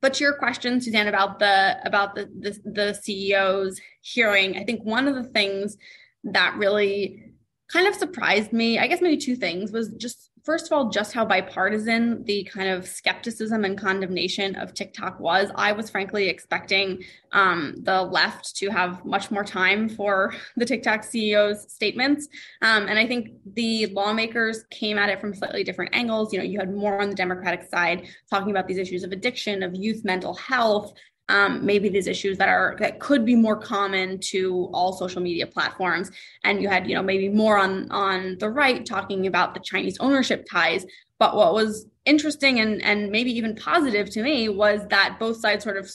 but 0.01 0.15
to 0.15 0.25
your 0.25 0.35
question, 0.35 0.81
Suzanne, 0.81 1.09
about 1.09 1.39
the 1.39 1.79
about 1.85 2.15
the, 2.15 2.31
the 2.39 2.51
the 2.65 3.01
CEO's 3.03 3.81
hearing, 4.01 4.57
I 4.57 4.65
think 4.65 4.85
one 4.85 5.09
of 5.09 5.15
the 5.15 5.25
things 5.25 5.77
that 6.25 6.57
really 6.57 7.33
kind 7.71 7.87
of 7.87 7.95
surprised 7.95 8.53
me, 8.53 8.79
I 8.79 8.87
guess 8.87 9.01
maybe 9.01 9.17
two 9.17 9.37
things, 9.37 9.73
was 9.73 9.91
just 9.91 10.30
first 10.51 10.67
of 10.67 10.73
all, 10.73 10.89
just 10.89 11.13
how 11.13 11.25
bipartisan 11.25 12.25
the 12.25 12.43
kind 12.43 12.69
of 12.69 12.85
skepticism 12.85 13.65
and 13.65 13.79
condemnation 13.79 14.57
of 14.57 14.75
TikTok 14.75 15.21
was. 15.21 15.49
I 15.55 15.71
was 15.71 15.89
frankly 15.89 16.29
expecting 16.29 17.05
um, 17.31 17.77
the 17.85 18.03
left 18.03 18.57
to 18.57 18.69
have 18.69 19.05
much 19.05 19.31
more 19.31 19.45
time 19.45 19.89
for 19.89 20.35
the 20.57 20.65
TikTok 20.65 21.03
CEO's 21.03 21.73
statements. 21.73 22.27
Um, 22.63 22.89
and 22.89 22.99
I 22.99 23.07
think 23.07 23.29
the 23.55 23.87
lawmakers 23.93 24.65
came 24.71 24.99
at 24.99 25.09
it 25.09 25.21
from 25.21 25.35
slightly 25.35 25.63
different 25.63 25.95
angles. 25.95 26.33
You 26.33 26.41
know, 26.41 26.45
you 26.45 26.59
had 26.59 26.75
more 26.75 27.01
on 27.01 27.11
the 27.11 27.15
Democratic 27.15 27.69
side 27.71 28.09
talking 28.29 28.51
about 28.51 28.67
these 28.67 28.79
issues 28.79 29.05
of 29.05 29.13
addiction, 29.13 29.63
of 29.63 29.77
youth 29.77 30.05
mental 30.05 30.35
health, 30.35 30.95
um, 31.31 31.65
maybe 31.65 31.89
these 31.89 32.07
issues 32.07 32.39
that 32.39 32.49
are 32.49 32.77
that 32.81 32.99
could 33.01 33.25
be 33.25 33.35
more 33.35 33.57
common 33.57 34.19
to 34.19 34.69
all 34.73 34.93
social 34.93 35.23
media 35.23 35.47
platforms. 35.47 36.11
And 36.45 36.61
you 36.61 36.69
had 36.69 36.89
you 36.89 36.95
know 36.95 37.03
maybe 37.03 37.29
more 37.29 37.57
on 37.57 37.91
on 37.91 38.37
the 38.39 38.51
right 38.51 38.85
talking 38.85 39.27
about 39.27 39.55
the 39.55 39.61
chinese 39.61 39.97
ownership 40.01 40.47
ties. 40.51 40.85
But 41.19 41.37
what 41.37 41.55
was 41.55 41.87
interesting 42.05 42.61
and 42.61 42.83
and 42.83 43.11
maybe 43.11 43.31
even 43.33 43.55
positive 43.55 44.11
to 44.11 44.23
me 44.23 44.49
was 44.49 44.87
that 44.89 45.19
both 45.19 45.39
sides 45.39 45.65
sort 45.65 45.77
of 45.77 45.91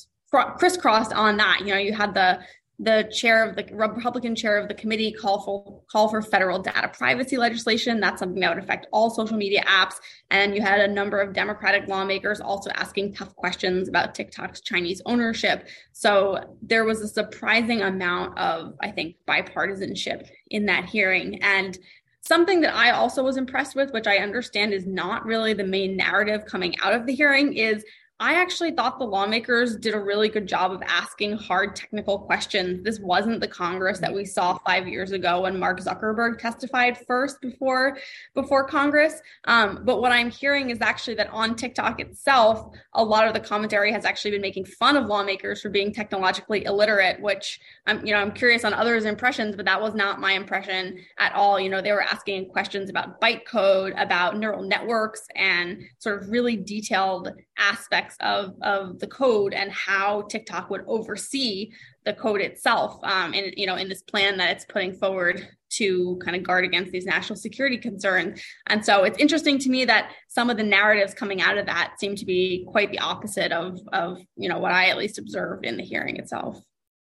crisscrossed 0.57 1.13
on 1.13 1.37
that. 1.37 1.59
You 1.61 1.73
know 1.73 1.79
you 1.79 1.93
had 1.93 2.13
the 2.13 2.39
the 2.77 3.09
chair 3.11 3.47
of 3.47 3.55
the 3.55 3.65
Republican 3.71 4.35
chair 4.35 4.57
of 4.57 4.67
the 4.67 4.73
committee 4.73 5.11
call 5.11 5.39
for 5.41 5.81
call 5.89 6.09
for 6.09 6.21
federal 6.21 6.59
data 6.59 6.89
privacy 6.89 7.37
legislation. 7.37 7.99
That's 8.01 8.19
something 8.19 8.41
that 8.41 8.53
would 8.53 8.63
affect 8.63 8.87
all 8.91 9.09
social 9.09 9.37
media 9.37 9.63
apps. 9.63 9.95
And 10.29 10.53
you 10.53 10.61
had 10.61 10.81
a 10.81 10.87
number 10.87 11.21
of 11.21 11.33
Democratic 11.33 11.87
lawmakers 11.87 12.41
also 12.41 12.69
asking 12.71 13.13
tough 13.13 13.33
questions 13.35 13.87
about 13.87 14.13
TikTok's 14.13 14.59
Chinese 14.59 15.01
ownership. 15.05 15.67
So 15.93 16.57
there 16.61 16.83
was 16.83 17.01
a 17.01 17.07
surprising 17.07 17.81
amount 17.81 18.37
of, 18.37 18.73
I 18.81 18.91
think, 18.91 19.15
bipartisanship 19.27 20.27
in 20.49 20.65
that 20.65 20.85
hearing. 20.85 21.41
And 21.41 21.77
something 22.19 22.59
that 22.61 22.75
I 22.75 22.91
also 22.91 23.23
was 23.23 23.37
impressed 23.37 23.75
with, 23.75 23.93
which 23.93 24.07
I 24.07 24.17
understand 24.17 24.73
is 24.73 24.85
not 24.85 25.25
really 25.25 25.53
the 25.53 25.63
main 25.63 25.95
narrative 25.95 26.45
coming 26.45 26.75
out 26.81 26.93
of 26.93 27.05
the 27.05 27.13
hearing, 27.13 27.53
is 27.53 27.85
I 28.17 28.35
actually 28.35 28.71
thought 28.71 28.97
the 28.97 29.03
lawmakers 29.03 29.75
did 29.75 29.93
a 29.93 29.99
really 29.99 30.29
good 30.29 30.47
job 30.47 30.71
of 30.71 30.81
asking 30.83 31.35
hard 31.35 31.75
technical 31.75 32.17
questions. 32.17 32.81
This 32.81 32.97
wasn't 32.97 33.41
the 33.41 33.47
Congress 33.47 33.99
that 33.99 34.13
we 34.13 34.23
saw 34.23 34.57
five 34.65 34.87
years 34.87 35.11
ago 35.11 35.41
when 35.41 35.59
Mark 35.59 35.81
Zuckerberg 35.81 36.39
testified 36.39 36.97
first 37.05 37.41
before 37.41 37.97
before 38.33 38.69
Congress. 38.69 39.19
Um, 39.43 39.81
but 39.83 40.01
what 40.01 40.13
I'm 40.13 40.29
hearing 40.29 40.69
is 40.69 40.79
actually 40.79 41.15
that 41.15 41.29
on 41.31 41.57
TikTok 41.57 41.99
itself, 41.99 42.73
a 42.93 43.03
lot 43.03 43.27
of 43.27 43.33
the 43.33 43.39
commentary 43.41 43.91
has 43.91 44.05
actually 44.05 44.31
been 44.31 44.41
making 44.41 44.63
fun 44.63 44.95
of 44.95 45.07
lawmakers 45.07 45.61
for 45.61 45.67
being 45.67 45.91
technologically 45.91 46.63
illiterate. 46.63 47.21
Which 47.21 47.59
I'm 47.85 48.05
you 48.05 48.13
know 48.13 48.19
I'm 48.19 48.31
curious 48.31 48.63
on 48.63 48.73
others' 48.73 49.03
impressions, 49.03 49.57
but 49.57 49.65
that 49.65 49.81
was 49.81 49.93
not 49.93 50.21
my 50.21 50.31
impression 50.31 50.99
at 51.19 51.33
all. 51.33 51.59
You 51.59 51.69
know 51.69 51.81
they 51.81 51.91
were 51.91 52.01
asking 52.01 52.47
questions 52.47 52.89
about 52.89 53.19
bytecode, 53.19 54.01
about 54.01 54.37
neural 54.37 54.63
networks, 54.63 55.27
and 55.35 55.81
sort 55.99 56.23
of 56.23 56.29
really 56.29 56.55
detailed 56.55 57.33
aspects 57.57 58.04
of, 58.19 58.53
of 58.61 58.99
the 58.99 59.07
code 59.07 59.53
and 59.53 59.71
how 59.71 60.23
TikTok 60.23 60.69
would 60.69 60.81
oversee 60.87 61.71
the 62.05 62.13
code 62.13 62.41
itself 62.41 62.99
um, 63.03 63.33
and 63.33 63.53
you 63.57 63.65
know 63.65 63.75
in 63.75 63.89
this 63.89 64.03
plan 64.03 64.37
that 64.37 64.51
it's 64.51 64.65
putting 64.65 64.93
forward 64.93 65.47
to 65.69 66.19
kind 66.23 66.37
of 66.37 66.43
guard 66.43 66.63
against 66.63 66.91
these 66.91 67.05
national 67.05 67.35
security 67.35 67.77
concerns. 67.77 68.41
And 68.67 68.85
so 68.85 69.03
it's 69.03 69.17
interesting 69.17 69.59
to 69.59 69.69
me 69.69 69.83
that 69.85 70.11
some 70.27 70.49
of 70.49 70.57
the 70.57 70.63
narratives 70.63 71.13
coming 71.13 71.41
out 71.41 71.57
of 71.57 71.65
that 71.65 71.95
seem 71.99 72.15
to 72.15 72.25
be 72.25 72.65
quite 72.67 72.91
the 72.91 72.99
opposite 72.99 73.51
of 73.51 73.79
of 73.91 74.19
you 74.35 74.49
know 74.49 74.59
what 74.59 74.71
i 74.71 74.87
at 74.87 74.97
least 74.97 75.17
observed 75.17 75.65
in 75.65 75.77
the 75.77 75.83
hearing 75.83 76.17
itself 76.17 76.59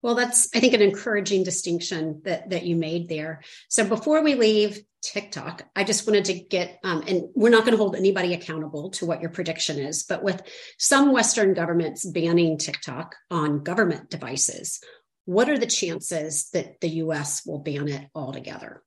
well, 0.03 0.15
that's, 0.17 0.49
I 0.55 0.61
think, 0.61 0.75
an 0.75 0.83
encouraging 0.83 1.45
distinction 1.45 2.23
that, 2.25 2.51
that 2.51 2.65
you 2.65 2.77
made 2.77 3.09
there. 3.09 3.43
So 3.69 3.87
before 3.87 4.23
we 4.23 4.35
leave 4.35 4.83
TikTok, 5.03 5.65
I 5.77 5.85
just 5.85 6.07
wanted 6.07 6.25
to 6.27 6.35
get, 6.35 6.79
um, 6.83 7.05
and 7.07 7.25
we're 7.35 7.51
not 7.51 7.65
going 7.65 7.73
to 7.73 7.83
hold 7.83 7.95
anybody 7.95 8.35
accountable 8.35 8.91
to 8.91 9.07
what 9.07 9.21
your 9.21 9.31
prediction 9.31 9.79
is, 9.79 10.03
but 10.03 10.25
with 10.25 10.43
some 10.79 11.13
Western 11.13 11.55
governments 11.55 12.05
banning 12.05 12.59
TikTok 12.59 13.15
on 13.31 13.63
government 13.63 14.11
devices, 14.11 14.81
what 15.25 15.49
are 15.49 15.59
the 15.59 15.67
chances 15.67 16.51
that 16.51 16.81
the 16.81 16.89
US 16.89 17.47
will 17.47 17.61
ban 17.61 17.89
it 17.89 18.09
altogether? 18.15 18.83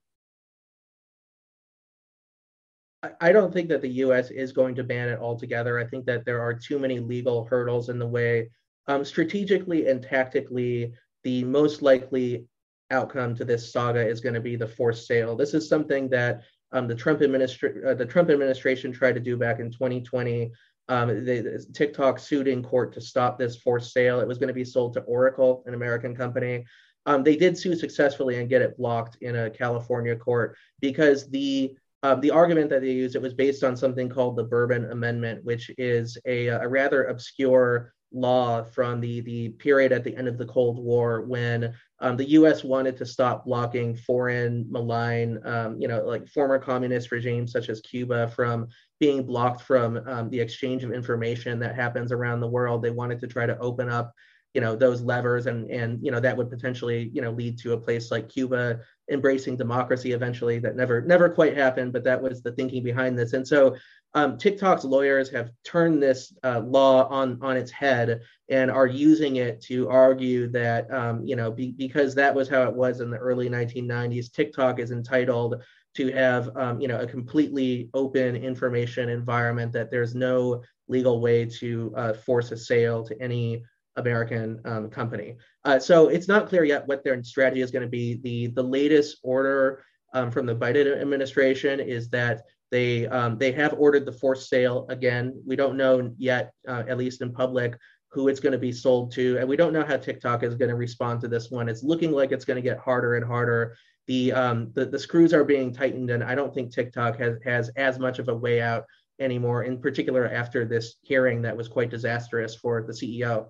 I 3.22 3.32
don't 3.32 3.54
think 3.54 3.70
that 3.70 3.82
the 3.82 3.90
US 4.04 4.32
is 4.32 4.52
going 4.52 4.76
to 4.76 4.84
ban 4.84 5.10
it 5.10 5.20
altogether. 5.20 5.80
I 5.80 5.86
think 5.86 6.06
that 6.06 6.26
there 6.26 6.42
are 6.42 6.54
too 6.54 6.80
many 6.80 7.00
legal 7.00 7.46
hurdles 7.46 7.90
in 7.90 8.00
the 8.00 8.08
way. 8.08 8.50
Um, 8.88 9.04
strategically 9.04 9.88
and 9.88 10.02
tactically, 10.02 10.94
the 11.26 11.44
most 11.44 11.82
likely 11.82 12.46
outcome 12.92 13.36
to 13.36 13.44
this 13.44 13.74
saga 13.74 14.08
is 14.08 14.22
going 14.22 14.36
to 14.36 14.40
be 14.40 14.56
the 14.56 14.68
forced 14.68 15.08
sale. 15.08 15.36
This 15.36 15.54
is 15.54 15.68
something 15.68 16.08
that 16.10 16.44
um, 16.72 16.88
the 16.88 16.96
Trump 16.96 17.22
administration 17.22 17.84
uh, 17.86 17.96
the 17.96 18.06
Trump 18.06 18.30
administration 18.30 18.94
tried 18.94 19.16
to 19.16 19.20
do 19.20 19.36
back 19.36 19.60
in 19.60 19.72
2020. 19.72 20.52
Um, 20.88 21.26
TikTok 21.74 22.20
sued 22.20 22.48
in 22.48 22.62
court 22.62 22.94
to 22.94 23.02
stop 23.02 23.40
this 23.40 23.58
forced 23.58 23.92
sale. 23.92 24.20
It 24.20 24.28
was 24.28 24.38
going 24.38 24.50
to 24.50 24.54
be 24.54 24.64
sold 24.64 24.94
to 24.94 25.02
Oracle, 25.02 25.64
an 25.66 25.74
American 25.74 26.16
company. 26.16 26.64
Um, 27.08 27.24
they 27.24 27.36
did 27.36 27.58
sue 27.58 27.76
successfully 27.76 28.40
and 28.40 28.50
get 28.50 28.62
it 28.62 28.78
blocked 28.78 29.18
in 29.22 29.36
a 29.36 29.50
California 29.50 30.16
court 30.16 30.56
because 30.80 31.28
the 31.30 31.76
uh, 32.04 32.14
the 32.14 32.30
argument 32.30 32.70
that 32.70 32.82
they 32.82 32.92
used 32.92 33.16
it 33.16 33.22
was 33.22 33.34
based 33.34 33.64
on 33.64 33.76
something 33.76 34.10
called 34.10 34.36
the 34.36 34.44
Berman 34.44 34.92
Amendment, 34.92 35.44
which 35.44 35.72
is 35.80 36.20
a, 36.28 36.48
a 36.48 36.68
rather 36.68 37.06
obscure 37.06 37.94
law 38.16 38.64
from 38.64 39.02
the, 39.02 39.20
the 39.22 39.50
period 39.50 39.92
at 39.92 40.04
the 40.04 40.16
end 40.16 40.28
of 40.28 40.38
the 40.38 40.46
Cold 40.46 40.80
War 40.80 41.22
when 41.22 41.74
um, 42.00 42.18
the 42.18 42.30
U.S. 42.32 42.64
wanted 42.64 42.98
to 42.98 43.06
stop 43.06 43.46
blocking 43.46 43.96
foreign 43.96 44.66
malign, 44.70 45.40
um, 45.46 45.80
you 45.80 45.88
know, 45.88 46.04
like 46.06 46.28
former 46.28 46.58
communist 46.58 47.12
regimes 47.12 47.52
such 47.52 47.70
as 47.70 47.82
Cuba 47.82 48.30
from 48.30 48.68
being 49.00 49.26
blocked 49.26 49.62
from 49.62 49.98
um, 50.08 50.30
the 50.30 50.40
exchange 50.40 50.84
of 50.84 50.92
information 50.92 51.60
that 51.60 51.76
happens 51.76 52.12
around 52.12 52.40
the 52.40 52.48
world. 52.48 52.82
They 52.82 52.90
wanted 52.90 53.20
to 53.20 53.28
try 53.28 53.46
to 53.46 53.58
open 53.60 53.90
up, 53.90 54.14
you 54.54 54.62
know, 54.62 54.76
those 54.76 55.02
levers, 55.02 55.48
and 55.48 55.70
and 55.70 56.00
you 56.02 56.12
know 56.12 56.20
that 56.22 56.36
would 56.36 56.50
potentially, 56.50 57.12
you 57.14 57.22
know, 57.22 57.32
lead 57.32 57.58
to 57.60 57.74
a 57.74 57.78
place 57.78 58.12
like 58.12 58.30
Cuba 58.30 58.80
embracing 59.12 59.58
democracy 59.58 60.14
eventually. 60.14 60.60
That 60.60 60.78
never 60.78 61.02
never 61.02 61.30
quite 61.30 61.58
happened, 61.58 61.92
but 61.92 62.06
that 62.06 62.22
was 62.22 62.42
the 62.42 62.54
thinking 62.54 62.84
behind 62.84 63.18
this. 63.18 63.34
And 63.34 63.48
so 63.48 63.76
um, 64.16 64.38
TikTok's 64.38 64.86
lawyers 64.86 65.30
have 65.32 65.52
turned 65.66 66.02
this 66.02 66.34
uh, 66.44 66.62
law 66.62 67.08
on 67.10 67.38
on 67.42 67.58
its 67.58 67.70
head 67.70 68.22
and 68.50 68.72
are 68.72 68.88
using 68.88 69.36
it 69.36 69.62
to 69.64 69.90
argue 69.90 70.48
that 70.52 70.92
um, 70.92 71.24
you 71.26 71.36
know 71.36 71.52
be, 71.52 71.74
because 71.74 72.16
that 72.16 72.34
was 72.34 72.48
how 72.48 72.64
it 72.64 72.74
was 72.74 73.02
in 73.02 73.12
the 73.12 73.18
early 73.18 73.50
1990s. 73.50 74.32
TikTok 74.32 74.80
is 74.80 74.92
entitled 74.92 75.62
to 75.96 76.12
have 76.14 76.50
um, 76.56 76.80
you 76.80 76.88
know 76.88 77.00
a 77.00 77.06
completely 77.06 77.90
open 77.94 78.38
information 78.38 79.10
environment 79.10 79.74
that 79.74 79.92
there's 79.92 80.16
no 80.16 80.64
legal 80.88 81.20
way 81.20 81.46
to 81.46 81.94
uh, 81.98 82.14
force 82.14 82.52
a 82.52 82.58
sale 82.58 83.04
to 83.04 83.22
any 83.22 83.64
American 83.98 84.62
um, 84.64 84.90
company. 84.90 85.36
Uh, 85.66 85.78
so 85.78 86.08
it's 86.08 86.28
not 86.30 86.48
clear 86.48 86.64
yet 86.64 86.88
what 86.88 87.04
their 87.04 87.22
strategy 87.24 87.62
is 87.62 87.72
going 87.72 87.84
to 87.84 87.90
be. 87.90 88.16
The 88.24 88.48
the 88.48 88.64
latest 88.64 89.18
order 89.24 89.84
um, 90.14 90.32
from 90.32 90.46
the 90.46 90.56
Biden 90.56 91.02
administration 91.02 91.82
is 91.82 92.10
that 92.10 92.44
they 92.72 93.08
um, 93.08 93.38
they 93.38 93.52
have 93.52 93.74
ordered 93.78 94.06
the 94.06 94.12
forced 94.12 94.50
sale 94.50 94.86
again. 94.90 95.42
We 95.46 95.56
don't 95.56 95.78
know 95.78 96.14
yet, 96.18 96.54
uh, 96.68 96.84
at 96.88 96.98
least 96.98 97.22
in 97.22 97.32
public, 97.32 97.78
who 98.10 98.28
it's 98.28 98.40
going 98.40 98.54
to 98.54 98.60
be 98.60 98.72
sold 98.72 99.12
to, 99.14 99.38
and 99.38 99.48
we 99.48 99.58
don't 99.58 99.74
know 99.74 99.86
how 99.86 99.98
TikTok 99.98 100.44
is 100.44 100.56
going 100.56 100.70
to 100.70 100.76
respond 100.76 101.22
to 101.22 101.28
this 101.28 101.52
one. 101.52 101.70
It's 101.70 101.84
looking 101.84 102.12
like 102.12 102.32
it's 102.32 102.46
going 102.46 102.56
to 102.56 102.62
get 102.62 102.80
harder 102.80 103.16
and 103.16 103.26
harder. 103.26 103.76
The, 104.08 104.32
um, 104.34 104.72
the 104.74 104.86
the 104.86 105.00
screws 105.00 105.34
are 105.34 105.44
being 105.44 105.74
tightened, 105.74 106.10
and 106.12 106.24
I 106.24 106.36
don't 106.36 106.54
think 106.54 106.74
TikTok 106.74 107.20
has 107.20 107.38
has 107.44 107.70
as 107.76 108.00
much 108.00 108.20
of 108.20 108.30
a 108.30 108.36
way 108.36 108.62
out 108.62 108.86
anymore. 109.20 109.64
In 109.64 109.80
particular, 109.80 110.28
after 110.28 110.66
this 110.66 110.96
hearing 111.02 111.42
that 111.44 111.56
was 111.56 111.68
quite 111.68 111.90
disastrous 111.90 112.56
for 112.56 112.84
the 112.84 112.94
CEO. 112.94 113.48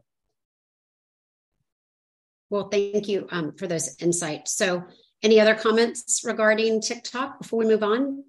Well, 2.50 2.70
thank 2.70 3.08
you 3.08 3.28
um, 3.32 3.54
for 3.58 3.68
those 3.68 3.96
insights. 4.00 4.56
So, 4.56 4.84
any 5.24 5.40
other 5.40 5.56
comments 5.56 6.22
regarding 6.24 6.82
TikTok 6.82 7.40
before 7.40 7.60
we 7.60 7.66
move 7.66 7.84
on? 7.84 8.24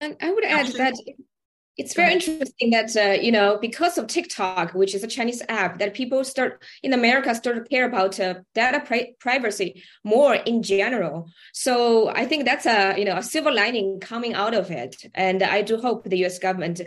And 0.00 0.16
I 0.20 0.32
would 0.32 0.44
add 0.44 0.66
that 0.74 0.94
it's 1.76 1.94
very 1.94 2.12
interesting 2.12 2.70
that 2.70 2.96
uh, 2.96 3.20
you 3.20 3.32
know 3.32 3.58
because 3.60 3.98
of 3.98 4.06
TikTok, 4.06 4.74
which 4.74 4.94
is 4.94 5.02
a 5.02 5.08
Chinese 5.08 5.42
app, 5.48 5.78
that 5.78 5.94
people 5.94 6.22
start 6.24 6.62
in 6.82 6.92
America 6.92 7.34
start 7.34 7.56
to 7.56 7.64
care 7.64 7.84
about 7.84 8.20
uh, 8.20 8.34
data 8.54 8.80
pri- 8.80 9.14
privacy 9.18 9.82
more 10.04 10.34
in 10.34 10.62
general. 10.62 11.28
So 11.52 12.08
I 12.08 12.26
think 12.26 12.44
that's 12.44 12.66
a 12.66 12.94
you 12.96 13.04
know 13.04 13.16
a 13.16 13.22
silver 13.22 13.50
lining 13.50 13.98
coming 14.00 14.34
out 14.34 14.54
of 14.54 14.70
it, 14.70 14.96
and 15.14 15.42
I 15.42 15.62
do 15.62 15.78
hope 15.78 16.04
the 16.04 16.18
U.S. 16.18 16.38
government, 16.38 16.80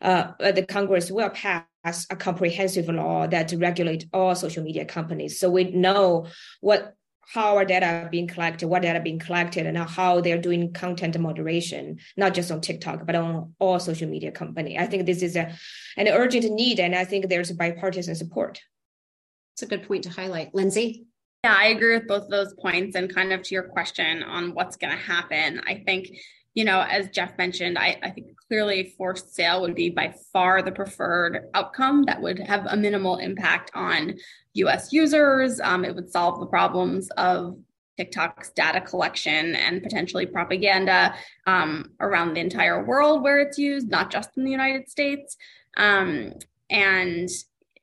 uh, 0.00 0.32
the 0.38 0.64
Congress 0.64 1.10
will 1.10 1.30
pass 1.30 2.06
a 2.10 2.14
comprehensive 2.16 2.88
law 2.88 3.26
that 3.26 3.52
regulate 3.56 4.06
all 4.12 4.34
social 4.36 4.62
media 4.62 4.84
companies, 4.84 5.40
so 5.40 5.50
we 5.50 5.64
know 5.72 6.26
what 6.60 6.94
how 7.20 7.56
our 7.56 7.64
data 7.64 8.08
being 8.10 8.26
collected, 8.26 8.66
what 8.66 8.82
data 8.82 9.00
being 9.00 9.18
collected, 9.18 9.66
and 9.66 9.78
how 9.78 10.20
they're 10.20 10.40
doing 10.40 10.72
content 10.72 11.18
moderation, 11.18 11.98
not 12.16 12.34
just 12.34 12.50
on 12.50 12.60
TikTok, 12.60 13.06
but 13.06 13.14
on 13.14 13.54
all 13.58 13.78
social 13.78 14.08
media 14.08 14.32
company. 14.32 14.78
I 14.78 14.86
think 14.86 15.06
this 15.06 15.22
is 15.22 15.36
a, 15.36 15.54
an 15.96 16.08
urgent 16.08 16.50
need, 16.52 16.80
and 16.80 16.94
I 16.94 17.04
think 17.04 17.28
there's 17.28 17.52
bipartisan 17.52 18.16
support. 18.16 18.60
It's 19.54 19.62
a 19.62 19.66
good 19.66 19.86
point 19.86 20.04
to 20.04 20.10
highlight. 20.10 20.54
Lindsay? 20.54 21.06
Yeah, 21.44 21.54
I 21.56 21.66
agree 21.66 21.94
with 21.94 22.08
both 22.08 22.24
of 22.24 22.30
those 22.30 22.54
points. 22.54 22.96
And 22.96 23.14
kind 23.14 23.32
of 23.32 23.42
to 23.42 23.54
your 23.54 23.64
question 23.64 24.22
on 24.22 24.54
what's 24.54 24.76
going 24.76 24.92
to 24.92 25.02
happen, 25.02 25.60
I 25.66 25.82
think, 25.86 26.08
you 26.54 26.64
know, 26.64 26.80
as 26.80 27.08
Jeff 27.10 27.38
mentioned, 27.38 27.78
I, 27.78 27.98
I 28.02 28.10
think 28.10 28.26
clearly 28.48 28.92
forced 28.98 29.34
sale 29.34 29.62
would 29.62 29.74
be 29.74 29.88
by 29.88 30.14
far 30.32 30.62
the 30.62 30.72
preferred 30.72 31.48
outcome 31.54 32.04
that 32.04 32.20
would 32.20 32.40
have 32.40 32.66
a 32.66 32.76
minimal 32.76 33.16
impact 33.16 33.70
on 33.74 34.16
US 34.54 34.92
users. 34.92 35.60
Um, 35.60 35.84
it 35.84 35.94
would 35.94 36.10
solve 36.10 36.40
the 36.40 36.46
problems 36.46 37.08
of 37.10 37.58
TikTok's 37.96 38.50
data 38.50 38.80
collection 38.80 39.54
and 39.54 39.82
potentially 39.82 40.24
propaganda 40.24 41.14
um, 41.46 41.90
around 42.00 42.34
the 42.34 42.40
entire 42.40 42.82
world 42.84 43.22
where 43.22 43.40
it's 43.40 43.58
used, 43.58 43.90
not 43.90 44.10
just 44.10 44.30
in 44.36 44.44
the 44.44 44.50
United 44.50 44.88
States. 44.88 45.36
Um, 45.76 46.32
and 46.70 47.28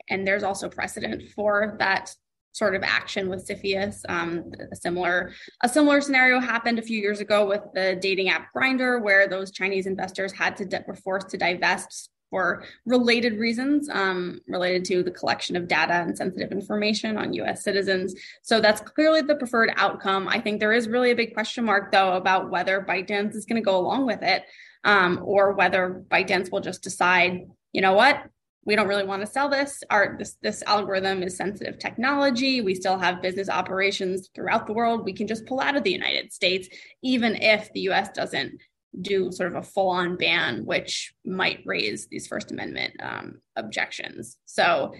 and 0.09 0.25
there's 0.25 0.43
also 0.43 0.69
precedent 0.69 1.29
for 1.35 1.75
that 1.79 2.15
sort 2.53 2.73
of 2.73 2.81
action 2.81 3.29
with 3.29 3.47
CFIUS. 3.47 4.01
Um, 4.09 4.51
a 4.71 4.75
similar 4.75 5.33
a 5.63 5.69
similar 5.69 6.01
scenario 6.01 6.39
happened 6.39 6.79
a 6.79 6.81
few 6.81 6.99
years 6.99 7.19
ago 7.19 7.45
with 7.45 7.61
the 7.75 7.97
dating 8.01 8.29
app 8.29 8.47
Grindr, 8.55 9.01
where 9.01 9.27
those 9.27 9.51
Chinese 9.51 9.85
investors 9.85 10.31
had 10.31 10.57
to 10.57 10.83
were 10.87 10.95
forced 10.95 11.29
to 11.29 11.37
divest 11.37 12.09
for 12.29 12.63
related 12.85 13.39
reasons 13.39 13.89
um, 13.89 14.41
related 14.47 14.85
to 14.85 15.03
the 15.03 15.11
collection 15.11 15.55
of 15.55 15.67
data 15.67 15.93
and 15.93 16.17
sensitive 16.17 16.51
information 16.51 17.17
on 17.17 17.33
US 17.33 17.63
citizens. 17.63 18.15
So 18.41 18.59
that's 18.59 18.81
clearly 18.81 19.21
the 19.21 19.35
preferred 19.35 19.71
outcome. 19.77 20.27
I 20.27 20.39
think 20.39 20.59
there 20.59 20.73
is 20.73 20.87
really 20.87 21.11
a 21.11 21.15
big 21.15 21.33
question 21.33 21.65
mark, 21.65 21.91
though, 21.91 22.13
about 22.13 22.49
whether 22.49 22.85
ByteDance 22.87 23.35
is 23.35 23.45
going 23.45 23.61
to 23.61 23.65
go 23.65 23.77
along 23.77 24.05
with 24.05 24.21
it 24.21 24.43
um, 24.83 25.21
or 25.23 25.53
whether 25.53 26.03
ByteDance 26.09 26.51
will 26.51 26.61
just 26.61 26.83
decide, 26.83 27.47
you 27.71 27.81
know 27.81 27.93
what, 27.93 28.23
we 28.67 28.75
don't 28.75 28.89
really 28.89 29.05
want 29.05 29.21
to 29.21 29.31
sell 29.31 29.47
this. 29.47 29.81
Our 29.89 30.17
this 30.19 30.35
this 30.41 30.61
algorithm 30.67 31.23
is 31.23 31.37
sensitive 31.37 31.79
technology. 31.79 32.59
We 32.59 32.75
still 32.75 32.97
have 32.97 33.21
business 33.21 33.49
operations 33.49 34.29
throughout 34.35 34.67
the 34.67 34.73
world. 34.73 35.05
We 35.05 35.13
can 35.13 35.25
just 35.25 35.45
pull 35.45 35.61
out 35.61 35.77
of 35.77 35.83
the 35.83 35.91
United 35.91 36.33
States, 36.33 36.67
even 37.01 37.37
if 37.37 37.71
the 37.71 37.87
US 37.91 38.09
doesn't 38.09 38.59
do 39.01 39.31
sort 39.31 39.55
of 39.55 39.63
a 39.63 39.67
full 39.67 39.89
on 39.89 40.17
ban, 40.17 40.65
which 40.65 41.13
might 41.25 41.61
raise 41.65 42.07
these 42.07 42.27
First 42.27 42.51
Amendment 42.51 42.93
um, 43.01 43.41
objections. 43.55 44.37
So 44.45 44.93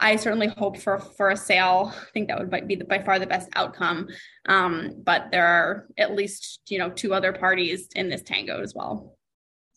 I 0.00 0.16
certainly 0.16 0.46
hope 0.46 0.78
for 0.78 0.98
for 0.98 1.30
a 1.30 1.36
sale. 1.36 1.92
I 1.94 2.10
think 2.12 2.28
that 2.28 2.38
would 2.38 2.68
be 2.68 2.76
the, 2.76 2.84
by 2.84 3.02
far 3.02 3.18
the 3.18 3.26
best 3.26 3.48
outcome. 3.56 4.08
Um, 4.46 5.02
but 5.02 5.30
there 5.32 5.46
are 5.46 5.88
at 5.98 6.14
least 6.14 6.60
you 6.68 6.78
know 6.78 6.90
two 6.90 7.14
other 7.14 7.32
parties 7.32 7.88
in 7.94 8.08
this 8.08 8.22
tango 8.22 8.62
as 8.62 8.74
well. 8.74 9.17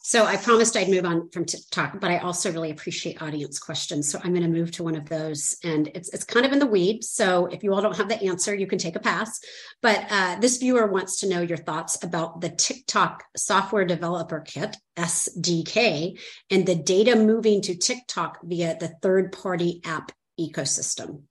So 0.03 0.25
I 0.25 0.35
promised 0.35 0.75
I'd 0.75 0.89
move 0.89 1.05
on 1.05 1.29
from 1.29 1.45
TikTok, 1.45 2.01
but 2.01 2.09
I 2.09 2.17
also 2.17 2.51
really 2.51 2.71
appreciate 2.71 3.21
audience 3.21 3.59
questions. 3.59 4.09
So 4.09 4.19
I'm 4.23 4.33
going 4.33 4.41
to 4.41 4.49
move 4.49 4.71
to 4.71 4.83
one 4.83 4.95
of 4.95 5.07
those, 5.07 5.55
and 5.63 5.89
it's 5.93 6.09
it's 6.09 6.23
kind 6.23 6.43
of 6.43 6.51
in 6.51 6.57
the 6.57 6.65
weeds. 6.65 7.11
So 7.11 7.45
if 7.45 7.63
you 7.63 7.71
all 7.71 7.83
don't 7.83 7.95
have 7.95 8.09
the 8.09 8.21
answer, 8.23 8.55
you 8.55 8.65
can 8.65 8.79
take 8.79 8.95
a 8.95 8.99
pass. 8.99 9.39
But 9.83 10.07
uh, 10.09 10.39
this 10.39 10.57
viewer 10.57 10.87
wants 10.87 11.19
to 11.19 11.29
know 11.29 11.41
your 11.41 11.57
thoughts 11.57 12.03
about 12.03 12.41
the 12.41 12.49
TikTok 12.49 13.23
Software 13.37 13.85
Developer 13.85 14.39
Kit 14.39 14.75
(SDK) 14.97 16.19
and 16.49 16.65
the 16.65 16.75
data 16.75 17.15
moving 17.15 17.61
to 17.61 17.75
TikTok 17.75 18.39
via 18.41 18.77
the 18.79 18.95
third-party 19.03 19.81
app 19.85 20.11
ecosystem. 20.39 21.21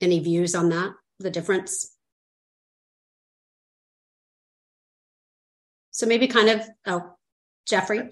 Any 0.00 0.20
views 0.20 0.54
on 0.54 0.68
that? 0.68 0.92
The 1.18 1.32
difference? 1.32 1.97
So 5.98 6.06
maybe 6.06 6.28
kind 6.28 6.48
of, 6.48 6.62
oh, 6.86 7.10
Geoffrey. 7.66 8.10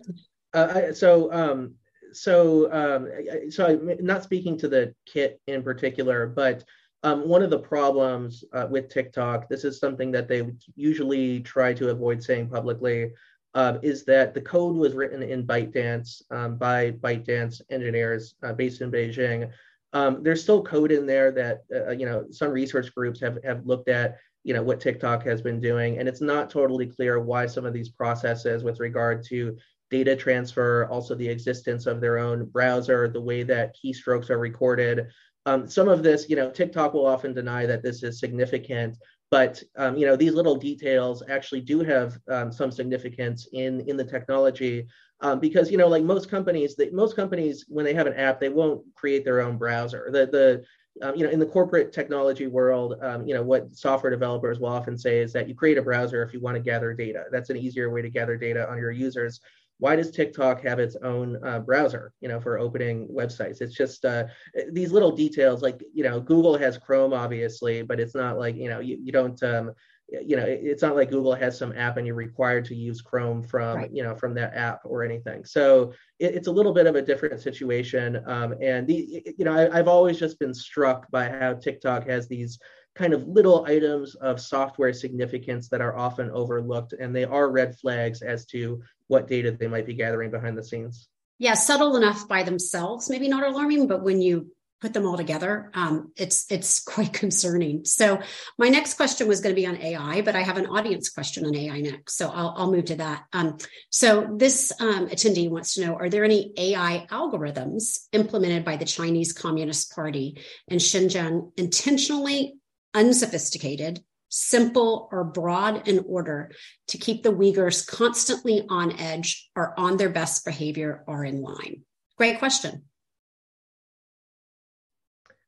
Uh, 0.52 0.92
so, 0.92 1.32
um, 1.32 1.76
so, 2.12 2.72
um, 2.72 3.08
so 3.48 3.64
I'm 3.64 4.04
not 4.04 4.24
speaking 4.24 4.58
to 4.58 4.66
the 4.66 4.92
kit 5.06 5.40
in 5.46 5.62
particular, 5.62 6.26
but 6.26 6.64
um, 7.04 7.28
one 7.28 7.44
of 7.44 7.50
the 7.50 7.60
problems 7.60 8.42
uh, 8.52 8.66
with 8.68 8.88
TikTok, 8.88 9.48
this 9.48 9.62
is 9.62 9.78
something 9.78 10.10
that 10.10 10.26
they 10.26 10.50
usually 10.74 11.38
try 11.38 11.72
to 11.74 11.90
avoid 11.90 12.20
saying 12.24 12.48
publicly, 12.48 13.12
uh, 13.54 13.78
is 13.84 14.04
that 14.06 14.34
the 14.34 14.40
code 14.40 14.74
was 14.74 14.94
written 14.94 15.22
in 15.22 15.46
ByteDance 15.46 16.22
um, 16.32 16.56
by 16.56 16.90
ByteDance 16.90 17.62
engineers 17.70 18.34
uh, 18.42 18.52
based 18.52 18.80
in 18.80 18.90
Beijing. 18.90 19.48
Um, 19.92 20.24
there's 20.24 20.42
still 20.42 20.60
code 20.60 20.90
in 20.90 21.06
there 21.06 21.30
that 21.30 21.62
uh, 21.72 21.92
you 21.92 22.04
know 22.04 22.26
some 22.32 22.50
research 22.50 22.92
groups 22.92 23.20
have 23.20 23.38
have 23.44 23.64
looked 23.64 23.88
at 23.88 24.18
you 24.46 24.54
know 24.54 24.62
what 24.62 24.80
TikTok 24.80 25.24
has 25.24 25.42
been 25.42 25.60
doing, 25.60 25.98
and 25.98 26.08
it's 26.08 26.20
not 26.20 26.50
totally 26.50 26.86
clear 26.86 27.18
why 27.18 27.46
some 27.46 27.66
of 27.66 27.72
these 27.72 27.88
processes 27.88 28.62
with 28.62 28.78
regard 28.78 29.24
to 29.24 29.56
data 29.90 30.14
transfer, 30.14 30.86
also 30.88 31.16
the 31.16 31.28
existence 31.28 31.84
of 31.86 32.00
their 32.00 32.18
own 32.18 32.44
browser, 32.46 33.08
the 33.08 33.20
way 33.20 33.42
that 33.42 33.74
keystrokes 33.74 34.30
are 34.30 34.38
recorded. 34.38 35.08
Um, 35.46 35.68
some 35.68 35.88
of 35.88 36.04
this, 36.04 36.28
you 36.28 36.36
know, 36.36 36.48
TikTok 36.48 36.94
will 36.94 37.06
often 37.06 37.34
deny 37.34 37.66
that 37.66 37.82
this 37.82 38.04
is 38.04 38.20
significant, 38.20 38.96
but 39.32 39.60
um, 39.76 39.96
you 39.96 40.06
know 40.06 40.14
these 40.14 40.34
little 40.34 40.54
details 40.54 41.24
actually 41.28 41.62
do 41.62 41.80
have 41.80 42.16
um, 42.28 42.52
some 42.52 42.70
significance 42.70 43.48
in 43.52 43.80
in 43.88 43.96
the 43.96 44.04
technology. 44.04 44.86
Um, 45.22 45.40
because 45.40 45.72
you 45.72 45.78
know 45.78 45.88
like 45.88 46.04
most 46.04 46.30
companies 46.30 46.76
that 46.76 46.92
most 46.92 47.16
companies 47.16 47.64
when 47.68 47.84
they 47.84 47.94
have 47.94 48.06
an 48.06 48.12
app 48.14 48.38
they 48.38 48.50
won't 48.50 48.82
create 48.94 49.24
their 49.24 49.40
own 49.40 49.56
browser. 49.58 50.08
The 50.12 50.26
the 50.26 50.64
um, 51.02 51.14
you 51.14 51.24
know, 51.24 51.30
in 51.30 51.38
the 51.38 51.46
corporate 51.46 51.92
technology 51.92 52.46
world, 52.46 52.94
um, 53.02 53.26
you 53.26 53.34
know, 53.34 53.42
what 53.42 53.74
software 53.74 54.10
developers 54.10 54.58
will 54.58 54.68
often 54.68 54.96
say 54.96 55.18
is 55.18 55.32
that 55.32 55.48
you 55.48 55.54
create 55.54 55.78
a 55.78 55.82
browser 55.82 56.22
if 56.22 56.32
you 56.32 56.40
want 56.40 56.56
to 56.56 56.62
gather 56.62 56.92
data. 56.94 57.24
That's 57.30 57.50
an 57.50 57.56
easier 57.56 57.90
way 57.90 58.02
to 58.02 58.10
gather 58.10 58.36
data 58.36 58.68
on 58.70 58.78
your 58.78 58.90
users. 58.90 59.40
Why 59.78 59.94
does 59.94 60.10
TikTok 60.10 60.62
have 60.62 60.78
its 60.78 60.96
own 60.96 61.38
uh, 61.44 61.58
browser, 61.60 62.12
you 62.20 62.28
know, 62.28 62.40
for 62.40 62.58
opening 62.58 63.08
websites? 63.08 63.60
It's 63.60 63.74
just 63.74 64.06
uh, 64.06 64.24
these 64.72 64.90
little 64.90 65.12
details, 65.12 65.60
like 65.60 65.82
you 65.92 66.02
know, 66.02 66.18
Google 66.18 66.56
has 66.56 66.78
Chrome, 66.78 67.12
obviously, 67.12 67.82
but 67.82 68.00
it's 68.00 68.14
not 68.14 68.38
like 68.38 68.56
you 68.56 68.70
know, 68.70 68.80
you, 68.80 68.98
you 69.02 69.12
don't 69.12 69.40
um, 69.42 69.72
you 70.08 70.36
know 70.36 70.44
it's 70.46 70.82
not 70.82 70.94
like 70.94 71.10
google 71.10 71.34
has 71.34 71.58
some 71.58 71.76
app 71.76 71.96
and 71.96 72.06
you're 72.06 72.14
required 72.14 72.64
to 72.64 72.76
use 72.76 73.00
chrome 73.02 73.42
from 73.42 73.78
right. 73.78 73.90
you 73.92 74.02
know 74.02 74.14
from 74.14 74.34
that 74.34 74.54
app 74.54 74.80
or 74.84 75.02
anything 75.02 75.44
so 75.44 75.92
it, 76.20 76.34
it's 76.34 76.46
a 76.46 76.52
little 76.52 76.72
bit 76.72 76.86
of 76.86 76.94
a 76.94 77.02
different 77.02 77.40
situation 77.40 78.22
um, 78.26 78.54
and 78.60 78.86
the 78.86 79.24
you 79.36 79.44
know 79.44 79.52
I, 79.52 79.78
i've 79.78 79.88
always 79.88 80.18
just 80.18 80.38
been 80.38 80.54
struck 80.54 81.10
by 81.10 81.28
how 81.28 81.54
tiktok 81.54 82.06
has 82.08 82.28
these 82.28 82.58
kind 82.94 83.12
of 83.12 83.26
little 83.26 83.64
items 83.66 84.14
of 84.16 84.40
software 84.40 84.92
significance 84.92 85.68
that 85.68 85.80
are 85.80 85.96
often 85.96 86.30
overlooked 86.30 86.92
and 86.92 87.14
they 87.14 87.24
are 87.24 87.50
red 87.50 87.76
flags 87.76 88.22
as 88.22 88.46
to 88.46 88.82
what 89.08 89.28
data 89.28 89.50
they 89.52 89.66
might 89.66 89.86
be 89.86 89.94
gathering 89.94 90.30
behind 90.30 90.56
the 90.56 90.64
scenes 90.64 91.08
yeah 91.38 91.54
subtle 91.54 91.96
enough 91.96 92.28
by 92.28 92.44
themselves 92.44 93.10
maybe 93.10 93.28
not 93.28 93.42
alarming 93.42 93.88
but 93.88 94.04
when 94.04 94.22
you 94.22 94.48
put 94.80 94.92
them 94.92 95.06
all 95.06 95.16
together, 95.16 95.70
um, 95.74 96.12
it's 96.16 96.50
it's 96.50 96.80
quite 96.94 97.12
concerning. 97.12 97.84
So 97.84 98.20
my 98.58 98.68
next 98.68 98.94
question 98.94 99.28
was 99.28 99.40
going 99.40 99.54
to 99.54 99.60
be 99.60 99.66
on 99.66 99.80
AI, 99.80 100.22
but 100.22 100.36
I 100.36 100.42
have 100.42 100.58
an 100.58 100.66
audience 100.66 101.08
question 101.08 101.46
on 101.46 101.54
AI 101.54 101.80
next, 101.80 102.16
so 102.16 102.28
I'll, 102.28 102.54
I'll 102.56 102.72
move 102.72 102.86
to 102.86 102.96
that. 102.96 103.24
Um, 103.32 103.58
so 103.90 104.28
this 104.36 104.72
um, 104.80 105.08
attendee 105.08 105.50
wants 105.50 105.74
to 105.74 105.86
know: 105.86 105.96
Are 105.96 106.08
there 106.08 106.24
any 106.24 106.52
AI 106.56 107.06
algorithms 107.10 108.06
implemented 108.12 108.64
by 108.64 108.76
the 108.76 108.84
Chinese 108.84 109.32
Communist 109.32 109.94
Party 109.94 110.40
in 110.68 110.78
Xinjiang 110.78 111.52
intentionally 111.56 112.54
unsophisticated? 112.94 114.02
Simple 114.28 115.08
or 115.12 115.22
broad 115.22 115.86
in 115.86 116.04
order 116.08 116.50
to 116.88 116.98
keep 116.98 117.22
the 117.22 117.32
Uyghurs 117.32 117.86
constantly 117.86 118.66
on 118.68 118.98
edge 118.98 119.48
or 119.54 119.72
on 119.78 119.96
their 119.96 120.10
best 120.10 120.44
behavior 120.44 121.04
or 121.06 121.24
in 121.24 121.40
line? 121.40 121.82
Great 122.18 122.40
question. 122.40 122.82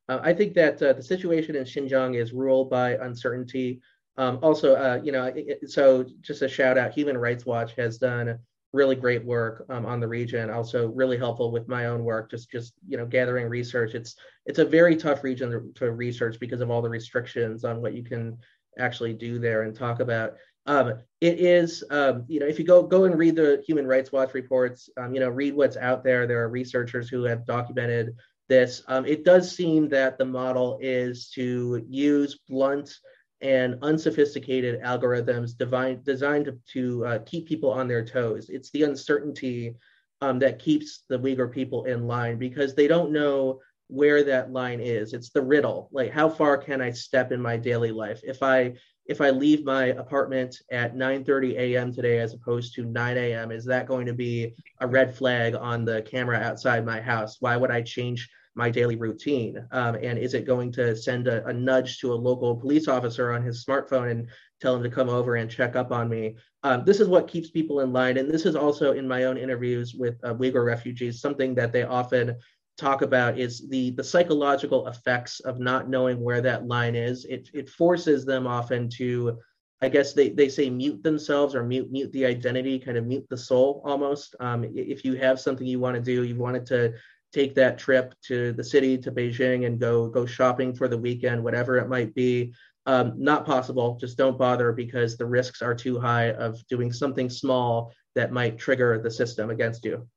Uh, 0.08 0.20
I 0.22 0.32
think 0.32 0.54
that 0.54 0.82
uh, 0.82 0.94
the 0.94 1.02
situation 1.02 1.56
in 1.56 1.64
Xinjiang 1.64 2.16
is 2.16 2.32
ruled 2.32 2.70
by 2.70 2.92
uncertainty. 2.92 3.80
Um, 4.16 4.38
also, 4.42 4.74
uh, 4.74 5.00
you 5.02 5.12
know, 5.12 5.24
it, 5.24 5.70
so 5.70 6.04
just 6.20 6.42
a 6.42 6.48
shout 6.48 6.78
out, 6.78 6.92
Human 6.92 7.16
Rights 7.16 7.46
Watch 7.46 7.74
has 7.76 7.98
done 7.98 8.38
really 8.72 8.96
great 8.96 9.24
work 9.24 9.64
um, 9.70 9.86
on 9.86 10.00
the 10.00 10.08
region. 10.08 10.50
Also, 10.50 10.88
really 10.88 11.16
helpful 11.16 11.50
with 11.50 11.68
my 11.68 11.86
own 11.86 12.04
work, 12.04 12.30
just 12.30 12.50
just 12.50 12.74
you 12.86 12.96
know, 12.96 13.06
gathering 13.06 13.48
research. 13.48 13.94
It's 13.94 14.16
it's 14.46 14.58
a 14.58 14.64
very 14.64 14.96
tough 14.96 15.22
region 15.24 15.50
to, 15.50 15.72
to 15.76 15.92
research 15.92 16.38
because 16.40 16.60
of 16.60 16.70
all 16.70 16.82
the 16.82 16.88
restrictions 16.88 17.64
on 17.64 17.80
what 17.80 17.94
you 17.94 18.02
can 18.02 18.38
actually 18.78 19.14
do 19.14 19.38
there 19.38 19.62
and 19.62 19.74
talk 19.74 20.00
about. 20.00 20.34
Um, 20.66 20.94
it 21.20 21.40
is, 21.40 21.82
um, 21.90 22.24
you 22.28 22.40
know, 22.40 22.46
if 22.46 22.58
you 22.58 22.64
go 22.64 22.82
go 22.82 23.04
and 23.04 23.18
read 23.18 23.36
the 23.36 23.62
Human 23.66 23.86
Rights 23.86 24.12
Watch 24.12 24.34
reports, 24.34 24.90
um, 24.98 25.14
you 25.14 25.20
know, 25.20 25.30
read 25.30 25.54
what's 25.54 25.76
out 25.76 26.04
there. 26.04 26.26
There 26.26 26.42
are 26.42 26.48
researchers 26.48 27.08
who 27.08 27.24
have 27.24 27.46
documented 27.46 28.14
this, 28.48 28.82
um, 28.88 29.04
it 29.06 29.24
does 29.24 29.54
seem 29.54 29.88
that 29.90 30.18
the 30.18 30.24
model 30.24 30.78
is 30.80 31.30
to 31.30 31.84
use 31.88 32.38
blunt 32.48 32.92
and 33.40 33.78
unsophisticated 33.82 34.80
algorithms 34.82 35.56
divine, 35.56 36.02
designed 36.02 36.46
to, 36.46 36.58
to 36.72 37.06
uh, 37.06 37.18
keep 37.24 37.46
people 37.46 37.70
on 37.70 37.86
their 37.86 38.04
toes. 38.04 38.48
It's 38.48 38.70
the 38.70 38.82
uncertainty 38.82 39.76
um, 40.20 40.38
that 40.40 40.58
keeps 40.58 41.04
the 41.08 41.18
Uyghur 41.18 41.52
people 41.52 41.84
in 41.84 42.06
line 42.06 42.38
because 42.38 42.74
they 42.74 42.88
don't 42.88 43.12
know 43.12 43.60
where 43.88 44.22
that 44.24 44.52
line 44.52 44.80
is. 44.80 45.12
It's 45.12 45.30
the 45.30 45.42
riddle. 45.42 45.88
Like 45.92 46.12
how 46.12 46.28
far 46.28 46.58
can 46.58 46.80
I 46.80 46.90
step 46.90 47.32
in 47.32 47.40
my 47.40 47.56
daily 47.56 47.92
life? 47.92 48.20
If 48.22 48.42
I 48.42 48.74
if 49.06 49.22
I 49.22 49.30
leave 49.30 49.64
my 49.64 49.86
apartment 49.86 50.60
at 50.70 50.94
9:30 50.94 51.56
a.m. 51.56 51.94
today 51.94 52.18
as 52.18 52.34
opposed 52.34 52.74
to 52.74 52.84
9 52.84 53.16
a.m., 53.16 53.50
is 53.50 53.64
that 53.64 53.86
going 53.86 54.04
to 54.06 54.12
be 54.12 54.54
a 54.80 54.86
red 54.86 55.14
flag 55.14 55.54
on 55.54 55.84
the 55.84 56.02
camera 56.02 56.38
outside 56.38 56.84
my 56.84 57.00
house? 57.00 57.38
Why 57.40 57.56
would 57.56 57.70
I 57.70 57.80
change 57.80 58.28
my 58.58 58.68
daily 58.68 58.96
routine? 58.96 59.64
Um, 59.70 59.94
and 59.94 60.18
is 60.18 60.34
it 60.34 60.44
going 60.44 60.72
to 60.72 60.96
send 60.96 61.28
a, 61.28 61.46
a, 61.46 61.52
nudge 61.52 62.00
to 62.00 62.12
a 62.12 62.22
local 62.28 62.56
police 62.56 62.88
officer 62.88 63.32
on 63.32 63.42
his 63.42 63.64
smartphone 63.64 64.10
and 64.10 64.28
tell 64.60 64.74
him 64.74 64.82
to 64.82 64.90
come 64.90 65.08
over 65.08 65.36
and 65.36 65.48
check 65.48 65.76
up 65.76 65.92
on 65.92 66.08
me? 66.08 66.34
Um, 66.64 66.84
this 66.84 66.98
is 66.98 67.08
what 67.08 67.28
keeps 67.28 67.50
people 67.50 67.80
in 67.80 67.92
line, 67.92 68.18
and 68.18 68.28
this 68.28 68.44
is 68.44 68.56
also 68.56 68.92
in 68.92 69.06
my 69.06 69.24
own 69.24 69.38
interviews 69.38 69.94
with 69.94 70.16
uh, 70.24 70.34
Uyghur 70.34 70.66
refugees 70.66 71.20
something 71.20 71.54
that 71.54 71.72
they 71.72 71.84
often 71.84 72.36
talk 72.76 73.02
about 73.02 73.38
is 73.38 73.68
the 73.68 73.90
the 73.90 74.04
psychological 74.04 74.86
effects 74.88 75.40
of 75.40 75.58
not 75.58 75.88
knowing 75.88 76.20
where 76.20 76.40
that 76.40 76.66
line 76.66 76.96
is. 76.96 77.24
It 77.26 77.48
it 77.54 77.68
forces 77.68 78.24
them 78.24 78.46
often 78.46 78.88
to, 78.90 79.38
I 79.82 79.88
guess 79.88 80.14
they 80.14 80.30
they 80.30 80.48
say 80.48 80.68
mute 80.68 81.02
themselves 81.04 81.54
or 81.54 81.62
mute 81.62 81.90
mute 81.92 82.12
the 82.12 82.26
identity, 82.26 82.78
kind 82.78 82.98
of 82.98 83.06
mute 83.06 83.26
the 83.30 83.36
soul 83.36 83.82
almost. 83.84 84.34
Um, 84.40 84.64
if 84.74 85.04
you 85.04 85.14
have 85.14 85.38
something 85.38 85.66
you 85.66 85.80
want 85.80 85.94
to 85.96 86.02
do, 86.02 86.24
you 86.24 86.36
wanted 86.36 86.66
to 86.66 86.94
take 87.32 87.54
that 87.54 87.78
trip 87.78 88.14
to 88.26 88.52
the 88.52 88.64
city 88.64 88.98
to 88.98 89.12
Beijing 89.12 89.66
and 89.66 89.78
go 89.78 90.08
go 90.08 90.26
shopping 90.26 90.74
for 90.74 90.88
the 90.88 90.98
weekend, 90.98 91.42
whatever 91.42 91.76
it 91.78 91.88
might 91.88 92.14
be. 92.14 92.52
Um, 92.86 93.12
not 93.16 93.44
possible. 93.44 93.98
Just 94.00 94.16
don't 94.16 94.38
bother 94.38 94.72
because 94.72 95.16
the 95.16 95.26
risks 95.26 95.60
are 95.60 95.74
too 95.74 96.00
high 96.00 96.32
of 96.32 96.66
doing 96.68 96.90
something 96.90 97.28
small 97.28 97.92
that 98.14 98.32
might 98.32 98.58
trigger 98.58 98.98
the 98.98 99.10
system 99.10 99.50
against 99.50 99.84
you. 99.84 100.08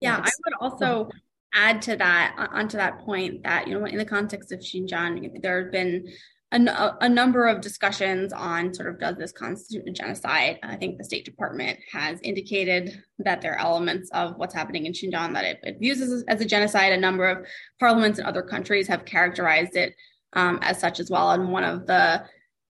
Yeah, 0.00 0.18
I 0.18 0.30
would 0.44 0.54
also 0.60 1.08
add 1.54 1.80
to 1.82 1.96
that 1.96 2.34
onto 2.52 2.76
that 2.76 2.98
point 3.00 3.42
that 3.44 3.66
you 3.66 3.78
know 3.78 3.86
in 3.86 3.98
the 3.98 4.04
context 4.04 4.52
of 4.52 4.60
Xinjiang, 4.60 5.42
there 5.42 5.62
have 5.62 5.72
been 5.72 6.06
a, 6.54 6.96
a, 7.00 7.08
number 7.08 7.46
of 7.46 7.60
discussions 7.60 8.32
on 8.32 8.72
sort 8.72 8.88
of 8.88 9.00
does 9.00 9.16
this 9.16 9.32
constitute 9.32 9.88
a 9.88 9.92
genocide. 9.92 10.58
I 10.62 10.76
think 10.76 10.98
the 10.98 11.04
State 11.04 11.24
Department 11.24 11.78
has 11.92 12.20
indicated 12.22 13.02
that 13.18 13.40
there 13.40 13.54
are 13.54 13.60
elements 13.60 14.08
of 14.12 14.36
what's 14.36 14.54
happening 14.54 14.86
in 14.86 14.92
Xinjiang 14.92 15.34
that 15.34 15.44
it, 15.44 15.60
it 15.64 15.78
views 15.80 16.00
as, 16.00 16.22
as, 16.28 16.40
a 16.40 16.44
genocide. 16.44 16.92
A 16.92 16.96
number 16.96 17.28
of 17.28 17.46
parliaments 17.80 18.18
in 18.18 18.26
other 18.26 18.42
countries 18.42 18.86
have 18.88 19.04
characterized 19.04 19.74
it 19.74 19.94
um, 20.34 20.58
as 20.62 20.78
such 20.78 21.00
as 21.00 21.10
well. 21.10 21.32
And 21.32 21.50
one 21.50 21.64
of 21.64 21.86
the 21.86 22.24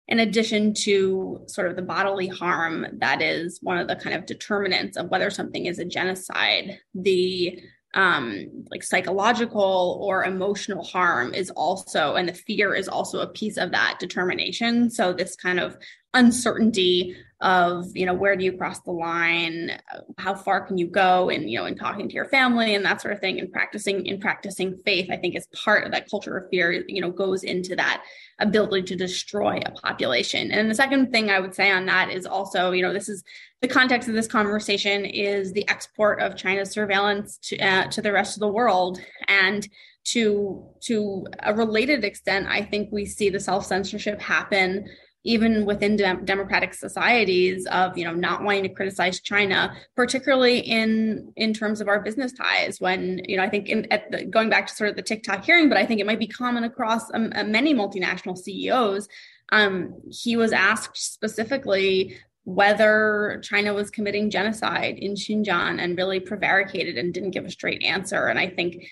in 0.09 0.20
addition 0.20 0.72
to 0.72 1.43
sort 1.47 1.68
of 1.68 1.76
the 1.76 1.83
bodily 1.83 2.29
harm 2.29 2.87
that 2.95 3.20
is 3.20 3.59
one 3.62 3.76
of 3.76 3.89
the 3.89 3.97
kind 3.97 4.16
of 4.16 4.24
determinants 4.24 4.97
of 4.97 5.11
whether 5.11 5.29
something 5.29 5.66
is 5.66 5.79
a 5.79 5.85
genocide, 5.85 6.79
the 6.95 7.61
um, 7.95 8.47
like 8.70 8.82
psychological 8.82 9.99
or 10.03 10.24
emotional 10.24 10.84
harm 10.84 11.32
is 11.32 11.51
also, 11.51 12.16
and 12.16 12.28
the 12.28 12.34
fear 12.34 12.74
is 12.74 12.89
also 12.89 13.20
a 13.20 13.26
piece 13.26 13.57
of 13.57 13.70
that 13.72 13.99
determination. 13.99 14.91
So, 14.91 15.12
this 15.12 15.36
kind 15.36 15.59
of 15.59 15.78
uncertainty 16.14 17.16
of 17.40 17.86
you 17.94 18.04
know 18.04 18.14
where 18.14 18.34
do 18.34 18.44
you 18.44 18.52
cross 18.52 18.80
the 18.80 18.90
line? 18.90 19.80
How 20.18 20.34
far 20.34 20.66
can 20.66 20.76
you 20.76 20.88
go 20.88 21.30
and 21.30 21.48
you 21.48 21.59
know 21.59 21.66
in 21.66 21.76
talking 21.76 22.09
to 22.09 22.14
your 22.14 22.24
family 22.24 22.74
and 22.74 22.84
that 22.84 23.00
sort 23.00 23.14
of 23.14 23.20
thing? 23.20 23.38
And 23.38 23.52
practicing 23.52 24.06
in 24.06 24.18
practicing 24.18 24.78
faith 24.84 25.09
i 25.11 25.16
think 25.16 25.36
is 25.36 25.46
part 25.54 25.84
of 25.84 25.92
that 25.92 26.11
culture 26.11 26.36
of 26.36 26.50
fear 26.50 26.84
you 26.88 27.00
know 27.00 27.11
goes 27.11 27.44
into 27.44 27.76
that 27.76 28.02
ability 28.40 28.82
to 28.82 28.96
destroy 28.96 29.61
a 29.64 29.70
population. 29.70 30.50
And 30.50 30.68
the 30.68 30.74
second 30.74 31.12
thing 31.12 31.30
i 31.30 31.38
would 31.38 31.54
say 31.54 31.70
on 31.70 31.86
that 31.86 32.11
is 32.11 32.26
also 32.26 32.72
you 32.72 32.82
know 32.82 32.92
this 32.92 33.09
is 33.09 33.22
the 33.61 33.68
context 33.68 34.09
of 34.09 34.14
this 34.14 34.26
conversation 34.26 35.04
is 35.04 35.52
the 35.52 35.68
export 35.68 36.20
of 36.20 36.36
china's 36.36 36.70
surveillance 36.70 37.38
to, 37.38 37.59
uh, 37.59 37.86
to 37.88 38.02
the 38.02 38.12
rest 38.12 38.36
of 38.36 38.40
the 38.40 38.48
world. 38.48 39.00
And 39.28 39.68
to 40.06 40.64
to 40.80 41.26
a 41.42 41.54
related 41.54 42.02
extent 42.02 42.46
i 42.48 42.62
think 42.62 42.88
we 42.90 43.04
see 43.04 43.28
the 43.28 43.38
self 43.38 43.66
censorship 43.66 44.20
happen 44.20 44.88
even 45.24 45.66
within 45.66 45.96
de- 45.96 46.20
democratic 46.24 46.72
societies 46.74 47.66
of 47.66 47.96
you 47.98 48.04
know 48.04 48.14
not 48.14 48.42
wanting 48.42 48.62
to 48.62 48.68
criticize 48.68 49.20
China, 49.20 49.74
particularly 49.96 50.58
in 50.60 51.32
in 51.36 51.52
terms 51.52 51.80
of 51.80 51.88
our 51.88 52.00
business 52.00 52.32
ties. 52.32 52.80
When 52.80 53.20
you 53.24 53.36
know 53.36 53.42
I 53.42 53.48
think 53.48 53.68
in, 53.68 53.90
at 53.92 54.10
the, 54.10 54.24
going 54.24 54.48
back 54.48 54.66
to 54.68 54.74
sort 54.74 54.90
of 54.90 54.96
the 54.96 55.02
TikTok 55.02 55.44
hearing, 55.44 55.68
but 55.68 55.78
I 55.78 55.86
think 55.86 56.00
it 56.00 56.06
might 56.06 56.18
be 56.18 56.26
common 56.28 56.64
across 56.64 57.12
um, 57.12 57.32
uh, 57.34 57.44
many 57.44 57.74
multinational 57.74 58.36
CEOs. 58.36 59.08
Um, 59.50 59.94
he 60.10 60.36
was 60.36 60.52
asked 60.52 60.96
specifically 60.96 62.16
whether 62.44 63.40
China 63.42 63.74
was 63.74 63.90
committing 63.90 64.30
genocide 64.30 64.98
in 64.98 65.12
Xinjiang 65.12 65.82
and 65.82 65.98
really 65.98 66.18
prevaricated 66.18 66.96
and 66.96 67.12
didn't 67.12 67.32
give 67.32 67.44
a 67.44 67.50
straight 67.50 67.82
answer. 67.82 68.26
And 68.26 68.38
I 68.38 68.48
think, 68.48 68.86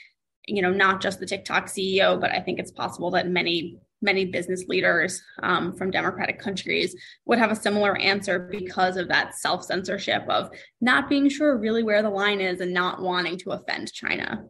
you 0.46 0.60
know, 0.60 0.70
not 0.70 1.00
just 1.00 1.20
the 1.20 1.26
TikTok 1.26 1.66
CEO, 1.66 2.20
but 2.20 2.32
I 2.32 2.40
think 2.40 2.58
it's 2.58 2.70
possible 2.70 3.10
that 3.12 3.28
many 3.28 3.78
many 4.02 4.26
business 4.26 4.64
leaders 4.68 5.22
um, 5.42 5.72
from 5.76 5.90
democratic 5.90 6.38
countries 6.38 6.94
would 7.24 7.38
have 7.38 7.50
a 7.50 7.56
similar 7.56 7.96
answer 7.96 8.48
because 8.50 8.96
of 8.96 9.08
that 9.08 9.34
self 9.34 9.64
censorship 9.64 10.24
of 10.28 10.50
not 10.80 11.08
being 11.08 11.28
sure 11.28 11.58
really 11.58 11.82
where 11.82 12.02
the 12.02 12.10
line 12.10 12.40
is 12.40 12.60
and 12.60 12.72
not 12.72 13.00
wanting 13.00 13.38
to 13.38 13.50
offend 13.50 13.92
China. 13.92 14.44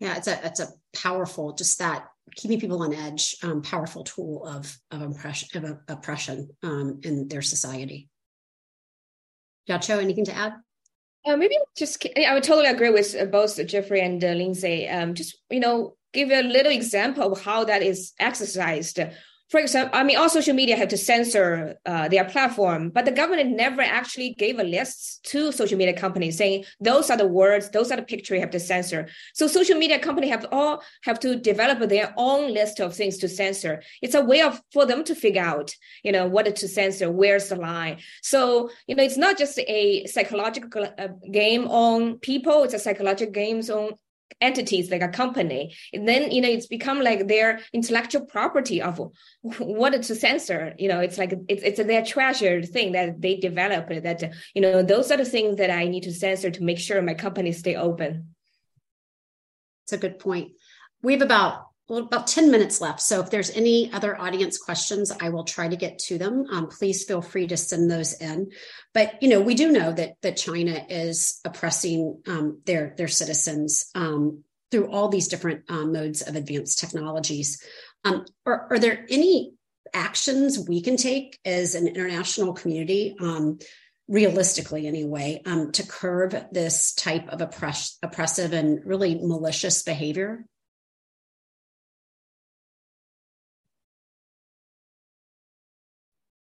Yeah, 0.00 0.16
it's 0.16 0.28
a 0.28 0.46
it's 0.46 0.60
a 0.60 0.68
powerful 0.94 1.54
just 1.54 1.78
that 1.78 2.06
keeping 2.34 2.60
people 2.60 2.82
on 2.82 2.92
edge, 2.92 3.36
um, 3.42 3.62
powerful 3.62 4.04
tool 4.04 4.44
of 4.46 4.76
of 4.90 5.02
oppression 5.02 5.64
of 5.64 5.78
oppression 5.88 6.48
um, 6.62 7.00
in 7.02 7.28
their 7.28 7.42
society. 7.42 8.08
Yaqiu, 9.68 10.00
anything 10.00 10.24
to 10.26 10.36
add? 10.36 10.54
Uh, 11.26 11.36
maybe 11.36 11.56
just 11.76 12.06
I 12.16 12.34
would 12.34 12.44
totally 12.44 12.68
agree 12.68 12.90
with 12.90 13.16
both 13.32 13.64
Geoffrey 13.66 14.00
and 14.00 14.22
uh, 14.22 14.28
Lindsay. 14.28 14.88
Um, 14.88 15.14
just 15.14 15.38
you 15.50 15.60
know, 15.60 15.96
give 16.16 16.30
you 16.30 16.40
a 16.40 16.52
little 16.56 16.72
example 16.72 17.32
of 17.32 17.42
how 17.42 17.64
that 17.64 17.82
is 17.82 18.12
exercised. 18.18 18.98
For 19.48 19.60
example, 19.60 19.96
I 19.96 20.02
mean, 20.02 20.16
all 20.16 20.28
social 20.28 20.54
media 20.54 20.76
have 20.76 20.88
to 20.88 20.96
censor 20.96 21.76
uh, 21.86 22.08
their 22.08 22.24
platform, 22.24 22.90
but 22.90 23.04
the 23.04 23.12
government 23.12 23.50
never 23.56 23.80
actually 23.80 24.34
gave 24.34 24.58
a 24.58 24.64
list 24.64 25.24
to 25.30 25.52
social 25.52 25.78
media 25.78 25.94
companies 25.94 26.36
saying 26.36 26.64
those 26.80 27.10
are 27.10 27.16
the 27.16 27.28
words, 27.28 27.70
those 27.70 27.92
are 27.92 27.96
the 27.96 28.02
picture 28.02 28.34
you 28.34 28.40
have 28.40 28.50
to 28.50 28.58
censor. 28.58 29.08
So 29.34 29.46
social 29.46 29.78
media 29.78 30.00
company 30.00 30.28
have 30.30 30.46
all 30.50 30.82
have 31.04 31.20
to 31.20 31.36
develop 31.36 31.78
their 31.88 32.12
own 32.16 32.52
list 32.52 32.80
of 32.80 32.96
things 32.96 33.18
to 33.18 33.28
censor. 33.28 33.84
It's 34.02 34.16
a 34.16 34.24
way 34.24 34.40
of 34.40 34.60
for 34.72 34.84
them 34.84 35.04
to 35.04 35.14
figure 35.14 35.42
out, 35.42 35.72
you 36.02 36.10
know, 36.10 36.26
what 36.26 36.56
to 36.56 36.66
censor, 36.66 37.08
where's 37.08 37.48
the 37.48 37.56
line. 37.56 37.98
So 38.22 38.70
you 38.88 38.96
know, 38.96 39.04
it's 39.04 39.16
not 39.16 39.38
just 39.38 39.60
a 39.60 40.06
psychological 40.06 40.88
uh, 40.98 41.08
game 41.30 41.68
on 41.68 42.18
people; 42.18 42.64
it's 42.64 42.74
a 42.74 42.80
psychological 42.80 43.32
games 43.32 43.70
on 43.70 43.90
entities 44.40 44.90
like 44.90 45.00
a 45.00 45.08
company 45.08 45.74
and 45.94 46.06
then 46.06 46.30
you 46.30 46.42
know 46.42 46.48
it's 46.48 46.66
become 46.66 47.00
like 47.00 47.26
their 47.26 47.58
intellectual 47.72 48.26
property 48.26 48.82
of 48.82 49.00
what 49.58 50.02
to 50.02 50.14
censor 50.14 50.74
you 50.78 50.88
know 50.88 51.00
it's 51.00 51.16
like 51.16 51.32
it's, 51.48 51.62
it's 51.62 51.82
their 51.82 52.04
treasured 52.04 52.68
thing 52.68 52.92
that 52.92 53.20
they 53.22 53.36
develop 53.36 53.88
that 53.88 54.34
you 54.54 54.60
know 54.60 54.82
those 54.82 55.10
are 55.10 55.16
the 55.16 55.24
things 55.24 55.56
that 55.56 55.70
i 55.70 55.86
need 55.86 56.02
to 56.02 56.12
censor 56.12 56.50
to 56.50 56.62
make 56.62 56.78
sure 56.78 57.00
my 57.00 57.14
company 57.14 57.52
stay 57.52 57.76
open. 57.76 58.34
It's 59.84 59.92
a 59.92 59.98
good 59.98 60.18
point. 60.18 60.52
We 61.02 61.12
have 61.12 61.22
about 61.22 61.65
about 61.88 62.26
10 62.26 62.50
minutes 62.50 62.80
left. 62.80 63.00
So 63.00 63.20
if 63.20 63.30
there's 63.30 63.50
any 63.50 63.92
other 63.92 64.20
audience 64.20 64.58
questions, 64.58 65.12
I 65.20 65.28
will 65.28 65.44
try 65.44 65.68
to 65.68 65.76
get 65.76 65.98
to 66.00 66.18
them. 66.18 66.46
Um, 66.50 66.68
please 66.68 67.04
feel 67.04 67.22
free 67.22 67.46
to 67.46 67.56
send 67.56 67.90
those 67.90 68.14
in. 68.14 68.50
But, 68.92 69.22
you 69.22 69.28
know, 69.28 69.40
we 69.40 69.54
do 69.54 69.70
know 69.70 69.92
that, 69.92 70.14
that 70.22 70.36
China 70.36 70.84
is 70.88 71.40
oppressing 71.44 72.22
um, 72.26 72.60
their, 72.64 72.94
their 72.96 73.08
citizens 73.08 73.88
um, 73.94 74.42
through 74.70 74.90
all 74.90 75.08
these 75.08 75.28
different 75.28 75.62
um, 75.68 75.92
modes 75.92 76.22
of 76.22 76.34
advanced 76.34 76.78
technologies. 76.80 77.62
Um, 78.04 78.24
are, 78.44 78.66
are, 78.70 78.78
there 78.78 79.06
any 79.08 79.52
actions 79.94 80.58
we 80.68 80.80
can 80.80 80.96
take 80.96 81.38
as 81.44 81.74
an 81.74 81.86
international 81.86 82.52
community 82.52 83.16
um, 83.20 83.58
realistically 84.08 84.86
anyway, 84.86 85.42
um, 85.46 85.72
to 85.72 85.86
curb 85.86 86.36
this 86.52 86.94
type 86.94 87.28
of 87.28 87.40
oppress- 87.40 87.98
oppressive 88.02 88.52
and 88.52 88.80
really 88.84 89.16
malicious 89.16 89.82
behavior? 89.82 90.44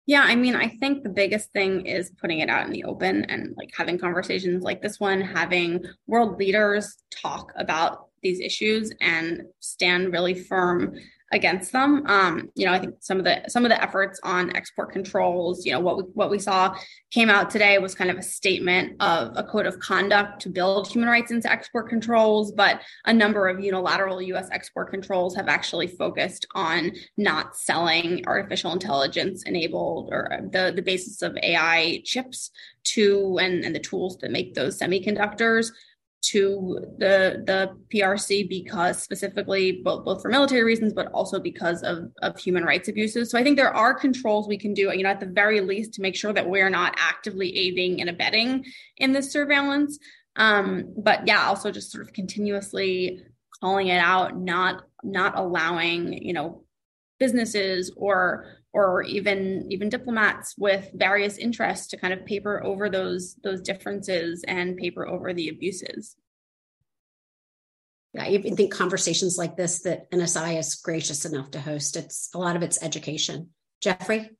Yeah, 0.05 0.23
I 0.25 0.35
mean, 0.35 0.55
I 0.55 0.67
think 0.67 1.03
the 1.03 1.09
biggest 1.09 1.51
thing 1.53 1.85
is 1.85 2.11
putting 2.19 2.39
it 2.39 2.49
out 2.49 2.65
in 2.65 2.73
the 2.73 2.83
open 2.83 3.23
and 3.25 3.53
like 3.55 3.69
having 3.75 3.97
conversations 3.97 4.63
like 4.63 4.81
this 4.81 4.99
one, 4.99 5.21
having 5.21 5.83
world 6.07 6.37
leaders 6.37 6.97
talk 7.09 7.53
about 7.55 8.07
these 8.21 8.41
issues 8.41 8.91
and 8.99 9.43
stand 9.59 10.11
really 10.11 10.33
firm 10.33 10.93
against 11.33 11.71
them. 11.71 12.03
Um, 12.05 12.49
you 12.55 12.65
know, 12.65 12.71
I 12.71 12.79
think 12.79 12.95
some 12.99 13.17
of 13.17 13.25
the 13.25 13.41
some 13.49 13.65
of 13.65 13.69
the 13.69 13.81
efforts 13.81 14.19
on 14.23 14.55
export 14.55 14.93
controls, 14.93 15.65
you 15.65 15.71
know, 15.71 15.79
what 15.79 15.97
we, 15.97 16.03
what 16.13 16.29
we 16.29 16.39
saw 16.39 16.75
came 17.11 17.29
out 17.29 17.49
today 17.49 17.77
was 17.79 17.95
kind 17.95 18.11
of 18.11 18.17
a 18.17 18.21
statement 18.21 18.95
of 19.01 19.33
a 19.35 19.43
code 19.43 19.65
of 19.65 19.79
conduct 19.79 20.41
to 20.43 20.49
build 20.49 20.87
human 20.87 21.09
rights 21.09 21.31
into 21.31 21.51
export 21.51 21.89
controls, 21.89 22.51
but 22.51 22.81
a 23.05 23.13
number 23.13 23.47
of 23.47 23.59
unilateral 23.59 24.21
U.S. 24.21 24.47
export 24.51 24.91
controls 24.91 25.35
have 25.35 25.47
actually 25.47 25.87
focused 25.87 26.45
on 26.53 26.91
not 27.17 27.57
selling 27.57 28.23
artificial 28.27 28.71
intelligence 28.71 29.43
enabled 29.43 30.09
or 30.11 30.39
the 30.51 30.71
the 30.73 30.81
basis 30.83 31.23
of 31.23 31.35
AI 31.41 32.01
chips 32.05 32.51
to 32.83 33.39
and 33.41 33.65
and 33.65 33.75
the 33.75 33.79
tools 33.79 34.17
that 34.19 34.31
make 34.31 34.53
those 34.53 34.77
semiconductors 34.77 35.71
to 36.23 36.79
the 36.97 37.43
the 37.45 37.77
PRC 37.93 38.47
because 38.47 39.01
specifically 39.01 39.81
both 39.83 40.05
both 40.05 40.21
for 40.21 40.29
military 40.29 40.63
reasons, 40.63 40.93
but 40.93 41.07
also 41.07 41.39
because 41.39 41.83
of 41.83 42.11
of 42.21 42.37
human 42.39 42.63
rights 42.63 42.87
abuses. 42.87 43.29
So 43.29 43.37
I 43.37 43.43
think 43.43 43.57
there 43.57 43.73
are 43.73 43.93
controls 43.93 44.47
we 44.47 44.57
can 44.57 44.73
do, 44.73 44.91
you 44.95 45.03
know, 45.03 45.09
at 45.09 45.19
the 45.19 45.25
very 45.25 45.61
least 45.61 45.93
to 45.95 46.01
make 46.01 46.15
sure 46.15 46.33
that 46.33 46.49
we're 46.49 46.69
not 46.69 46.95
actively 46.97 47.55
aiding 47.57 47.99
and 47.99 48.09
abetting 48.09 48.65
in 48.97 49.11
this 49.11 49.31
surveillance. 49.31 49.99
Um, 50.35 50.93
but 50.97 51.27
yeah, 51.27 51.45
also 51.47 51.71
just 51.71 51.91
sort 51.91 52.05
of 52.05 52.13
continuously 52.13 53.21
calling 53.61 53.87
it 53.87 53.99
out, 53.99 54.37
not 54.37 54.83
not 55.03 55.37
allowing, 55.37 56.13
you 56.13 56.33
know, 56.33 56.63
businesses 57.19 57.91
or 57.97 58.45
or 58.73 59.03
even 59.03 59.67
even 59.71 59.87
diplomats 59.87 60.55
with 60.57 60.89
various 60.93 61.37
interests 61.37 61.87
to 61.87 61.97
kind 61.97 62.13
of 62.13 62.25
paper 62.25 62.63
over 62.63 62.89
those 62.89 63.35
those 63.43 63.61
differences 63.61 64.43
and 64.47 64.77
paper 64.77 65.07
over 65.07 65.33
the 65.33 65.49
abuses. 65.49 66.15
Yeah, 68.13 68.25
I 68.25 68.29
even 68.29 68.55
think 68.55 68.73
conversations 68.73 69.37
like 69.37 69.55
this 69.55 69.81
that 69.83 70.09
NSI 70.11 70.59
is 70.59 70.75
gracious 70.75 71.25
enough 71.25 71.51
to 71.51 71.61
host. 71.61 71.95
It's 71.95 72.29
a 72.33 72.39
lot 72.39 72.55
of 72.55 72.63
it's 72.63 72.81
education. 72.83 73.49
Geoffrey. 73.81 74.31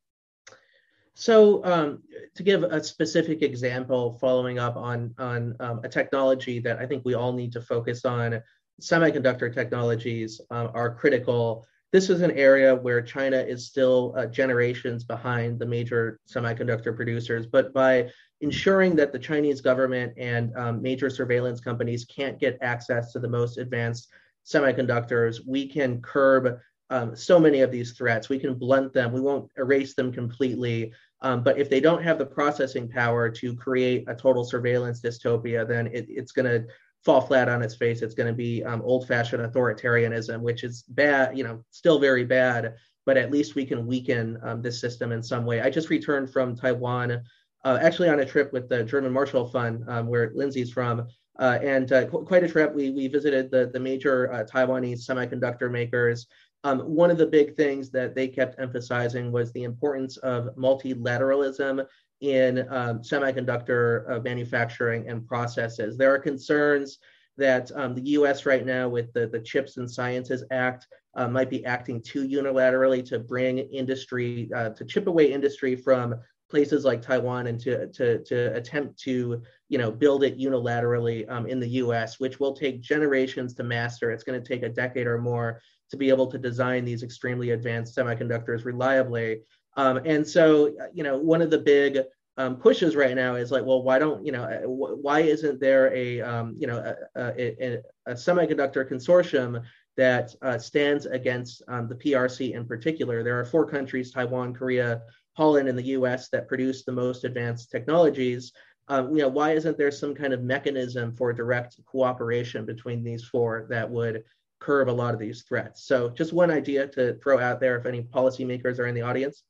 So, 1.16 1.64
um, 1.64 2.02
to 2.36 2.44
give 2.44 2.64
a 2.64 2.84
specific 2.84 3.44
example, 3.44 4.18
following 4.20 4.58
up 4.58 4.76
on 4.76 5.14
on 5.20 5.56
um, 5.60 5.82
a 5.84 5.90
technology 5.90 6.60
that 6.60 6.80
I 6.80 6.88
think 6.88 7.04
we 7.06 7.14
all 7.14 7.34
need 7.34 7.52
to 7.54 7.62
focus 7.62 8.04
on, 8.04 8.42
semiconductor 8.82 9.54
technologies 9.54 10.42
um, 10.50 10.72
are 10.74 10.96
critical 10.96 11.68
this 11.94 12.10
is 12.10 12.22
an 12.22 12.32
area 12.32 12.76
where 12.76 13.04
China 13.04 13.38
is 13.38 13.68
still 13.68 14.16
uh, 14.18 14.26
generations 14.26 15.04
behind 15.04 15.60
the 15.60 15.66
major 15.66 16.20
semiconductor 16.28 16.94
producers. 16.94 17.46
But 17.46 17.72
by 17.72 18.10
ensuring 18.42 18.96
that 18.96 19.14
the 19.14 19.20
Chinese 19.20 19.62
government 19.62 20.14
and 20.18 20.52
um, 20.58 20.82
major 20.82 21.12
surveillance 21.12 21.62
companies 21.62 22.04
can't 22.04 22.40
get 22.40 22.58
access 22.62 23.14
to 23.14 23.20
the 23.20 23.30
most 23.30 23.60
advanced 23.60 24.10
semiconductors, 24.44 25.42
we 25.48 25.68
can 25.68 26.02
curb 26.02 26.58
um, 26.90 27.16
so 27.16 27.40
many 27.40 27.62
of 27.62 27.72
these 27.72 27.92
threats. 27.92 28.28
We 28.28 28.40
can 28.40 28.56
blunt 28.56 28.92
them. 28.92 29.14
We 29.14 29.22
won't 29.22 29.52
erase 29.56 29.94
them 29.94 30.12
completely. 30.12 30.94
Um, 31.22 31.44
but 31.44 31.60
if 31.60 31.70
they 31.70 31.80
don't 31.80 32.04
have 32.04 32.18
the 32.18 32.26
processing 32.26 32.90
power 32.90 33.30
to 33.30 33.56
create 33.56 34.06
a 34.08 34.16
total 34.16 34.44
surveillance 34.44 35.00
dystopia, 35.00 35.68
then 35.68 35.88
it, 35.88 36.08
it's 36.10 36.32
going 36.32 36.46
to 36.48 36.68
fall 37.06 37.22
flat 37.22 37.50
on 37.50 37.62
its 37.62 37.76
face. 37.76 38.02
It's 38.02 38.16
going 38.16 38.28
to 38.28 38.34
be 38.34 38.64
um, 38.64 38.82
old-fashioned 38.82 39.44
authoritarianism, 39.44 40.42
which 40.42 40.64
is 40.64 40.84
bad, 40.88 41.38
you 41.38 41.44
know, 41.44 41.64
still 41.70 42.00
very 42.00 42.24
bad. 42.24 42.76
But 43.06 43.18
at 43.18 43.32
least 43.32 43.56
we 43.56 43.66
can 43.66 43.86
weaken 43.86 44.38
um, 44.44 44.62
this 44.62 44.80
system 44.80 45.12
in 45.12 45.22
some 45.22 45.46
way. 45.46 45.60
I 45.60 45.70
just 45.70 45.90
returned 45.90 46.32
from 46.32 46.56
Taiwan, 46.56 47.22
uh, 47.66 47.78
actually 47.82 48.10
on 48.10 48.22
a 48.22 48.26
trip 48.26 48.54
with 48.54 48.70
the 48.70 48.84
German 48.84 49.12
Marshall 49.12 49.48
Fund, 49.50 49.84
um, 49.90 50.08
where 50.08 50.32
Lindsay's 50.34 50.72
from, 50.72 51.08
uh, 51.38 51.60
and 51.62 51.92
uh, 51.92 52.06
qu- 52.06 52.24
quite 52.24 52.46
a 52.46 52.48
trip. 52.48 52.74
We 52.74 52.92
we 52.92 53.10
visited 53.10 53.52
the 53.52 53.70
the 53.74 53.80
major 53.80 54.32
uh, 54.32 54.46
Taiwanese 54.46 55.06
semiconductor 55.06 55.70
makers. 55.70 56.28
Um, 56.64 56.80
one 56.80 57.12
of 57.12 57.18
the 57.18 57.28
big 57.28 57.58
things 57.58 57.90
that 57.90 58.16
they 58.16 58.30
kept 58.30 58.58
emphasizing 58.58 59.34
was 59.34 59.52
the 59.52 59.64
importance 59.64 60.16
of 60.18 60.56
multilateralism 60.56 61.86
in 62.24 62.60
um, 62.70 63.00
semiconductor 63.00 64.10
uh, 64.10 64.20
manufacturing 64.22 65.10
and 65.10 65.28
processes. 65.28 65.98
There 65.98 66.14
are 66.14 66.18
concerns 66.18 67.00
that 67.36 67.70
um, 67.76 67.94
the 67.96 68.12
US 68.12 68.46
right 68.46 68.66
now, 68.66 68.88
with 68.88 69.12
the, 69.12 69.28
the 69.28 69.42
Chips 69.42 69.76
and 69.76 69.90
Sciences 69.90 70.44
Act, 70.50 70.88
uh, 71.16 71.28
might 71.28 71.50
be 71.50 71.66
acting 71.66 72.02
too 72.02 72.26
unilaterally 72.26 73.06
to 73.06 73.20
bring 73.20 73.60
industry, 73.60 74.50
uh, 74.56 74.70
to 74.70 74.86
chip 74.86 75.08
away 75.08 75.32
industry 75.34 75.76
from 75.76 76.16
places 76.50 76.86
like 76.86 77.02
Taiwan 77.02 77.48
and 77.48 77.60
to, 77.60 77.88
to, 77.88 78.24
to 78.24 78.56
attempt 78.56 78.98
to 79.00 79.42
you 79.68 79.78
know, 79.78 79.92
build 79.92 80.24
it 80.24 80.40
unilaterally 80.40 81.30
um, 81.30 81.46
in 81.46 81.60
the 81.60 81.68
US, 81.68 82.22
which 82.22 82.40
will 82.40 82.54
take 82.54 82.82
generations 82.82 83.54
to 83.56 83.64
master. 83.64 84.12
It's 84.12 84.24
going 84.24 84.42
to 84.42 84.48
take 84.48 84.64
a 84.64 84.70
decade 84.70 85.08
or 85.08 85.18
more 85.18 85.62
to 85.92 85.98
be 85.98 86.10
able 86.10 86.28
to 86.28 86.38
design 86.38 86.86
these 86.86 87.04
extremely 87.04 87.52
advanced 87.52 87.98
semiconductors 87.98 88.64
reliably. 88.64 89.42
Um, 89.76 89.98
and 90.06 90.28
so, 90.28 90.76
you 90.94 91.04
know, 91.04 91.18
one 91.18 91.42
of 91.42 91.50
the 91.50 91.58
big 91.58 92.00
um, 92.38 92.58
pushes 92.58 92.96
right 92.96 93.16
now 93.16 93.36
is 93.36 93.52
like, 93.52 93.64
well, 93.64 93.84
why 93.84 94.00
don't 94.00 94.26
you 94.26 94.32
know, 94.32 94.44
uh, 94.44 94.68
why 94.68 95.20
isn't 95.22 95.60
there 95.60 95.94
a 95.94 96.22
um, 96.22 96.56
you 96.58 96.68
know 96.68 96.96
a, 97.16 97.22
a, 97.22 97.80
a, 98.08 98.14
semiconductor 98.14 98.90
consortium 98.90 99.64
that 99.98 100.34
uh, 100.42 100.58
stands 100.58 101.06
against 101.06 101.62
um, 101.68 101.88
the 101.88 101.96
PRC 101.96 102.56
in 102.56 102.66
particular? 102.66 103.24
There 103.24 103.40
are 103.40 103.46
four 103.46 103.68
countries: 103.68 104.12
Taiwan, 104.12 104.54
Korea, 104.54 105.04
Holland, 105.34 105.70
and 105.70 105.78
the 105.78 105.88
U.S. 105.98 106.30
that 106.30 106.48
produce 106.48 106.84
the 106.84 106.92
most 106.92 107.24
advanced 107.24 107.70
technologies. 107.70 108.52
Um, 108.88 109.16
you 109.16 109.22
know, 109.22 109.30
why 109.30 109.52
isn't 109.52 109.78
there 109.78 109.92
some 109.92 110.16
kind 110.16 110.34
of 110.34 110.42
mechanism 110.42 111.14
for 111.14 111.32
direct 111.34 111.78
cooperation 111.86 112.66
between 112.66 113.04
these 113.04 113.24
four 113.24 113.68
that 113.70 113.90
would 113.90 114.24
curb 114.60 114.90
a 114.90 114.92
lot 114.92 115.14
of 115.14 115.20
these 115.20 115.44
threats? 115.44 115.86
So, 115.86 116.10
just 116.10 116.34
one 116.34 116.50
idea 116.50 116.88
to 116.88 117.14
throw 117.20 117.40
out 117.40 117.60
there 117.60 117.78
if 117.78 117.86
any 117.86 118.02
policymakers 118.02 118.80
are 118.80 118.88
in 118.88 118.96
the 118.96 119.04
audience. 119.04 119.44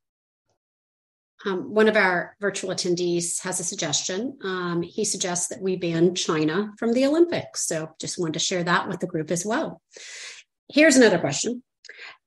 Um, 1.46 1.74
one 1.74 1.89
of 1.89 1.98
our 1.98 2.36
virtual 2.39 2.70
attendees 2.70 3.41
has 3.44 3.60
a 3.60 3.64
suggestion. 3.64 4.38
Um, 4.44 4.82
he 4.82 5.04
suggests 5.04 5.50
that 5.50 5.62
we 5.62 5.76
ban 5.76 6.16
China 6.16 6.72
from 6.78 6.94
the 6.94 7.06
Olympics. 7.06 7.68
So 7.68 7.89
just 8.00 8.18
wanted 8.18 8.34
to 8.34 8.39
share 8.39 8.64
that 8.64 8.88
with 8.88 9.00
the 9.00 9.08
group 9.08 9.30
as 9.30 9.46
well. 9.46 9.82
Here's 10.70 10.96
another 10.96 11.20
question. 11.20 11.64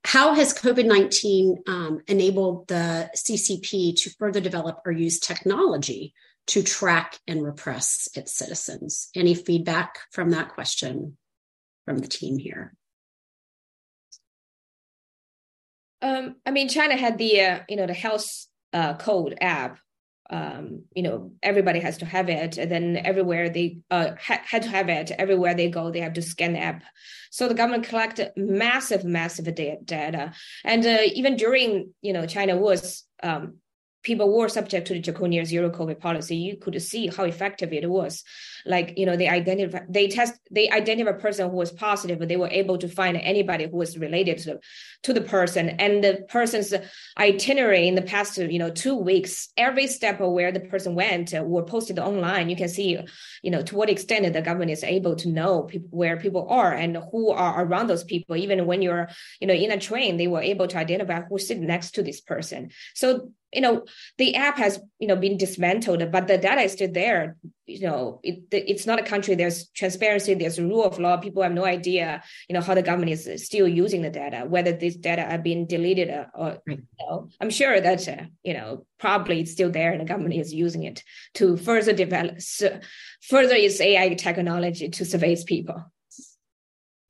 How 0.04 0.34
has 0.34 0.54
COVID 0.54 0.86
19 0.86 1.64
um, 1.66 2.00
enabled 2.06 2.68
the 2.68 3.10
CCP 3.16 3.96
to 4.02 4.10
further 4.18 4.40
develop 4.40 4.80
or 4.84 4.92
use 4.92 5.18
technology 5.18 6.14
to 6.48 6.62
track 6.62 7.18
and 7.26 7.42
repress 7.42 8.08
its 8.14 8.32
citizens? 8.32 9.08
Any 9.16 9.34
feedback 9.34 9.98
from 10.12 10.30
that 10.30 10.50
question 10.50 11.16
from 11.86 11.98
the 11.98 12.06
team 12.06 12.38
here? 12.38 12.74
Um, 16.02 16.36
I 16.44 16.50
mean, 16.50 16.68
China 16.68 16.96
had 16.96 17.18
the 17.18 17.40
uh, 17.40 17.60
you 17.68 17.76
know 17.76 17.86
the 17.86 17.94
health 17.94 18.46
uh, 18.76 18.94
code 18.96 19.34
app 19.40 19.78
um, 20.30 20.82
you 20.94 21.02
know 21.02 21.32
everybody 21.42 21.80
has 21.80 21.98
to 21.98 22.04
have 22.04 22.28
it. 22.28 22.58
And 22.58 22.70
then 22.70 22.96
everywhere 23.10 23.48
they 23.48 23.78
uh, 23.90 24.12
ha- 24.20 24.42
had 24.44 24.62
to 24.62 24.68
have 24.68 24.88
it. 24.88 25.10
Everywhere 25.12 25.54
they 25.54 25.70
go 25.70 25.90
they 25.90 26.00
have 26.00 26.14
to 26.14 26.22
scan 26.22 26.54
the 26.54 26.60
app. 26.60 26.82
So 27.30 27.48
the 27.48 27.54
government 27.54 27.84
collected 27.84 28.32
massive 28.36 29.04
massive 29.04 29.54
data. 29.54 30.32
And 30.64 30.84
uh, 30.84 30.98
even 31.14 31.36
during 31.36 31.94
you 32.02 32.12
know 32.12 32.26
china 32.26 32.56
was 32.56 33.04
um, 33.22 33.58
people 34.02 34.32
were 34.32 34.48
subject 34.48 34.86
to 34.86 34.94
the 34.94 35.00
draconian 35.00 35.44
zero 35.44 35.70
COVID 35.70 35.98
policy, 36.00 36.36
you 36.36 36.56
could 36.56 36.80
see 36.80 37.08
how 37.08 37.24
effective 37.24 37.72
it 37.72 37.88
was. 37.88 38.22
Like, 38.66 38.94
you 38.96 39.06
know, 39.06 39.16
they 39.16 39.28
identify, 39.28 39.80
they 39.88 40.08
test, 40.08 40.34
they 40.50 40.68
identify 40.70 41.10
a 41.10 41.14
person 41.14 41.48
who 41.50 41.56
was 41.56 41.72
positive, 41.72 42.18
but 42.18 42.28
they 42.28 42.36
were 42.36 42.48
able 42.48 42.78
to 42.78 42.88
find 42.88 43.16
anybody 43.16 43.66
who 43.66 43.76
was 43.76 43.96
related 43.96 44.38
to, 44.38 44.60
to 45.04 45.12
the 45.12 45.20
person. 45.20 45.70
And 45.70 46.02
the 46.02 46.24
person's 46.28 46.74
itinerary 47.18 47.88
in 47.88 47.94
the 47.94 48.02
past, 48.02 48.38
you 48.38 48.58
know, 48.58 48.70
two 48.70 48.96
weeks, 48.96 49.48
every 49.56 49.86
step 49.86 50.20
of 50.20 50.32
where 50.32 50.52
the 50.52 50.60
person 50.60 50.94
went 50.94 51.32
were 51.32 51.64
posted 51.64 51.98
online. 51.98 52.50
You 52.50 52.56
can 52.56 52.68
see, 52.68 52.98
you 53.42 53.50
know, 53.50 53.62
to 53.62 53.76
what 53.76 53.90
extent 53.90 54.32
the 54.32 54.42
government 54.42 54.70
is 54.70 54.84
able 54.84 55.16
to 55.16 55.28
know 55.28 55.68
where 55.90 56.16
people 56.16 56.46
are 56.48 56.72
and 56.72 56.98
who 57.12 57.30
are 57.30 57.64
around 57.64 57.86
those 57.86 58.04
people. 58.04 58.36
Even 58.36 58.66
when 58.66 58.82
you're, 58.82 59.08
you 59.40 59.46
know, 59.46 59.54
in 59.54 59.70
a 59.70 59.78
train, 59.78 60.16
they 60.16 60.26
were 60.26 60.42
able 60.42 60.66
to 60.68 60.78
identify 60.78 61.22
who's 61.22 61.46
sitting 61.46 61.66
next 61.66 61.92
to 61.92 62.02
this 62.02 62.20
person. 62.20 62.70
So 62.94 63.30
you 63.52 63.60
know 63.60 63.84
the 64.18 64.34
app 64.34 64.58
has 64.58 64.80
you 64.98 65.08
know 65.08 65.16
been 65.16 65.36
dismantled 65.36 66.10
but 66.12 66.26
the 66.26 66.36
data 66.36 66.62
is 66.62 66.72
still 66.72 66.92
there 66.92 67.36
you 67.66 67.80
know 67.80 68.20
it, 68.22 68.44
it's 68.52 68.86
not 68.86 69.00
a 69.00 69.02
country 69.02 69.34
there's 69.34 69.68
transparency 69.70 70.34
there's 70.34 70.58
a 70.58 70.62
rule 70.62 70.84
of 70.84 70.98
law 70.98 71.16
people 71.16 71.42
have 71.42 71.52
no 71.52 71.64
idea 71.64 72.22
you 72.48 72.54
know 72.54 72.60
how 72.60 72.74
the 72.74 72.82
government 72.82 73.10
is 73.10 73.44
still 73.44 73.66
using 73.66 74.02
the 74.02 74.10
data 74.10 74.44
whether 74.48 74.72
this 74.72 74.96
data 74.96 75.22
are 75.22 75.38
being 75.38 75.66
deleted 75.66 76.08
or, 76.34 76.58
you 76.66 76.82
know, 77.00 77.28
i'm 77.40 77.50
sure 77.50 77.80
that 77.80 78.08
uh, 78.08 78.22
you 78.44 78.54
know 78.54 78.86
probably 78.98 79.40
it's 79.40 79.52
still 79.52 79.70
there 79.70 79.92
and 79.92 80.00
the 80.00 80.04
government 80.04 80.34
is 80.34 80.54
using 80.54 80.84
it 80.84 81.02
to 81.34 81.56
further 81.56 81.92
develop 81.92 82.38
further 83.22 83.54
its 83.54 83.80
ai 83.80 84.14
technology 84.14 84.88
to 84.88 85.04
surveil 85.04 85.44
people 85.44 85.82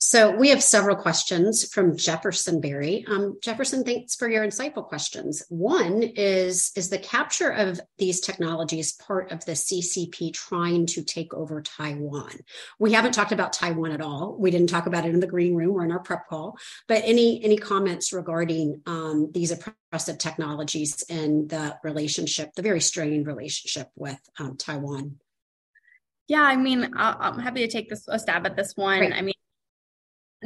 so 0.07 0.31
we 0.31 0.51
have 0.51 0.63
several 0.63 0.95
questions 0.95 1.69
from 1.75 1.97
Jefferson 1.97 2.61
Berry. 2.61 3.05
Um, 3.09 3.39
Jefferson, 3.43 3.83
thanks 3.83 4.15
for 4.15 4.29
your 4.29 4.47
insightful 4.47 4.87
questions. 4.87 5.43
One 5.49 6.01
is 6.01 6.71
Is 6.77 6.91
the 6.91 6.99
capture 6.99 7.51
of 7.51 7.81
these 7.99 8.21
technologies 8.21 8.93
part 8.93 9.33
of 9.33 9.45
the 9.47 9.57
CCP 9.57 10.33
trying 10.33 10.87
to 10.87 11.03
take 11.03 11.35
over 11.35 11.61
Taiwan? 11.61 12.31
We 12.79 12.93
haven't 12.93 13.15
talked 13.15 13.33
about 13.33 13.53
Taiwan 13.53 13.91
at 13.91 14.01
all. 14.01 14.37
We 14.39 14.53
didn't 14.53 14.69
talk 14.69 14.87
about 14.87 15.05
it 15.05 15.13
in 15.13 15.19
the 15.19 15.27
green 15.27 15.57
room 15.57 15.75
or 15.75 15.83
in 15.83 15.91
our 15.91 15.99
prep 15.99 16.29
call. 16.29 16.57
But 16.87 17.03
any 17.05 17.43
any 17.43 17.57
comments 17.57 18.13
regarding 18.13 18.83
um, 18.87 19.33
these 19.33 19.51
oppressive 19.51 20.19
technologies 20.19 21.03
and 21.11 21.49
the 21.49 21.79
relationship, 21.83 22.53
the 22.55 22.63
very 22.63 22.81
strained 22.81 23.27
relationship 23.27 23.91
with 23.97 24.21
um, 24.39 24.57
Taiwan? 24.57 25.19
Yeah, 26.29 26.43
I 26.43 26.55
mean, 26.55 26.93
I'm 26.95 27.41
happy 27.41 27.67
to 27.67 27.69
take 27.69 27.89
this 27.89 28.07
a 28.07 28.21
stab 28.21 28.47
at 28.47 28.55
this 28.55 28.77
one. 28.77 29.13
I 29.13 29.23
mean, 29.23 29.35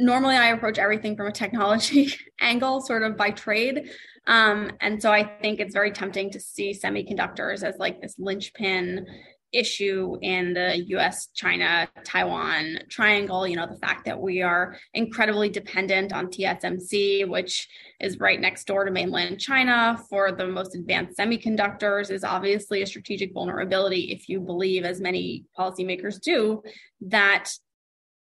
normally 0.01 0.35
I 0.35 0.47
approach 0.47 0.77
everything 0.77 1.15
from 1.15 1.27
a 1.27 1.31
technology 1.31 2.13
angle, 2.41 2.81
sort 2.81 3.03
of 3.03 3.15
by 3.15 3.31
trade. 3.31 3.89
Um, 4.27 4.71
and 4.81 5.01
so 5.01 5.11
I 5.11 5.23
think 5.23 5.59
it's 5.59 5.73
very 5.73 5.91
tempting 5.91 6.31
to 6.31 6.39
see 6.39 6.73
semiconductors 6.73 7.63
as 7.63 7.77
like 7.77 8.01
this 8.01 8.15
linchpin 8.19 9.05
issue 9.51 10.17
in 10.21 10.53
the 10.53 10.81
US 10.95 11.27
China 11.33 11.89
Taiwan 12.05 12.79
triangle. 12.89 13.45
You 13.45 13.57
know, 13.57 13.67
the 13.67 13.79
fact 13.79 14.05
that 14.05 14.19
we 14.19 14.41
are 14.41 14.77
incredibly 14.93 15.49
dependent 15.49 16.13
on 16.13 16.27
TSMC, 16.27 17.27
which 17.27 17.67
is 17.99 18.19
right 18.19 18.39
next 18.39 18.65
door 18.65 18.85
to 18.85 18.91
mainland 18.91 19.39
China 19.39 19.99
for 20.09 20.31
the 20.31 20.47
most 20.47 20.75
advanced 20.75 21.17
semiconductors, 21.17 22.11
is 22.11 22.23
obviously 22.23 22.81
a 22.81 22.87
strategic 22.87 23.33
vulnerability 23.33 24.11
if 24.11 24.29
you 24.29 24.39
believe, 24.39 24.85
as 24.85 25.01
many 25.01 25.45
policymakers 25.57 26.21
do, 26.21 26.61
that 27.01 27.51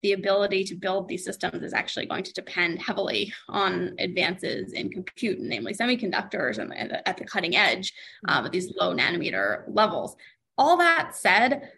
the 0.02 0.12
ability 0.12 0.64
to 0.64 0.74
build 0.74 1.08
these 1.08 1.24
systems 1.24 1.62
is 1.62 1.72
actually 1.72 2.06
going 2.06 2.24
to 2.24 2.32
depend 2.32 2.80
heavily 2.80 3.32
on 3.48 3.94
advances 3.98 4.72
in 4.72 4.90
compute, 4.90 5.40
namely 5.40 5.74
semiconductors 5.74 6.58
and, 6.58 6.72
and 6.74 7.00
at 7.06 7.16
the 7.16 7.24
cutting 7.24 7.56
edge 7.56 7.92
um, 8.28 8.46
at 8.46 8.52
these 8.52 8.72
low 8.78 8.94
nanometer 8.94 9.64
levels. 9.68 10.16
All 10.58 10.76
that 10.78 11.14
said, 11.14 11.70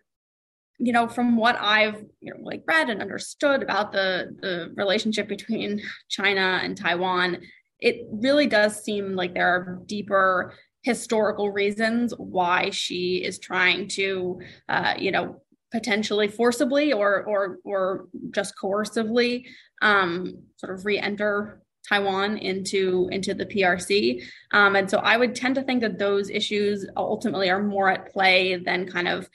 you 0.78 0.92
know, 0.92 1.08
from 1.08 1.36
what 1.36 1.56
I've 1.60 2.04
you 2.20 2.32
know 2.32 2.40
like 2.40 2.62
read 2.66 2.90
and 2.90 3.00
understood 3.00 3.62
about 3.62 3.92
the 3.92 4.36
the 4.40 4.72
relationship 4.76 5.28
between 5.28 5.80
China 6.08 6.60
and 6.62 6.76
Taiwan, 6.76 7.38
it 7.80 8.06
really 8.10 8.46
does 8.46 8.82
seem 8.82 9.14
like 9.14 9.34
there 9.34 9.48
are 9.48 9.80
deeper 9.86 10.54
historical 10.82 11.50
reasons 11.50 12.14
why 12.16 12.70
Xi 12.70 13.24
is 13.24 13.38
trying 13.38 13.88
to, 13.88 14.40
uh, 14.68 14.94
you 14.98 15.10
know, 15.10 15.42
potentially 15.70 16.28
forcibly 16.28 16.92
or 16.92 17.24
or 17.24 17.58
or 17.64 18.08
just 18.30 18.54
coercively 18.56 19.44
um, 19.82 20.42
sort 20.56 20.74
of 20.74 20.84
re-enter 20.84 21.60
Taiwan 21.88 22.38
into 22.38 23.08
into 23.12 23.34
the 23.34 23.46
PRC. 23.46 24.22
Um, 24.52 24.76
and 24.76 24.90
so 24.90 24.98
I 24.98 25.16
would 25.16 25.34
tend 25.34 25.54
to 25.56 25.62
think 25.62 25.80
that 25.82 25.98
those 25.98 26.30
issues 26.30 26.86
ultimately 26.96 27.50
are 27.50 27.62
more 27.62 27.88
at 27.90 28.12
play 28.12 28.56
than 28.56 28.90
kind 28.90 29.08
of 29.08 29.28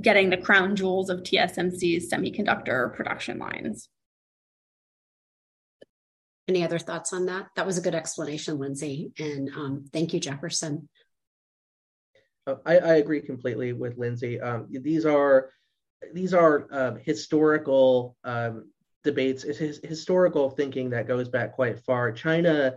getting 0.00 0.30
the 0.30 0.36
crown 0.36 0.74
jewels 0.74 1.10
of 1.10 1.20
TSMC's 1.20 2.10
semiconductor 2.10 2.94
production 2.94 3.38
lines. 3.38 3.88
Any 6.48 6.64
other 6.64 6.78
thoughts 6.78 7.12
on 7.12 7.26
that? 7.26 7.48
That 7.56 7.66
was 7.66 7.78
a 7.78 7.82
good 7.82 7.94
explanation, 7.94 8.58
Lindsay. 8.58 9.12
And 9.18 9.48
um, 9.50 9.84
thank 9.92 10.12
you, 10.12 10.20
Jefferson. 10.20 10.88
Uh, 12.46 12.56
I, 12.66 12.78
I, 12.78 12.94
agree 12.96 13.20
completely 13.20 13.72
with 13.72 13.98
Lindsay. 13.98 14.40
Um, 14.40 14.66
these 14.68 15.06
are 15.06 15.50
these 16.12 16.34
are 16.34 16.66
um, 16.72 16.98
historical 16.98 18.16
um, 18.24 18.68
debates. 19.04 19.44
It's 19.44 19.58
his, 19.58 19.80
historical 19.84 20.50
thinking 20.50 20.90
that 20.90 21.06
goes 21.06 21.28
back 21.28 21.52
quite 21.52 21.78
far. 21.84 22.10
China 22.10 22.76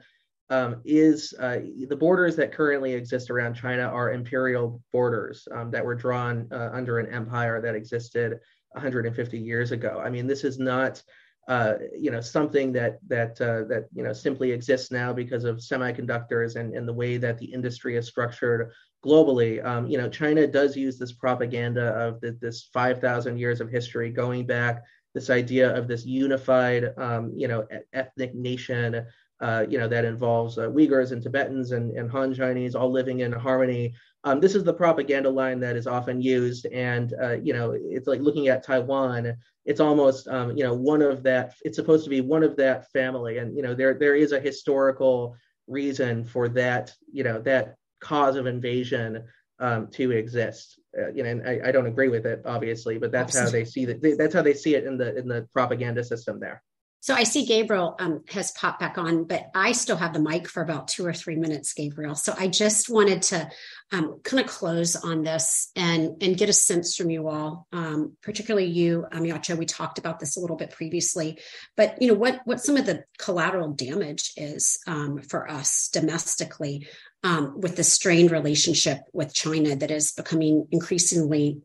um, 0.49 0.81
is 0.85 1.33
uh, 1.39 1.59
the 1.87 1.95
borders 1.95 2.35
that 2.35 2.51
currently 2.51 2.93
exist 2.93 3.31
around 3.31 3.55
China 3.55 3.83
are 3.83 4.11
imperial 4.11 4.81
borders 4.93 5.47
um, 5.51 5.71
that 5.71 5.83
were 5.83 5.95
drawn 5.95 6.47
uh, 6.51 6.69
under 6.71 6.99
an 6.99 7.11
empire 7.11 7.59
that 7.61 7.73
existed 7.73 8.39
150 8.71 9.39
years 9.39 9.71
ago. 9.71 10.01
I 10.03 10.09
mean, 10.09 10.27
this 10.27 10.43
is 10.43 10.59
not 10.59 11.01
uh, 11.47 11.75
you 11.95 12.09
know 12.09 12.21
something 12.21 12.73
that 12.73 12.97
that 13.07 13.39
uh, 13.39 13.63
that 13.65 13.87
you 13.93 14.03
know 14.03 14.13
simply 14.13 14.51
exists 14.51 14.91
now 14.91 15.13
because 15.13 15.43
of 15.43 15.57
semiconductors 15.57 16.55
and, 16.55 16.73
and 16.73 16.87
the 16.87 16.93
way 16.93 17.17
that 17.17 17.37
the 17.37 17.45
industry 17.45 17.95
is 17.97 18.07
structured 18.07 18.71
globally. 19.05 19.63
Um, 19.63 19.87
you 19.87 19.97
know, 19.97 20.09
China 20.09 20.47
does 20.47 20.75
use 20.75 20.97
this 20.97 21.11
propaganda 21.11 21.89
of 21.89 22.19
the, 22.21 22.37
this 22.41 22.69
5,000 22.73 23.37
years 23.37 23.61
of 23.61 23.69
history 23.69 24.09
going 24.09 24.47
back. 24.47 24.83
This 25.13 25.29
idea 25.29 25.73
of 25.75 25.87
this 25.87 26.05
unified, 26.05 26.91
um, 26.97 27.31
you 27.35 27.47
know, 27.47 27.67
ethnic 27.93 28.33
nation, 28.33 29.05
uh, 29.41 29.65
you 29.69 29.77
know, 29.77 29.87
that 29.87 30.05
involves 30.05 30.57
uh, 30.57 30.69
Uyghurs 30.69 31.11
and 31.11 31.21
Tibetans 31.21 31.71
and, 31.71 31.91
and 31.97 32.09
Han 32.09 32.33
Chinese 32.33 32.73
all 32.75 32.89
living 32.89 33.19
in 33.19 33.31
harmony. 33.31 33.93
Um, 34.23 34.39
this 34.39 34.55
is 34.55 34.63
the 34.63 34.73
propaganda 34.73 35.29
line 35.29 35.59
that 35.59 35.75
is 35.75 35.87
often 35.87 36.21
used, 36.21 36.65
and 36.67 37.13
uh, 37.21 37.33
you 37.33 37.53
know, 37.53 37.75
it's 37.75 38.07
like 38.07 38.21
looking 38.21 38.47
at 38.47 38.63
Taiwan. 38.63 39.35
It's 39.65 39.79
almost 39.79 40.27
um, 40.27 40.55
you 40.55 40.63
know 40.63 40.73
one 40.73 41.01
of 41.01 41.21
that 41.23 41.55
it's 41.63 41.75
supposed 41.75 42.05
to 42.05 42.09
be 42.09 42.21
one 42.21 42.43
of 42.43 42.55
that 42.57 42.89
family. 42.91 43.39
And 43.39 43.55
you 43.55 43.61
know 43.61 43.75
there 43.75 43.93
there 43.93 44.15
is 44.15 44.31
a 44.31 44.39
historical 44.39 45.35
reason 45.67 46.23
for 46.23 46.47
that 46.49 46.93
you 47.11 47.23
know 47.23 47.41
that 47.41 47.75
cause 47.99 48.35
of 48.35 48.47
invasion 48.47 49.23
um, 49.59 49.87
to 49.91 50.11
exist. 50.11 50.79
Uh, 50.97 51.11
you 51.11 51.23
know 51.23 51.29
and 51.29 51.47
I, 51.47 51.59
I, 51.65 51.71
don't 51.73 51.87
agree 51.87 52.07
with 52.07 52.25
it 52.25 52.41
obviously 52.45 52.97
but 52.97 53.11
that's 53.11 53.37
how 53.37 53.49
they 53.49 53.65
see 53.65 53.83
that 53.83 54.15
that's 54.17 54.33
how 54.33 54.41
they 54.41 54.53
see 54.53 54.75
it 54.75 54.85
in 54.85 54.97
the 54.97 55.13
in 55.17 55.27
the 55.27 55.45
propaganda 55.51 56.05
system 56.05 56.39
there 56.39 56.63
so 57.05 57.13
I 57.13 57.21
see 57.21 57.45
Gabriel 57.45 57.95
um, 57.99 58.23
has 58.29 58.49
popped 58.53 58.79
back 58.79 58.97
on, 58.97 59.25
but 59.25 59.51
I 59.53 59.73
still 59.73 59.95
have 59.95 60.11
the 60.11 60.19
mic 60.19 60.49
for 60.49 60.63
about 60.63 60.87
two 60.87 61.05
or 61.05 61.13
three 61.13 61.35
minutes, 61.35 61.71
Gabriel. 61.71 62.15
So 62.15 62.33
I 62.35 62.47
just 62.47 62.89
wanted 62.89 63.21
to 63.21 63.47
um, 63.91 64.21
kind 64.23 64.43
of 64.43 64.49
close 64.49 64.95
on 64.95 65.21
this 65.21 65.69
and 65.75 66.19
and 66.23 66.35
get 66.35 66.49
a 66.49 66.53
sense 66.53 66.95
from 66.95 67.11
you 67.11 67.27
all, 67.27 67.67
um, 67.71 68.17
particularly 68.23 68.65
you, 68.65 69.05
Amiacha. 69.13 69.55
We 69.55 69.67
talked 69.67 69.99
about 69.99 70.19
this 70.19 70.35
a 70.35 70.39
little 70.39 70.55
bit 70.55 70.71
previously, 70.71 71.37
but 71.77 72.01
you 72.01 72.07
know 72.07 72.15
what 72.15 72.41
what 72.45 72.59
some 72.59 72.75
of 72.75 72.87
the 72.87 73.03
collateral 73.19 73.73
damage 73.73 74.33
is 74.35 74.79
um, 74.87 75.21
for 75.21 75.47
us 75.47 75.89
domestically 75.93 76.87
um, 77.23 77.61
with 77.61 77.75
the 77.75 77.83
strained 77.83 78.31
relationship 78.31 78.97
with 79.13 79.31
China 79.31 79.75
that 79.75 79.91
is 79.91 80.11
becoming 80.11 80.67
increasingly 80.71 81.61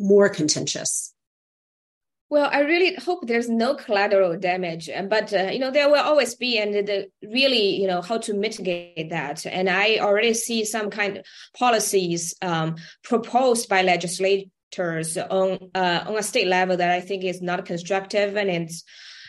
more 0.00 0.28
contentious 0.28 1.14
well, 2.30 2.48
I 2.50 2.60
really 2.60 2.94
hope 2.94 3.26
there's 3.26 3.50
no 3.50 3.74
collateral 3.74 4.38
damage, 4.38 4.88
but 5.08 5.32
uh, 5.34 5.50
you 5.52 5.58
know 5.58 5.72
there 5.72 5.90
will 5.90 6.00
always 6.00 6.36
be, 6.36 6.58
and 6.58 6.72
the, 6.72 7.10
really 7.22 7.74
you 7.74 7.88
know 7.88 8.02
how 8.02 8.18
to 8.18 8.34
mitigate 8.34 9.10
that. 9.10 9.44
And 9.46 9.68
I 9.68 9.98
already 9.98 10.34
see 10.34 10.64
some 10.64 10.90
kind 10.90 11.18
of 11.18 11.26
policies 11.58 12.36
um, 12.40 12.76
proposed 13.02 13.68
by 13.68 13.82
legislators 13.82 15.18
on 15.18 15.70
uh, 15.74 16.04
on 16.06 16.16
a 16.16 16.22
state 16.22 16.46
level 16.46 16.76
that 16.76 16.90
I 16.92 17.00
think 17.00 17.24
is 17.24 17.42
not 17.42 17.66
constructive, 17.66 18.36
and 18.36 18.48
it's 18.48 18.84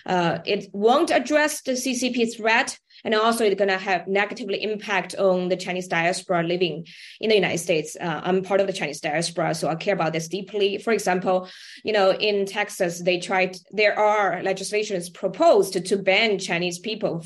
uh, 0.06 0.38
it 0.45 0.70
won't 0.72 1.10
address 1.10 1.64
the 1.64 1.72
CCP 1.72 2.38
threat 2.38 2.78
and 3.04 3.16
also 3.16 3.45
it's 3.45 3.56
going 3.56 3.70
to 3.70 3.78
have 3.78 4.08
negatively 4.08 4.62
impact 4.64 5.16
on 5.16 5.49
the 5.49 5.58
Chinese 5.58 5.88
diaspora 5.88 6.43
living 6.43 6.86
in 7.20 7.30
the 7.30 7.36
United 7.36 7.60
States. 7.60 7.97
Uh, 7.99 8.22
I'm 8.24 8.43
part 8.43 8.62
of 8.62 8.68
the 8.68 8.74
Chinese 8.74 8.99
diaspora, 8.99 9.56
so 9.56 9.70
I 9.70 9.76
care 9.76 9.93
about 9.93 10.14
this 10.14 10.28
deeply. 10.28 10.78
For 10.78 10.93
example, 10.93 11.49
you 11.84 11.93
know, 11.93 12.12
in 12.14 12.45
Texas, 12.45 13.02
they 13.02 13.20
tried. 13.20 13.58
There 13.72 13.97
are 13.97 14.41
legislations 14.43 15.10
proposed 15.10 15.74
to, 15.86 16.02
ban 16.02 16.39
Chinese 16.39 16.80
people 16.80 17.24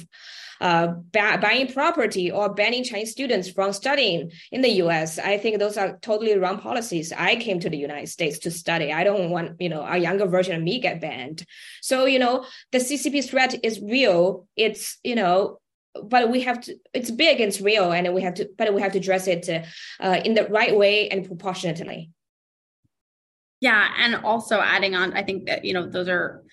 uh, 0.62 0.88
buying 1.12 1.72
property 1.72 2.32
or 2.32 2.54
banning 2.54 2.84
Chinese 2.84 3.12
students 3.12 3.50
from 3.50 3.74
studying 3.74 4.32
in 4.52 4.62
the 4.62 4.70
U.S. 4.84 5.20
I 5.20 5.38
think 5.38 5.60
those 5.60 5.78
are 5.78 5.98
totally 6.02 6.38
wrong 6.38 6.60
policies. 6.60 7.12
I 7.16 7.36
came 7.36 7.60
to 7.60 7.70
the 7.70 7.78
United 7.78 8.08
States 8.08 8.40
to 8.40 8.52
study. 8.52 8.92
I 8.92 9.04
don't 9.04 9.30
want 9.30 9.60
you 9.60 9.70
know 9.70 9.86
a 9.86 9.98
younger 9.98 10.26
version 10.26 10.56
of 10.56 10.62
me 10.62 10.80
get 10.80 11.02
banned. 11.02 11.46
So 11.82 12.06
you 12.06 12.20
know 12.20 12.46
the 12.72 12.80
CCP 12.80 13.30
threat 13.30 13.56
is 13.64 13.80
real. 13.82 14.48
It's 14.56 14.98
you 15.04 15.16
know 15.16 15.60
but 16.04 16.30
we 16.30 16.42
have 16.42 16.62
to 16.62 16.76
it's 16.94 17.12
big 17.12 17.40
it's 17.40 17.62
real 17.62 17.92
and 17.92 18.14
we 18.14 18.22
have 18.22 18.34
to 18.36 18.50
but 18.58 18.74
we 18.74 18.82
have 18.82 18.92
to 18.92 19.00
address 19.00 19.28
it 19.28 19.50
uh, 20.00 20.22
in 20.24 20.34
the 20.34 20.46
right 20.46 20.76
way 20.76 21.10
and 21.10 21.26
proportionately. 21.26 22.12
Yeah 23.62 23.88
and 23.98 24.16
also 24.16 24.60
adding 24.60 24.96
on 24.96 25.14
i 25.14 25.24
think 25.24 25.48
that 25.48 25.66
you 25.66 25.74
know 25.74 25.90
those 25.90 26.10
are 26.10 26.44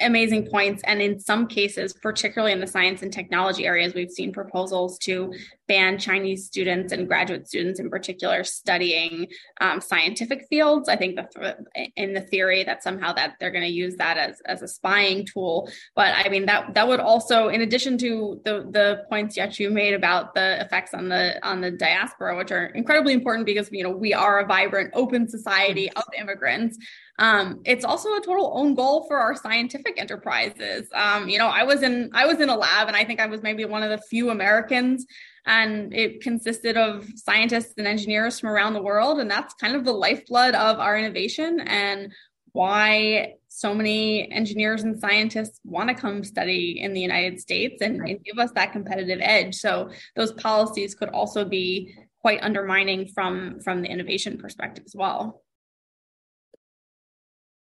amazing 0.00 0.46
points. 0.46 0.82
And 0.84 1.00
in 1.00 1.20
some 1.20 1.46
cases, 1.46 1.92
particularly 1.92 2.52
in 2.52 2.60
the 2.60 2.66
science 2.66 3.02
and 3.02 3.12
technology 3.12 3.66
areas, 3.66 3.94
we've 3.94 4.10
seen 4.10 4.32
proposals 4.32 4.98
to 4.98 5.32
ban 5.66 5.98
Chinese 5.98 6.46
students 6.46 6.92
and 6.92 7.08
graduate 7.08 7.46
students 7.46 7.80
in 7.80 7.88
particular 7.88 8.44
studying 8.44 9.28
um, 9.60 9.80
scientific 9.80 10.46
fields. 10.48 10.88
I 10.88 10.96
think 10.96 11.16
the, 11.16 11.56
in 11.96 12.12
the 12.12 12.20
theory 12.20 12.64
that 12.64 12.82
somehow 12.82 13.12
that 13.14 13.36
they're 13.38 13.50
going 13.50 13.64
to 13.64 13.70
use 13.70 13.96
that 13.96 14.18
as, 14.18 14.40
as 14.44 14.62
a 14.62 14.68
spying 14.68 15.24
tool. 15.24 15.70
But 15.94 16.14
I 16.16 16.28
mean 16.28 16.46
that 16.46 16.74
that 16.74 16.86
would 16.86 17.00
also, 17.00 17.48
in 17.48 17.62
addition 17.62 17.96
to 17.98 18.40
the 18.44 18.66
the 18.70 19.04
points 19.08 19.36
yet 19.36 19.58
you 19.58 19.70
made 19.70 19.94
about 19.94 20.34
the 20.34 20.60
effects 20.60 20.92
on 20.92 21.08
the 21.08 21.44
on 21.46 21.60
the 21.60 21.70
diaspora, 21.70 22.36
which 22.36 22.50
are 22.50 22.66
incredibly 22.66 23.12
important 23.12 23.46
because 23.46 23.70
you 23.72 23.82
know 23.82 23.90
we 23.90 24.12
are 24.12 24.40
a 24.40 24.46
vibrant, 24.46 24.90
open 24.94 25.28
society 25.28 25.90
of 25.92 26.04
immigrants. 26.18 26.78
Um, 27.18 27.60
it's 27.64 27.84
also 27.84 28.14
a 28.16 28.20
total 28.20 28.52
own 28.54 28.74
goal 28.74 29.06
for 29.06 29.16
our 29.18 29.36
scientific 29.36 30.00
enterprises. 30.00 30.88
Um, 30.92 31.28
you 31.28 31.38
know, 31.38 31.46
I 31.46 31.62
was 31.62 31.82
in 31.82 32.10
I 32.12 32.26
was 32.26 32.40
in 32.40 32.48
a 32.48 32.56
lab, 32.56 32.88
and 32.88 32.96
I 32.96 33.04
think 33.04 33.20
I 33.20 33.26
was 33.26 33.42
maybe 33.42 33.64
one 33.64 33.82
of 33.82 33.90
the 33.90 33.98
few 33.98 34.30
Americans, 34.30 35.06
and 35.46 35.94
it 35.94 36.22
consisted 36.22 36.76
of 36.76 37.08
scientists 37.14 37.74
and 37.78 37.86
engineers 37.86 38.40
from 38.40 38.50
around 38.50 38.72
the 38.72 38.82
world, 38.82 39.20
and 39.20 39.30
that's 39.30 39.54
kind 39.54 39.76
of 39.76 39.84
the 39.84 39.92
lifeblood 39.92 40.54
of 40.54 40.80
our 40.80 40.96
innovation 40.96 41.60
and 41.60 42.12
why 42.52 43.34
so 43.48 43.74
many 43.74 44.30
engineers 44.32 44.82
and 44.82 44.98
scientists 44.98 45.60
want 45.64 45.88
to 45.88 45.94
come 45.94 46.24
study 46.24 46.80
in 46.80 46.92
the 46.94 47.00
United 47.00 47.40
States 47.40 47.82
and, 47.82 48.00
and 48.00 48.24
give 48.24 48.38
us 48.38 48.50
that 48.52 48.72
competitive 48.72 49.18
edge. 49.20 49.56
So 49.56 49.90
those 50.16 50.32
policies 50.32 50.94
could 50.94 51.08
also 51.10 51.44
be 51.44 51.96
quite 52.20 52.42
undermining 52.42 53.06
from 53.06 53.60
from 53.60 53.82
the 53.82 53.88
innovation 53.88 54.38
perspective 54.38 54.84
as 54.86 54.96
well. 54.96 55.43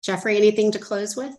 Geoffrey, 0.09 0.39
anything 0.39 0.73
to 0.73 0.79
close 0.79 1.17
with? 1.17 1.37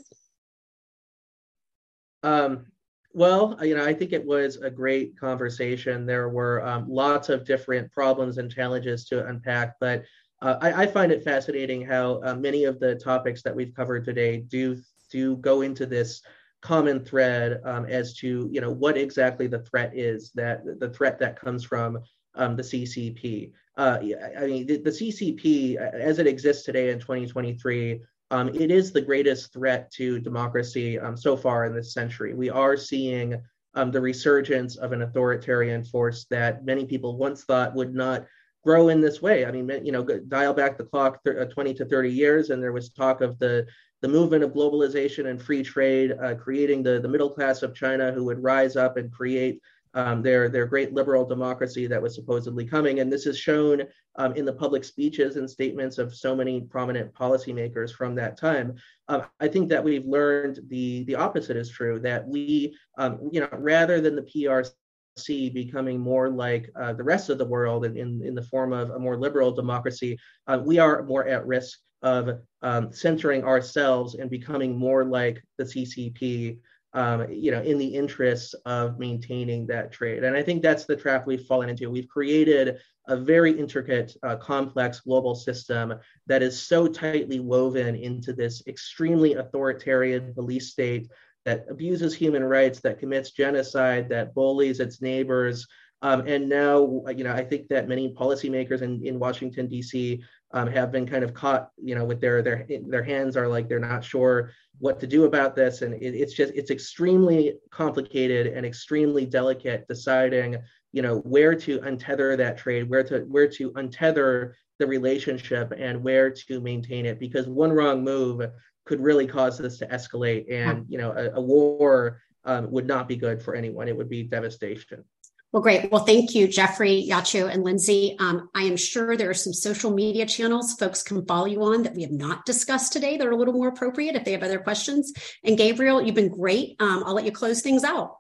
Um, 2.22 2.68
well, 3.16 3.58
you 3.64 3.76
know, 3.76 3.84
I 3.84 3.96
think 3.96 4.14
it 4.14 4.24
was 4.24 4.58
a 4.58 4.70
great 4.70 5.20
conversation. 5.20 6.06
There 6.06 6.30
were 6.30 6.64
um, 6.64 6.88
lots 6.88 7.30
of 7.30 7.46
different 7.46 7.92
problems 7.92 8.38
and 8.38 8.54
challenges 8.54 9.06
to 9.06 9.26
unpack, 9.26 9.78
but 9.80 10.04
uh, 10.44 10.58
I, 10.62 10.84
I, 10.84 10.86
find 10.86 11.12
it 11.12 11.24
fascinating 11.24 11.84
how 11.84 12.22
uh, 12.24 12.36
many 12.36 12.66
of 12.66 12.80
the 12.80 12.94
topics 12.94 13.42
that 13.42 13.56
we've 13.56 13.74
covered 13.74 14.06
today 14.06 14.38
do 14.38 14.78
do 15.12 15.38
go 15.38 15.62
into 15.62 15.88
this 15.88 16.22
common 16.62 17.04
thread 17.04 17.62
um, 17.66 17.86
as 17.86 18.14
to 18.18 18.48
you 18.52 18.62
know 18.62 18.70
what 18.72 18.98
exactly 18.98 19.48
the 19.48 19.64
threat 19.64 19.98
is 19.98 20.32
that 20.36 20.62
the 20.80 20.92
threat 20.92 21.18
that 21.18 21.42
comes 21.42 21.64
from 21.64 21.98
um, 22.36 22.56
the 22.56 22.62
CCP. 22.62 23.52
Uh, 23.76 23.98
I 24.38 24.46
mean, 24.46 24.68
the, 24.68 24.78
the, 24.78 24.92
CCP, 24.92 25.78
as 25.78 26.20
it 26.20 26.28
exists 26.28 26.66
today 26.66 26.92
in 26.92 27.00
2023, 27.00 28.02
um, 28.32 28.50
it 28.50 28.72
is 28.72 28.92
the 28.92 29.02
greatest 29.02 29.54
threat 29.54 29.92
to 29.94 30.20
democracy 30.20 31.00
um, 31.00 31.18
so 31.18 31.36
far 31.36 31.66
in 31.66 31.74
this 31.74 31.94
century. 31.94 32.34
We 32.34 32.50
are 32.50 32.78
seeing 32.78 33.42
um, 33.76 33.92
the 33.92 34.02
resurgence 34.02 34.76
of 34.78 34.92
an 34.92 35.02
authoritarian 35.02 35.84
force 35.84 36.26
that 36.30 36.66
many 36.66 36.86
people 36.86 37.18
once 37.18 37.44
thought 37.44 37.76
would 37.76 37.94
not 37.94 38.26
grow 38.64 38.90
in 38.90 39.02
this 39.02 39.22
way. 39.22 39.46
I 39.46 39.52
mean, 39.52 39.70
you 39.86 39.92
know, 39.92 40.04
dial 40.04 40.54
back 40.54 40.78
the 40.78 40.84
clock 40.84 41.20
uh, 41.28 41.46
20 41.46 41.74
to 41.76 41.86
30 41.86 42.12
years, 42.12 42.50
and 42.50 42.62
there 42.62 42.74
was 42.74 42.90
talk 42.90 43.22
of 43.22 43.40
the 43.40 43.66
the 44.02 44.08
movement 44.08 44.44
of 44.46 44.54
globalization 44.54 45.26
and 45.26 45.42
free 45.42 45.62
trade, 45.62 46.14
uh, 46.24 46.34
creating 46.36 46.82
the, 46.82 47.02
the 47.02 47.08
middle 47.08 47.30
class 47.30 47.64
of 47.64 47.76
China 47.76 48.14
who 48.14 48.24
would 48.24 48.42
rise 48.42 48.78
up 48.78 48.96
and 48.96 49.12
create 49.12 49.62
um, 49.94 50.22
their, 50.22 50.50
their 50.50 50.66
great 50.66 50.94
liberal 50.94 51.26
democracy 51.26 51.88
that 51.88 52.02
was 52.02 52.16
supposedly 52.16 52.66
coming. 52.66 53.00
And 53.00 53.12
this 53.12 53.26
is 53.26 53.38
shown 53.38 53.84
um, 54.16 54.34
in 54.34 54.46
the 54.46 54.54
public 54.54 54.84
speeches 54.84 55.36
and 55.36 55.50
statements 55.50 55.98
of 55.98 56.16
so 56.16 56.36
many 56.36 56.62
prominent 56.62 57.14
policymakers 57.14 57.92
from 57.92 58.16
that 58.16 58.38
time. 58.38 58.76
Uh, 59.08 59.22
I 59.40 59.48
think 59.48 59.70
that 59.70 59.84
we've 59.84 60.06
learned 60.06 60.60
the, 60.68 61.04
the 61.06 61.16
opposite 61.16 61.58
is 61.58 61.70
true, 61.70 62.00
that 62.02 62.28
we, 62.28 62.76
um, 62.98 63.30
you 63.32 63.40
know, 63.40 63.50
rather 63.54 64.02
than 64.02 64.16
the 64.16 64.22
PRC 64.24 65.54
becoming 65.54 66.00
more 66.00 66.30
like 66.30 66.70
uh, 66.80 66.94
the 66.94 67.04
rest 67.04 67.30
of 67.30 67.38
the 67.38 67.46
world 67.46 67.86
in, 67.86 67.98
in, 67.98 68.22
in, 68.24 68.36
the 68.36 68.44
form 68.44 68.72
of 68.72 68.92
a 68.92 69.00
more 69.00 69.18
liberal 69.18 69.52
democracy, 69.52 70.18
uh, 70.48 70.60
we 70.64 70.78
are 70.80 71.04
more 71.04 71.28
at 71.28 71.46
risk 71.46 71.80
of 72.02 72.40
um, 72.62 72.94
centering 72.94 73.44
ourselves 73.44 74.16
and 74.16 74.30
becoming 74.30 74.78
more 74.78 75.04
like 75.04 75.44
the 75.58 75.66
CCP, 75.66 76.60
um, 76.94 77.32
you 77.32 77.52
know, 77.52 77.62
in 77.62 77.78
the 77.78 77.88
interests 77.88 78.54
of 78.66 78.98
maintaining 78.98 79.68
that 79.68 79.92
trade. 79.92 80.24
And 80.24 80.36
I 80.36 80.42
think 80.42 80.62
that's 80.62 80.86
the 80.86 80.96
trap 80.96 81.28
we've 81.28 81.46
fallen 81.46 81.70
into. 81.70 81.90
We've 81.90 82.08
created 82.08 82.80
a 83.08 83.16
very 83.16 83.52
intricate, 83.52 84.16
uh, 84.24 84.36
complex 84.38 85.02
global 85.02 85.36
system 85.36 85.94
that 86.28 86.42
is 86.42 86.60
so 86.60 86.88
tightly 86.88 87.40
woven 87.40 87.96
into 87.96 88.34
this 88.34 88.64
extremely 88.68 89.34
authoritarian 89.36 90.34
police 90.34 90.72
state 90.72 91.10
that 91.46 91.66
abuses 91.70 92.14
human 92.16 92.44
rights, 92.44 92.80
that 92.82 93.00
commits 93.00 93.32
genocide, 93.32 94.10
that 94.10 94.34
bullies 94.34 94.80
its 94.80 95.02
neighbors. 95.02 95.68
Um, 96.02 96.28
and 96.28 96.48
now, 96.48 97.04
you 97.16 97.24
know, 97.24 97.34
I 97.34 97.44
think 97.44 97.68
that 97.70 97.88
many 97.88 98.14
policymakers 98.14 98.82
in, 98.82 99.06
in 99.06 99.20
Washington, 99.20 99.68
D.C 99.68 100.24
um, 100.52 100.68
have 100.68 100.92
been 100.92 101.06
kind 101.06 101.24
of 101.24 101.34
caught, 101.34 101.72
you 101.78 101.96
know, 101.96 102.06
with 102.06 102.20
their 102.20 102.42
their 102.42 102.66
their 102.88 103.04
hands 103.04 103.38
are 103.38 103.48
like 103.48 103.70
they're 103.70 103.80
not 103.80 104.04
sure 104.04 104.52
what 104.80 105.00
to 105.00 105.08
do 105.08 105.26
about 105.26 105.56
this, 105.56 105.82
and 105.82 105.94
it, 105.94 106.16
it's 106.16 106.34
just 106.34 106.54
it's 106.56 106.72
extremely 106.72 107.56
complicated 107.72 108.48
and 108.48 108.66
extremely 108.66 109.26
delicate 109.26 109.88
deciding, 109.88 110.58
you 110.92 111.02
know, 111.02 111.20
where 111.20 111.54
to 111.54 111.80
untether 111.80 112.36
that 112.36 112.58
trade, 112.58 112.90
where 112.90 113.04
to 113.04 113.20
where 113.22 113.48
to 113.48 113.72
untether 113.72 114.54
the 114.80 114.88
relationship, 114.88 115.72
and 115.78 116.04
where 116.04 116.32
to 116.32 116.60
maintain 116.62 117.06
it, 117.06 117.20
because 117.20 117.48
one 117.48 117.72
wrong 117.72 118.04
move 118.04 118.42
could 118.86 119.02
really 119.02 119.28
cause 119.28 119.58
this 119.58 119.78
to 119.78 119.88
escalate, 119.88 120.52
and 120.52 120.86
you 120.90 120.98
know, 120.98 121.12
a, 121.12 121.32
a 121.32 121.42
war 121.42 122.22
um, 122.46 122.72
would 122.72 122.88
not 122.88 123.08
be 123.08 123.16
good 123.16 123.42
for 123.42 123.54
anyone. 123.54 123.88
It 123.88 123.96
would 123.96 124.10
be 124.10 124.24
devastation. 124.24 125.04
Well, 125.52 125.64
great. 125.64 125.92
Well, 125.92 126.06
thank 126.06 126.36
you, 126.36 126.48
Geoffrey, 126.48 127.08
Yaqiu, 127.10 127.52
and 127.52 127.64
Lindsay. 127.64 128.16
Um, 128.20 128.50
I 128.54 128.64
am 128.64 128.78
sure 128.78 129.18
there 129.18 129.32
are 129.32 129.34
some 129.36 129.54
social 129.54 129.90
media 129.90 130.28
channels 130.28 130.74
folks 130.74 131.02
can 131.02 131.26
follow 131.26 131.48
you 131.48 131.64
on 131.64 131.82
that 131.84 131.96
we 131.96 132.04
have 132.04 132.12
not 132.12 132.46
discussed 132.46 132.94
today 132.94 133.18
that 133.18 133.26
are 133.26 133.32
a 133.32 133.36
little 133.36 133.56
more 133.56 133.70
appropriate 133.70 134.16
if 134.16 134.26
they 134.26 134.34
have 134.34 134.44
other 134.44 134.60
questions. 134.60 135.12
And 135.44 135.58
Gabriel, 135.58 136.04
you've 136.04 136.14
been 136.14 136.30
great. 136.30 136.76
Um, 136.80 137.04
I'll 137.04 137.16
let 137.16 137.26
you 137.26 137.32
close 137.32 137.62
things 137.62 137.84
out. 137.84 138.18